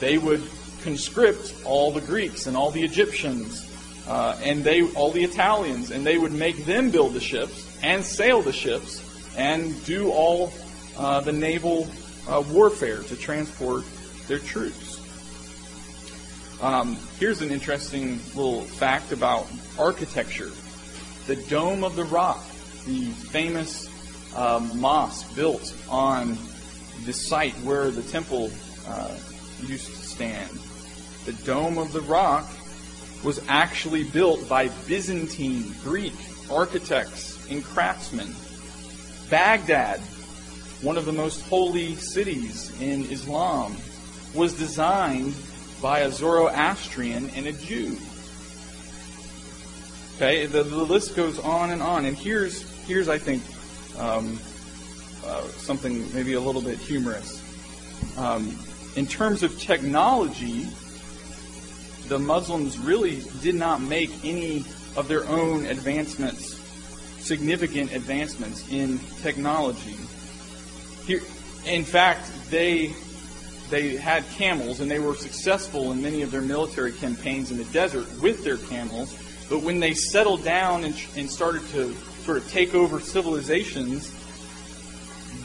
they 0.00 0.18
would 0.18 0.42
conscript 0.82 1.54
all 1.64 1.92
the 1.92 2.00
Greeks 2.00 2.46
and 2.46 2.56
all 2.56 2.70
the 2.70 2.82
Egyptians 2.82 3.68
uh, 4.06 4.36
and 4.42 4.64
they 4.64 4.82
all 4.94 5.12
the 5.12 5.22
Italians, 5.22 5.90
and 5.90 6.04
they 6.04 6.18
would 6.18 6.32
make 6.32 6.64
them 6.64 6.90
build 6.90 7.14
the 7.14 7.20
ships 7.20 7.78
and 7.82 8.04
sail 8.04 8.42
the 8.42 8.52
ships 8.52 9.00
and 9.36 9.84
do 9.84 10.10
all 10.10 10.52
uh, 10.96 11.20
the 11.20 11.32
naval 11.32 11.88
uh, 12.28 12.42
warfare 12.50 13.02
to 13.02 13.16
transport 13.16 13.84
their 14.28 14.38
troops. 14.38 15.00
Um, 16.60 16.96
here's 17.18 17.42
an 17.42 17.50
interesting 17.50 18.20
little 18.36 18.62
fact 18.62 19.10
about 19.10 19.46
architecture. 19.78 20.50
The 21.26 21.36
Dome 21.36 21.82
of 21.82 21.96
the 21.96 22.04
Rock, 22.04 22.44
the 22.86 23.06
famous 23.10 23.88
um, 24.36 24.80
mosque 24.80 25.34
built 25.34 25.74
on 25.88 26.38
the 27.04 27.12
site 27.12 27.54
where 27.64 27.90
the 27.90 28.02
temple 28.02 28.50
uh, 28.86 29.16
used 29.62 29.86
to 29.86 30.06
stand. 30.06 30.50
The 31.24 31.32
Dome 31.44 31.78
of 31.78 31.92
the 31.92 32.00
Rock 32.02 32.48
was 33.24 33.40
actually 33.48 34.04
built 34.04 34.48
by 34.48 34.68
Byzantine, 34.86 35.74
Greek 35.82 36.14
architects 36.50 37.44
and 37.50 37.64
craftsmen. 37.64 38.34
Baghdad, 39.30 40.00
one 40.82 40.96
of 40.98 41.04
the 41.04 41.12
most 41.12 41.42
holy 41.42 41.96
cities 41.96 42.72
in 42.80 43.04
Islam, 43.06 43.76
was 44.34 44.52
designed 44.52 45.34
by 45.80 46.00
a 46.00 46.10
Zoroastrian 46.10 47.30
and 47.30 47.46
a 47.46 47.52
Jew. 47.52 47.96
Okay, 50.16 50.46
the, 50.46 50.62
the 50.62 50.76
list 50.76 51.16
goes 51.16 51.38
on 51.38 51.70
and 51.70 51.82
on. 51.82 52.04
And 52.04 52.16
here's, 52.16 52.62
here's 52.86 53.08
I 53.08 53.18
think, 53.18 53.42
um, 53.98 54.38
uh, 55.24 55.42
something 55.48 56.12
maybe 56.14 56.34
a 56.34 56.40
little 56.40 56.62
bit 56.62 56.78
humorous. 56.78 57.40
Um, 58.16 58.58
in 58.96 59.06
terms 59.06 59.42
of 59.42 59.58
technology, 59.58 60.68
the 62.08 62.18
Muslims 62.18 62.78
really 62.78 63.22
did 63.40 63.54
not 63.54 63.80
make 63.80 64.10
any 64.24 64.64
of 64.96 65.08
their 65.08 65.26
own 65.28 65.66
advancements, 65.66 66.60
significant 67.18 67.92
advancements 67.92 68.68
in 68.70 68.98
technology. 69.22 69.96
Here, 71.06 71.22
in 71.66 71.84
fact, 71.84 72.30
they 72.50 72.94
they 73.70 73.96
had 73.96 74.28
camels 74.32 74.80
and 74.80 74.90
they 74.90 74.98
were 74.98 75.14
successful 75.14 75.92
in 75.92 76.02
many 76.02 76.20
of 76.20 76.30
their 76.30 76.42
military 76.42 76.92
campaigns 76.92 77.50
in 77.50 77.56
the 77.56 77.64
desert 77.64 78.06
with 78.20 78.44
their 78.44 78.58
camels. 78.58 79.16
But 79.48 79.62
when 79.62 79.80
they 79.80 79.94
settled 79.94 80.44
down 80.44 80.84
and, 80.84 80.94
and 81.16 81.30
started 81.30 81.66
to 81.70 81.94
sort 82.24 82.36
of 82.36 82.50
take 82.50 82.74
over 82.74 83.00
civilizations, 83.00 84.10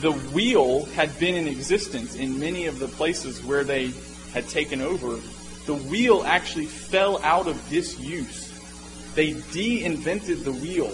the 0.00 0.12
wheel 0.12 0.84
had 0.86 1.18
been 1.18 1.34
in 1.34 1.48
existence 1.48 2.14
in 2.14 2.38
many 2.38 2.66
of 2.66 2.78
the 2.78 2.86
places 2.86 3.42
where 3.42 3.64
they 3.64 3.92
had 4.34 4.46
taken 4.48 4.82
over. 4.82 5.18
The 5.66 5.74
wheel 5.74 6.22
actually 6.24 6.66
fell 6.66 7.22
out 7.22 7.48
of 7.48 7.68
disuse. 7.68 8.52
They 9.14 9.32
de 9.52 9.84
invented 9.84 10.44
the 10.44 10.52
wheel 10.52 10.92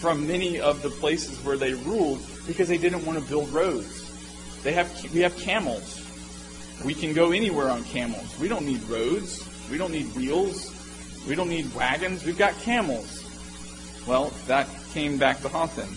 from 0.00 0.26
many 0.26 0.58
of 0.58 0.80
the 0.82 0.88
places 0.88 1.38
where 1.44 1.58
they 1.58 1.74
ruled 1.74 2.20
because 2.46 2.68
they 2.68 2.78
didn't 2.78 3.04
want 3.04 3.18
to 3.18 3.24
build 3.28 3.50
roads. 3.50 4.06
They 4.62 4.72
have, 4.72 4.90
we 5.12 5.20
have 5.20 5.36
camels. 5.36 6.06
We 6.84 6.94
can 6.94 7.12
go 7.12 7.32
anywhere 7.32 7.68
on 7.68 7.84
camels. 7.84 8.38
We 8.38 8.48
don't 8.48 8.64
need 8.64 8.82
roads. 8.84 9.46
We 9.70 9.76
don't 9.76 9.92
need 9.92 10.14
wheels. 10.16 10.74
We 11.28 11.34
don't 11.34 11.50
need 11.50 11.72
wagons. 11.74 12.24
We've 12.24 12.38
got 12.38 12.54
camels. 12.60 13.26
Well, 14.06 14.32
that 14.46 14.66
came 14.94 15.18
back 15.18 15.42
to 15.42 15.48
haunt 15.50 15.76
them 15.76 15.90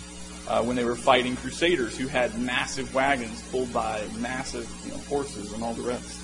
uh, 0.49 0.61
when 0.63 0.75
they 0.75 0.83
were 0.83 0.95
fighting 0.95 1.37
crusaders 1.37 1.97
who 1.97 2.07
had 2.07 2.37
massive 2.37 2.93
wagons 2.93 3.41
pulled 3.51 3.71
by 3.71 4.03
massive 4.19 4.69
you 4.83 4.91
know, 4.91 4.97
horses 5.05 5.53
and 5.53 5.63
all 5.63 5.73
the 5.73 5.81
rest. 5.81 6.19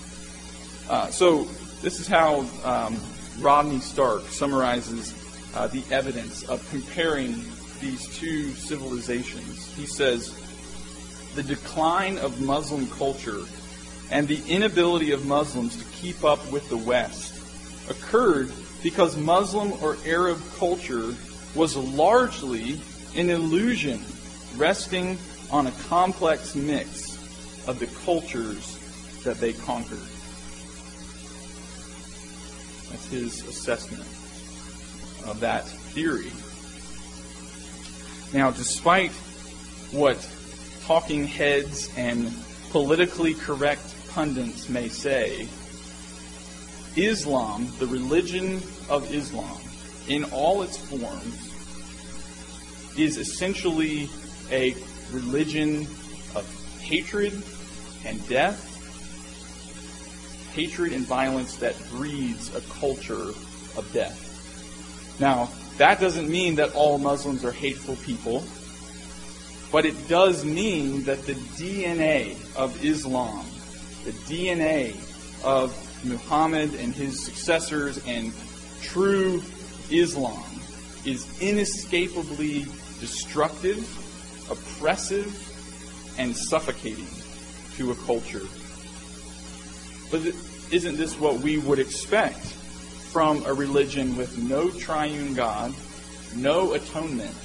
Uh, 0.89 1.07
so 1.07 1.45
this 1.81 2.01
is 2.01 2.07
how 2.07 2.45
um, 2.65 2.99
Rodney 3.39 3.79
Stark 3.79 4.23
summarizes 4.23 5.15
uh, 5.55 5.67
the 5.67 5.83
evidence 5.91 6.43
of 6.43 6.67
comparing 6.69 7.41
these 7.79 8.07
two 8.17 8.51
civilizations. 8.51 9.73
He 9.75 9.85
says, 9.85 10.33
the 11.35 11.43
decline 11.43 12.17
of 12.17 12.41
Muslim 12.41 12.87
culture 12.89 13.41
and 14.11 14.27
the 14.27 14.41
inability 14.47 15.11
of 15.11 15.25
Muslims 15.25 15.77
to 15.77 15.85
keep 15.95 16.23
up 16.23 16.51
with 16.51 16.67
the 16.69 16.77
West 16.77 17.35
occurred 17.89 18.51
because 18.81 19.17
Muslim 19.17 19.73
or 19.83 19.97
Arab 20.05 20.39
culture 20.57 21.13
was 21.55 21.75
largely 21.75 22.79
an 23.15 23.29
illusion 23.29 24.01
resting 24.55 25.17
on 25.51 25.67
a 25.67 25.71
complex 25.87 26.55
mix 26.55 27.17
of 27.67 27.79
the 27.79 27.87
cultures 28.05 28.77
that 29.23 29.39
they 29.39 29.53
conquered. 29.53 29.99
That's 32.89 33.05
his 33.07 33.43
assessment 33.47 34.03
of 35.25 35.39
that 35.41 35.67
theory. 35.67 36.31
Now, 38.33 38.51
despite 38.51 39.11
what 39.91 40.17
talking 40.85 41.25
heads 41.25 41.89
and 41.97 42.31
politically 42.69 43.33
correct 43.33 43.81
pundits 44.09 44.69
may 44.69 44.87
say, 44.87 45.47
Islam, 46.95 47.71
the 47.79 47.87
religion 47.87 48.61
of 48.89 49.11
Islam, 49.13 49.59
in 50.07 50.25
all 50.25 50.61
its 50.61 50.77
forms, 50.77 51.53
is 52.97 53.17
essentially 53.17 54.09
a 54.51 54.75
religion 55.11 55.87
of 56.35 56.45
hatred 56.79 57.33
and 58.05 58.27
death, 58.27 58.65
hatred 60.53 60.93
and 60.93 61.05
violence 61.05 61.55
that 61.57 61.75
breeds 61.89 62.53
a 62.55 62.61
culture 62.79 63.29
of 63.75 63.89
death. 63.93 64.25
Now, 65.19 65.49
that 65.79 66.01
doesn't 66.01 66.29
mean 66.29 66.55
that 66.55 66.75
all 66.75 66.97
Muslims 66.97 67.45
are 67.45 67.53
hateful 67.53 67.95
people, 67.95 68.43
but 69.71 69.85
it 69.85 70.09
does 70.09 70.43
mean 70.43 71.03
that 71.05 71.25
the 71.25 71.33
DNA 71.33 72.35
of 72.57 72.83
Islam, 72.83 73.45
the 74.03 74.11
DNA 74.11 74.93
of 75.41 75.73
Muhammad 76.03 76.73
and 76.75 76.93
his 76.93 77.23
successors 77.23 77.97
and 78.05 78.33
true 78.81 79.41
Islam 79.89 80.43
is 81.05 81.25
inescapably 81.41 82.65
destructive, 82.99 83.79
oppressive, 84.51 85.33
and 86.17 86.35
suffocating 86.35 87.07
to 87.77 87.91
a 87.91 87.95
culture. 88.05 88.45
But 90.11 90.33
isn't 90.73 90.97
this 90.97 91.17
what 91.17 91.39
we 91.39 91.57
would 91.57 91.79
expect 91.79 92.53
from 93.11 93.43
a 93.45 93.53
religion 93.53 94.15
with 94.15 94.37
no 94.37 94.69
triune 94.69 95.33
God, 95.33 95.73
no 96.35 96.73
atonement, 96.73 97.35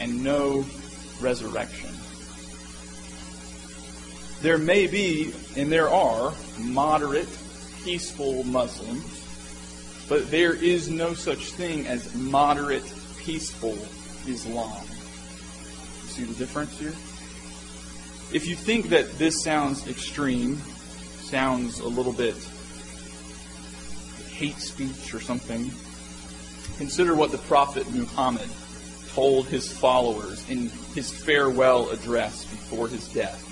and 0.00 0.24
no 0.24 0.64
resurrection? 1.20 1.90
There 4.40 4.58
may 4.58 4.86
be, 4.86 5.32
and 5.56 5.70
there 5.70 5.88
are, 5.88 6.32
moderate, 6.58 7.28
peaceful 7.84 8.42
Muslims, 8.44 9.20
but 10.08 10.30
there 10.30 10.54
is 10.54 10.88
no 10.88 11.14
such 11.14 11.52
thing 11.52 11.86
as 11.86 12.14
moderate, 12.14 12.84
peaceful 13.18 13.76
Islam. 14.26 14.84
You 16.02 16.08
see 16.08 16.24
the 16.24 16.34
difference 16.34 16.78
here? 16.78 16.94
If 18.32 18.46
you 18.46 18.56
think 18.56 18.88
that 18.88 19.18
this 19.18 19.42
sounds 19.42 19.86
extreme, 19.86 20.56
sounds 21.20 21.80
a 21.80 21.88
little 21.88 22.12
bit 22.12 22.34
hate 24.34 24.58
speech 24.58 25.14
or 25.14 25.20
something, 25.20 25.70
consider 26.78 27.14
what 27.14 27.30
the 27.30 27.38
Prophet 27.38 27.88
Muhammad 27.92 28.48
told 29.14 29.46
his 29.46 29.70
followers 29.70 30.48
in 30.48 30.70
his 30.94 31.12
farewell 31.12 31.90
address 31.90 32.44
before 32.46 32.88
his 32.88 33.08
death. 33.08 33.48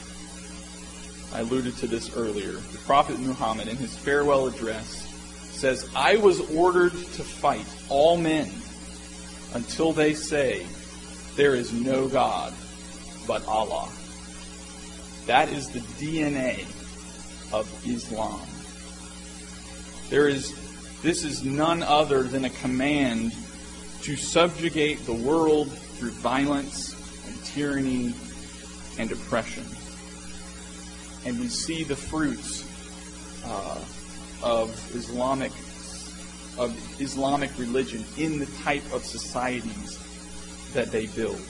I 1.35 1.41
alluded 1.41 1.77
to 1.79 1.87
this 1.87 2.17
earlier. 2.17 2.53
The 2.53 2.79
Prophet 2.87 3.19
Muhammad, 3.21 3.69
in 3.69 3.77
his 3.77 3.97
farewell 3.97 4.47
address, 4.47 5.07
says, 5.51 5.89
I 5.95 6.17
was 6.17 6.41
ordered 6.57 6.93
to 6.93 7.23
fight 7.23 7.67
all 7.89 8.17
men 8.17 8.51
until 9.55 9.93
they 9.93 10.15
say, 10.15 10.67
There 11.37 11.55
is 11.55 11.73
no 11.73 12.09
God 12.09 12.53
but 13.27 13.47
Allah. 13.47 13.89
That 15.27 15.51
is 15.51 15.69
the 15.71 15.81
DNA 15.81 16.63
of 17.53 17.69
Islam. 17.87 18.41
There 20.09 20.27
is, 20.27 20.53
this 21.03 21.25
is 21.25 21.45
none 21.45 21.83
other 21.83 22.23
than 22.23 22.45
a 22.45 22.51
command 22.51 23.33
to 24.03 24.17
subjugate 24.17 25.05
the 25.07 25.15
world 25.15 25.71
through 25.71 26.11
violence 26.11 26.95
and 27.27 27.45
tyranny 27.45 28.15
and 28.99 29.13
oppression. 29.13 29.65
And 31.25 31.39
we 31.39 31.49
see 31.49 31.85
the 31.85 31.97
fruits 31.97 32.67
uh, 33.45 33.85
of 34.43 34.71
Islamic 34.95 35.53
of 36.59 37.01
Islamic 37.01 37.51
religion 37.59 38.05
in 38.19 38.39
the 38.39 38.47
type 38.63 38.83
of 38.93 39.05
societies 39.05 39.99
that 40.75 40.93
they 40.93 41.07
build, 41.07 41.41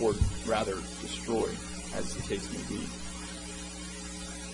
or 0.00 0.14
rather 0.46 0.74
destroy, 1.00 1.48
as 1.94 2.14
the 2.14 2.22
case 2.22 2.50
may 2.52 2.76
be. 2.76 2.82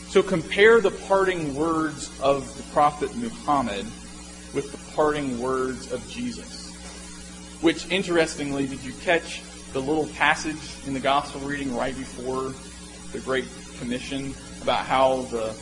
So 0.09 0.23
compare 0.23 0.81
the 0.81 0.91
parting 0.91 1.55
words 1.55 2.11
of 2.21 2.55
the 2.57 2.63
Prophet 2.75 3.15
Muhammad 3.17 3.87
with 4.57 4.73
the 4.73 4.93
parting 4.97 5.39
words 5.39 5.93
of 5.93 6.09
Jesus. 6.09 6.73
Which, 7.61 7.89
interestingly, 7.91 8.67
did 8.67 8.83
you 8.83 8.93
catch 9.03 9.43
the 9.73 9.81
little 9.81 10.07
passage 10.15 10.57
in 10.87 10.95
the 10.95 11.01
Gospel 11.01 11.43
reading 11.43 11.77
right 11.77 11.97
before 11.97 12.55
the 13.13 13.21
Great 13.21 13.45
Commission 13.79 14.35
about 14.63 14.87
how 14.87 15.23
the 15.31 15.55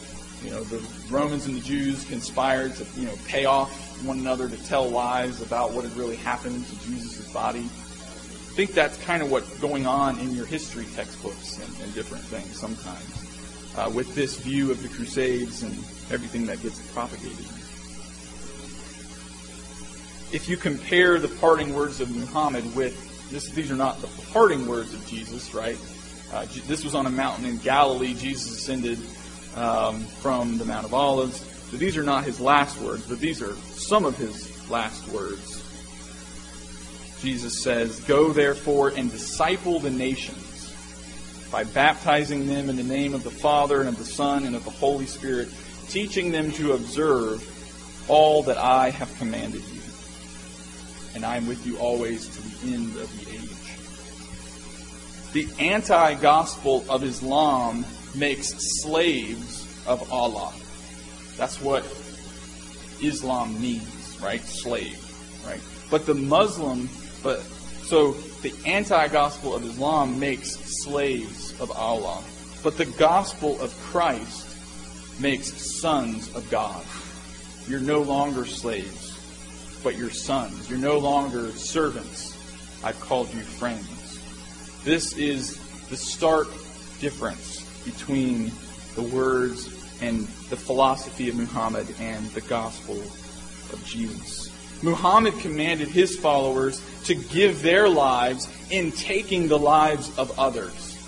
you 0.45 0.51
know 0.51 0.63
the 0.65 0.81
Romans 1.11 1.47
and 1.47 1.57
the 1.57 1.61
Jews 1.61 2.05
conspired 2.05 2.77
to 2.77 2.87
you 2.97 3.07
know 3.07 3.15
pay 3.27 3.45
off 3.45 3.71
one 4.05 4.19
another 4.19 4.49
to 4.49 4.65
tell 4.67 4.89
lies 4.89 5.43
about 5.43 5.73
what 5.73 5.85
had 5.85 5.97
really 5.97 6.17
happened 6.17 6.65
to 6.65 6.87
Jesus' 6.87 7.33
body. 7.33 7.61
I 7.61 8.57
think 8.57 8.73
that's 8.73 8.97
kind 9.05 9.23
of 9.23 9.31
what's 9.33 9.59
going 9.59 9.87
on 9.87 10.21
in 10.21 10.37
your 10.37 10.47
history 10.47 10.87
textbooks 10.95 11.59
and, 11.59 11.83
and 11.83 11.93
different 11.95 12.23
things 12.25 12.57
sometimes, 12.61 13.77
uh, 13.77 13.91
with 13.93 14.15
this 14.15 14.39
view 14.39 14.71
of 14.71 14.81
the 14.83 14.89
Crusades 14.89 15.65
and 15.65 15.73
everything 16.13 16.47
that 16.47 16.63
gets 16.63 16.81
propagated. 16.93 17.47
If 20.35 20.49
you 20.49 20.57
compare 20.57 21.21
the 21.21 21.29
parting 21.29 21.75
words 21.75 22.01
of 22.01 22.11
Muhammad 22.11 22.75
with 22.75 23.31
this, 23.31 23.51
these 23.51 23.71
are 23.71 23.77
not 23.77 24.01
the 24.01 24.09
parting 24.33 24.67
words 24.67 24.93
of 24.93 25.07
Jesus, 25.07 25.55
right? 25.55 25.79
Uh, 26.33 26.45
this 26.67 26.83
was 26.83 26.97
on 26.97 27.07
a 27.07 27.11
mountain 27.11 27.45
in 27.45 27.59
Galilee. 27.59 28.15
Jesus 28.15 28.51
ascended 28.51 28.99
um, 29.55 30.01
from 30.01 30.59
the 30.59 30.65
Mount 30.65 30.87
of 30.87 30.93
Olives. 30.93 31.39
So 31.71 31.77
these 31.77 31.97
are 31.97 32.03
not 32.03 32.25
his 32.25 32.41
last 32.41 32.81
words, 32.81 33.07
but 33.07 33.21
these 33.21 33.41
are 33.43 33.55
some 33.77 34.05
of 34.05 34.19
his 34.19 34.69
last 34.69 35.07
words. 35.07 35.63
Jesus 37.21 37.63
says, 37.63 38.01
Go 38.01 38.33
therefore 38.33 38.89
and 38.89 39.13
disciple 39.13 39.79
the 39.79 39.91
nations 39.91 40.75
by 41.53 41.63
baptizing 41.63 42.49
them 42.49 42.69
in 42.69 42.75
the 42.75 42.83
name 42.83 43.15
of 43.15 43.23
the 43.23 43.31
Father 43.31 43.79
and 43.79 43.89
of 43.89 43.99
the 43.99 44.05
Son 44.05 44.47
and 44.47 44.57
of 44.57 44.65
the 44.65 44.71
Holy 44.71 45.07
Spirit, 45.07 45.49
teaching 45.91 46.33
them 46.33 46.51
to 46.51 46.73
observe 46.73 47.41
all 48.09 48.43
that 48.43 48.59
I 48.59 48.91
have 48.91 49.17
commanded 49.19 49.63
you. 49.73 49.74
And 51.15 51.25
I 51.25 51.37
am 51.37 51.47
with 51.47 51.67
you 51.67 51.79
always 51.79 52.29
to 52.29 52.43
the 52.43 52.75
end 52.75 52.97
of 52.97 53.11
the 53.19 53.31
age. 53.33 53.51
The 55.33 55.49
anti 55.63 56.15
gospel 56.15 56.85
of 56.89 57.05
Islam 57.05 57.85
makes 58.15 58.55
slaves 58.83 59.67
of 59.87 60.13
Allah. 60.13 60.53
That's 61.37 61.61
what 61.61 61.85
Islam 63.03 63.61
means, 63.61 64.19
right? 64.23 64.41
Slave, 64.41 64.99
right? 65.47 65.61
But 65.91 66.07
the 66.07 66.15
Muslim, 66.15 66.89
but 67.23 67.41
so 67.85 68.13
the 68.43 68.55
anti-gospel 68.65 69.55
of 69.55 69.65
Islam 69.65 70.19
makes 70.19 70.57
slaves 70.85 71.59
of 71.61 71.71
Allah, 71.71 72.23
but 72.63 72.79
the 72.79 72.87
gospel 72.87 73.61
of 73.61 73.77
Christ 73.81 75.21
makes 75.21 75.81
sons 75.81 76.35
of 76.35 76.49
God. 76.51 76.83
You're 77.69 77.81
no 77.81 78.01
longer 78.01 78.47
slaves, 78.47 79.04
but 79.85 79.97
you're 79.97 80.11
sons. 80.11 80.69
You're 80.69 80.79
no 80.79 80.99
longer 80.99 81.51
servants. 81.51 82.33
I've 82.83 82.99
called 83.01 83.33
you 83.35 83.43
friends. 83.43 84.19
This 84.83 85.17
is 85.17 85.59
the 85.89 85.97
stark 85.97 86.49
difference 87.01 87.61
between 87.85 88.51
the 88.95 89.03
words 89.03 89.69
and 90.01 90.27
the 90.49 90.57
philosophy 90.57 91.29
of 91.29 91.37
Muhammad 91.37 91.87
and 92.01 92.27
the 92.31 92.41
gospel 92.41 92.97
of 92.97 93.83
Jesus. 93.85 94.51
Muhammad 94.83 95.39
commanded 95.39 95.89
his 95.89 96.19
followers 96.19 96.83
to 97.05 97.15
give 97.15 97.63
their 97.63 97.89
lives 97.89 98.49
in 98.71 98.91
taking 98.91 99.49
the 99.49 99.59
lives 99.59 100.11
of 100.19 100.37
others. 100.39 100.99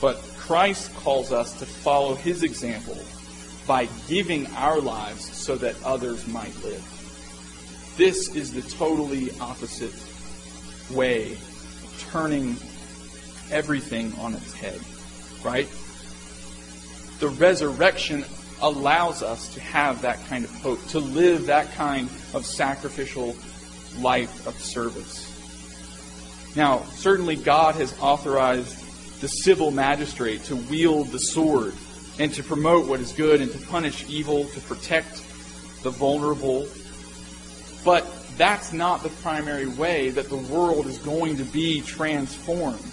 But 0.00 0.16
Christ 0.38 0.94
calls 0.96 1.32
us 1.32 1.58
to 1.58 1.66
follow 1.66 2.14
his 2.14 2.42
example 2.42 2.98
by 3.66 3.88
giving 4.08 4.46
our 4.54 4.80
lives 4.80 5.24
so 5.36 5.56
that 5.56 5.76
others 5.84 6.26
might 6.26 6.54
live. 6.64 6.84
This 7.96 8.34
is 8.34 8.52
the 8.52 8.62
totally 8.76 9.30
opposite 9.40 9.94
way 10.90 11.32
of 11.32 12.06
turning 12.10 12.56
everything 13.50 14.12
on 14.18 14.34
its 14.34 14.52
head, 14.52 14.80
right? 15.44 15.68
The 17.18 17.28
resurrection 17.28 18.24
allows 18.62 19.22
us 19.22 19.52
to 19.54 19.60
have 19.60 20.02
that 20.02 20.24
kind 20.26 20.44
of 20.44 20.54
hope, 20.62 20.84
to 20.88 20.98
live 20.98 21.46
that 21.46 21.72
kind 21.74 22.08
of 22.34 22.46
sacrificial 22.46 23.36
life 23.98 24.46
of 24.46 24.54
service. 24.54 25.26
Now, 26.56 26.84
certainly 26.92 27.36
God 27.36 27.76
has 27.76 27.98
authorized 28.00 29.20
the 29.20 29.28
civil 29.28 29.70
magistrate 29.70 30.44
to 30.44 30.56
wield 30.56 31.08
the 31.08 31.18
sword 31.18 31.74
and 32.20 32.34
to 32.34 32.42
promote 32.42 32.86
what 32.86 33.00
is 33.00 33.12
good 33.12 33.40
and 33.40 33.50
to 33.50 33.58
punish 33.68 34.04
evil, 34.06 34.44
to 34.44 34.60
protect 34.60 35.22
the 35.82 35.88
vulnerable. 35.88 36.68
But 37.82 38.06
that's 38.36 38.74
not 38.74 39.02
the 39.02 39.08
primary 39.08 39.66
way 39.66 40.10
that 40.10 40.28
the 40.28 40.36
world 40.36 40.86
is 40.86 40.98
going 40.98 41.38
to 41.38 41.44
be 41.44 41.80
transformed. 41.80 42.84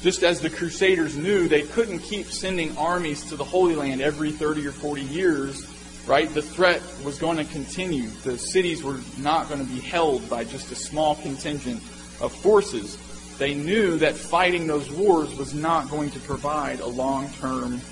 Just 0.00 0.22
as 0.22 0.40
the 0.40 0.48
Crusaders 0.48 1.14
knew 1.14 1.46
they 1.46 1.60
couldn't 1.60 1.98
keep 1.98 2.24
sending 2.24 2.76
armies 2.78 3.22
to 3.26 3.36
the 3.36 3.44
Holy 3.44 3.76
Land 3.76 4.00
every 4.00 4.32
30 4.32 4.66
or 4.66 4.72
40 4.72 5.02
years, 5.02 5.66
right? 6.06 6.32
The 6.32 6.40
threat 6.40 6.80
was 7.04 7.18
going 7.18 7.36
to 7.36 7.44
continue. 7.44 8.08
The 8.24 8.38
cities 8.38 8.82
were 8.82 8.98
not 9.18 9.50
going 9.50 9.60
to 9.60 9.70
be 9.70 9.78
held 9.78 10.28
by 10.30 10.44
just 10.44 10.72
a 10.72 10.74
small 10.74 11.16
contingent 11.16 11.82
of 12.22 12.32
forces. 12.32 12.96
They 13.36 13.52
knew 13.52 13.98
that 13.98 14.14
fighting 14.14 14.66
those 14.66 14.90
wars 14.90 15.36
was 15.36 15.52
not 15.52 15.90
going 15.90 16.10
to 16.12 16.18
provide 16.20 16.80
a 16.80 16.86
long 16.86 17.28
term 17.34 17.82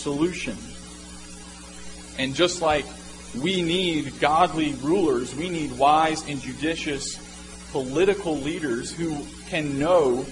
solution. 0.00 0.56
And 2.18 2.34
just 2.34 2.60
like 2.60 2.84
we 3.40 3.62
need 3.62 4.18
godly 4.20 4.72
rulers, 4.74 5.34
we 5.34 5.48
need 5.48 5.72
wise 5.78 6.26
and 6.28 6.40
judicious 6.40 7.18
political 7.72 8.36
leaders 8.36 8.92
who 8.92 9.24
can 9.48 9.78
know 9.78 10.24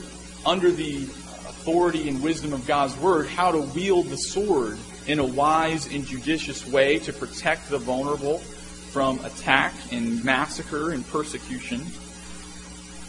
under 0.45 0.71
the 0.71 1.05
authority 1.05 2.09
and 2.09 2.23
wisdom 2.23 2.53
of 2.53 2.67
God's 2.67 2.97
word 2.97 3.29
how 3.29 3.53
to 3.53 3.61
wield 3.61 4.07
the 4.07 4.17
sword 4.17 4.79
in 5.07 5.19
a 5.19 5.25
wise 5.25 5.87
and 5.87 6.05
judicious 6.05 6.67
way 6.67 6.99
to 7.01 7.13
protect 7.13 7.69
the 7.71 7.79
vulnerable 7.79 8.39
from 8.39 9.25
attack 9.25 9.75
and 9.93 10.25
massacre 10.25 10.91
and 10.91 11.07
persecution. 11.09 11.85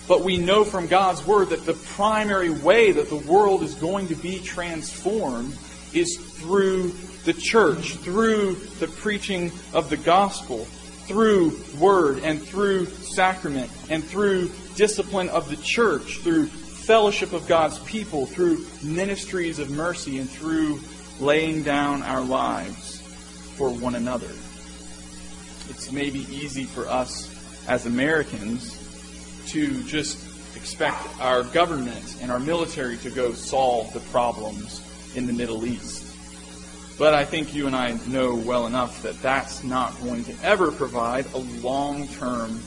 But 0.07 0.22
we 0.24 0.38
know 0.38 0.64
from 0.64 0.88
God's 0.88 1.26
word 1.26 1.49
that 1.49 1.66
the 1.66 1.74
primary 1.74 2.49
way 2.49 2.91
that 2.91 3.10
the 3.10 3.16
world 3.16 3.64
is 3.64 3.76
going 3.76 4.07
to 4.07 4.16
be 4.16 4.39
transformed 4.39 5.55
is 5.93 6.17
through 6.17 6.93
the 7.25 7.33
church, 7.33 7.95
through 7.95 8.55
the 8.79 8.87
preaching 8.87 9.51
of 9.73 9.89
the 9.89 9.97
gospel, 9.97 10.65
through 11.07 11.59
word 11.79 12.19
and 12.23 12.41
through 12.41 12.85
sacrament, 12.85 13.69
and 13.89 14.03
through 14.03 14.51
discipline 14.75 15.29
of 15.29 15.49
the 15.49 15.57
church, 15.57 16.19
through 16.19 16.47
fellowship 16.47 17.33
of 17.33 17.47
God's 17.47 17.79
people, 17.79 18.25
through 18.25 18.65
ministries 18.81 19.59
of 19.59 19.69
mercy, 19.69 20.19
and 20.19 20.29
through 20.29 20.79
laying 21.19 21.63
down 21.63 22.01
our 22.03 22.21
lives 22.21 23.01
for 23.57 23.69
one 23.69 23.95
another. 23.95 24.31
It's 25.69 25.91
maybe 25.91 26.19
easy 26.33 26.63
for 26.63 26.87
us 26.87 27.35
as 27.67 27.85
Americans 27.85 28.75
to 29.47 29.83
just 29.83 30.25
expect 30.55 30.97
our 31.19 31.43
government 31.43 32.17
and 32.21 32.31
our 32.31 32.39
military 32.39 32.97
to 32.97 33.09
go 33.09 33.33
solve 33.33 33.91
the 33.93 33.99
problems 34.11 34.81
in 35.16 35.28
the 35.28 35.34
Middle 35.34 35.66
East. 35.66 36.05
But 36.97 37.14
I 37.14 37.24
think 37.24 37.53
you 37.53 37.66
and 37.66 37.76
I 37.76 37.97
know 38.07 38.36
well 38.36 38.68
enough 38.68 39.03
that 39.03 39.22
that's 39.22 39.64
not 39.64 39.97
going 40.01 40.26
to 40.26 40.36
ever 40.43 40.72
provide 40.72 41.26
a 41.34 41.38
long 41.38 42.07
term 42.10 42.60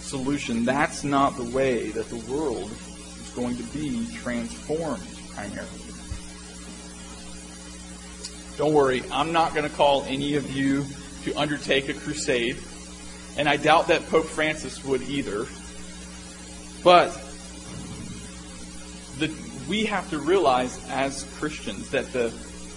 solution. 0.00 0.64
That's 0.64 1.02
not 1.02 1.36
the 1.36 1.44
way 1.44 1.88
that 1.90 2.08
the 2.08 2.32
world 2.32 2.70
is 2.70 3.32
going 3.34 3.56
to 3.56 3.62
be 3.64 4.06
transformed 4.14 5.02
primarily. 5.34 5.68
Don't 8.56 8.72
worry, 8.72 9.02
I'm 9.12 9.32
not 9.32 9.52
going 9.52 9.68
to 9.68 9.76
call 9.76 10.04
any 10.04 10.36
of 10.36 10.50
you 10.50 10.86
to 11.24 11.34
undertake 11.36 11.88
a 11.88 11.94
crusade, 11.94 12.56
and 13.36 13.48
I 13.48 13.56
doubt 13.56 13.88
that 13.88 14.06
Pope 14.06 14.26
Francis 14.26 14.82
would 14.84 15.02
either. 15.02 15.46
But 16.84 17.20
we 19.68 19.84
have 19.86 20.08
to 20.10 20.18
realize 20.18 20.84
as 20.90 21.24
Christians 21.38 21.90
that 21.90 22.12
the, 22.12 22.32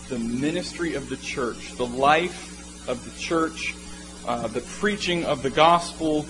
the 0.09 0.19
ministry 0.19 0.95
of 0.95 1.09
the 1.09 1.17
church, 1.17 1.73
the 1.73 1.85
life 1.85 2.87
of 2.87 3.03
the 3.03 3.19
church, 3.19 3.75
uh, 4.27 4.47
the 4.47 4.61
preaching 4.61 5.25
of 5.25 5.43
the 5.43 5.49
gospel, 5.49 6.25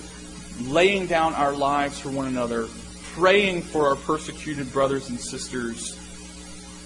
laying 0.62 1.06
down 1.06 1.34
our 1.34 1.52
lives 1.52 1.98
for 1.98 2.10
one 2.10 2.26
another, 2.26 2.68
praying 3.14 3.62
for 3.62 3.88
our 3.88 3.96
persecuted 3.96 4.72
brothers 4.72 5.08
and 5.08 5.18
sisters. 5.18 5.96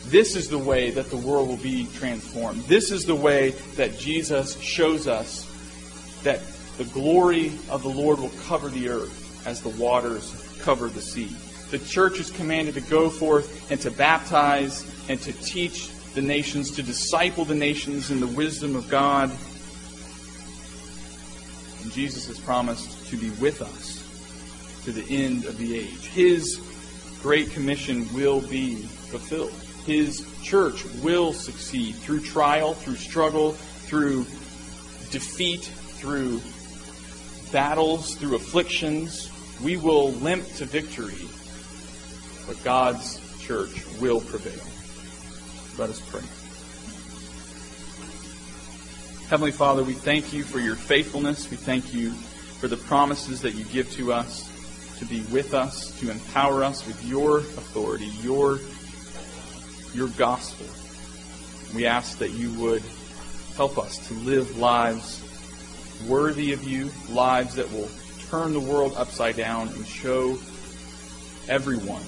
This 0.07 0.37
is 0.37 0.49
the 0.49 0.59
way 0.59 0.91
that 0.91 1.11
the 1.11 1.17
world 1.17 1.49
will 1.49 1.57
be 1.57 1.87
transformed. 1.95 2.63
This 2.65 2.91
is 2.91 3.07
the 3.07 3.15
way 3.15 3.51
that 3.77 3.99
Jesus 3.99 4.61
shows 4.61 5.09
us 5.09 5.51
that 6.23 6.41
the 6.79 6.85
glory 6.85 7.53
of 7.71 7.83
the 7.83 7.89
Lord 7.89 8.19
will 8.19 8.33
cover 8.47 8.69
the 8.69 8.89
earth 8.89 9.47
as 9.47 9.63
the 9.63 9.71
waters 9.71 10.33
cover 10.61 10.89
the 10.89 11.01
sea. 11.01 11.35
The 11.71 11.79
church 11.79 12.21
is 12.21 12.31
commanded 12.31 12.75
to 12.75 12.81
go 12.81 13.11
forth 13.11 13.71
and 13.71 13.81
to 13.81 13.91
baptize 13.91 14.85
and 15.09 15.21
to 15.21 15.33
teach 15.33 15.91
the 16.15 16.23
nations, 16.23 16.71
to 16.73 16.83
disciple 16.83 17.45
the 17.45 17.55
nations 17.55 18.11
in 18.11 18.21
the 18.21 18.27
wisdom 18.27 18.77
of 18.77 18.89
God. 18.89 19.31
And 21.83 21.93
Jesus 21.93 22.27
has 22.29 22.39
promised 22.39 23.09
to 23.09 23.17
be 23.17 23.31
with 23.41 23.61
us 23.61 24.01
to 24.85 24.93
the 24.93 25.05
end 25.15 25.45
of 25.47 25.59
the 25.59 25.77
age. 25.77 26.07
His 26.09 26.61
great 27.21 27.51
commission 27.51 28.07
will 28.15 28.41
be 28.41 28.77
fulfilled. 28.77 29.53
His 29.87 30.27
church 30.43 30.85
will 31.03 31.33
succeed 31.33 31.97
through 31.97 32.21
trial, 32.21 32.75
through 32.75 32.97
struggle, 32.97 33.53
through 33.53 34.25
defeat, 35.11 35.65
through 35.65 36.41
battles, 37.53 38.15
through 38.15 38.37
afflictions. 38.37 39.31
We 39.63 39.77
will 39.77 40.13
limp 40.13 40.47
to 40.57 40.65
victory, 40.65 41.29
but 42.47 42.63
God's 42.65 43.21
church 43.41 43.85
will 44.01 44.21
prevail. 44.21 44.65
Let 45.79 45.91
us 45.91 46.01
pray. 46.01 46.23
Heavenly 49.29 49.53
Father, 49.53 49.83
we 49.83 49.95
thank 49.95 50.33
you 50.33 50.45
for 50.45 50.59
your 50.59 50.77
faithfulness. 50.77 51.51
We 51.51 51.57
thank 51.57 51.93
you 51.95 52.11
for 52.11 52.69
the 52.69 52.77
promises 52.77 53.41
that 53.43 53.55
you 53.55 53.65
give 53.65 53.91
to 53.93 54.13
us. 54.13 54.51
to 54.99 55.05
be 55.05 55.23
with 55.33 55.55
us, 55.55 55.99
to 56.01 56.11
empower 56.11 56.63
us 56.65 56.87
with 56.87 57.05
your 57.05 57.39
authority, 57.39 58.11
your, 58.23 58.61
your 59.93 60.09
gospel. 60.17 60.67
We 61.75 61.87
ask 61.87 62.19
that 62.19 62.31
you 62.31 62.53
would 62.61 62.83
help 63.57 63.79
us 63.79 64.07
to 64.09 64.15
live 64.15 64.57
lives 64.57 65.21
worthy 66.09 66.53
of 66.53 66.65
you, 66.65 66.91
lives 67.11 67.55
that 67.57 67.71
will 67.73 67.89
turn 68.31 68.53
the 68.53 68.61
world 68.61 68.95
upside 68.97 69.37
down 69.37 69.69
and 69.69 69.87
show 69.87 70.39
everyone 71.49 72.03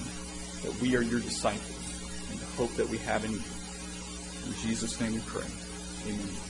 that 0.63 0.81
we 0.81 0.95
are 0.95 1.01
your 1.01 1.19
disciples 1.19 2.29
and 2.31 2.39
the 2.39 2.45
hope 2.57 2.73
that 2.75 2.87
we 2.89 2.97
have 2.99 3.23
in 3.25 3.31
you. 3.31 3.41
In 4.47 4.53
Jesus' 4.61 4.99
name 4.99 5.13
we 5.13 5.21
pray. 5.21 5.47
Amen. 6.07 6.46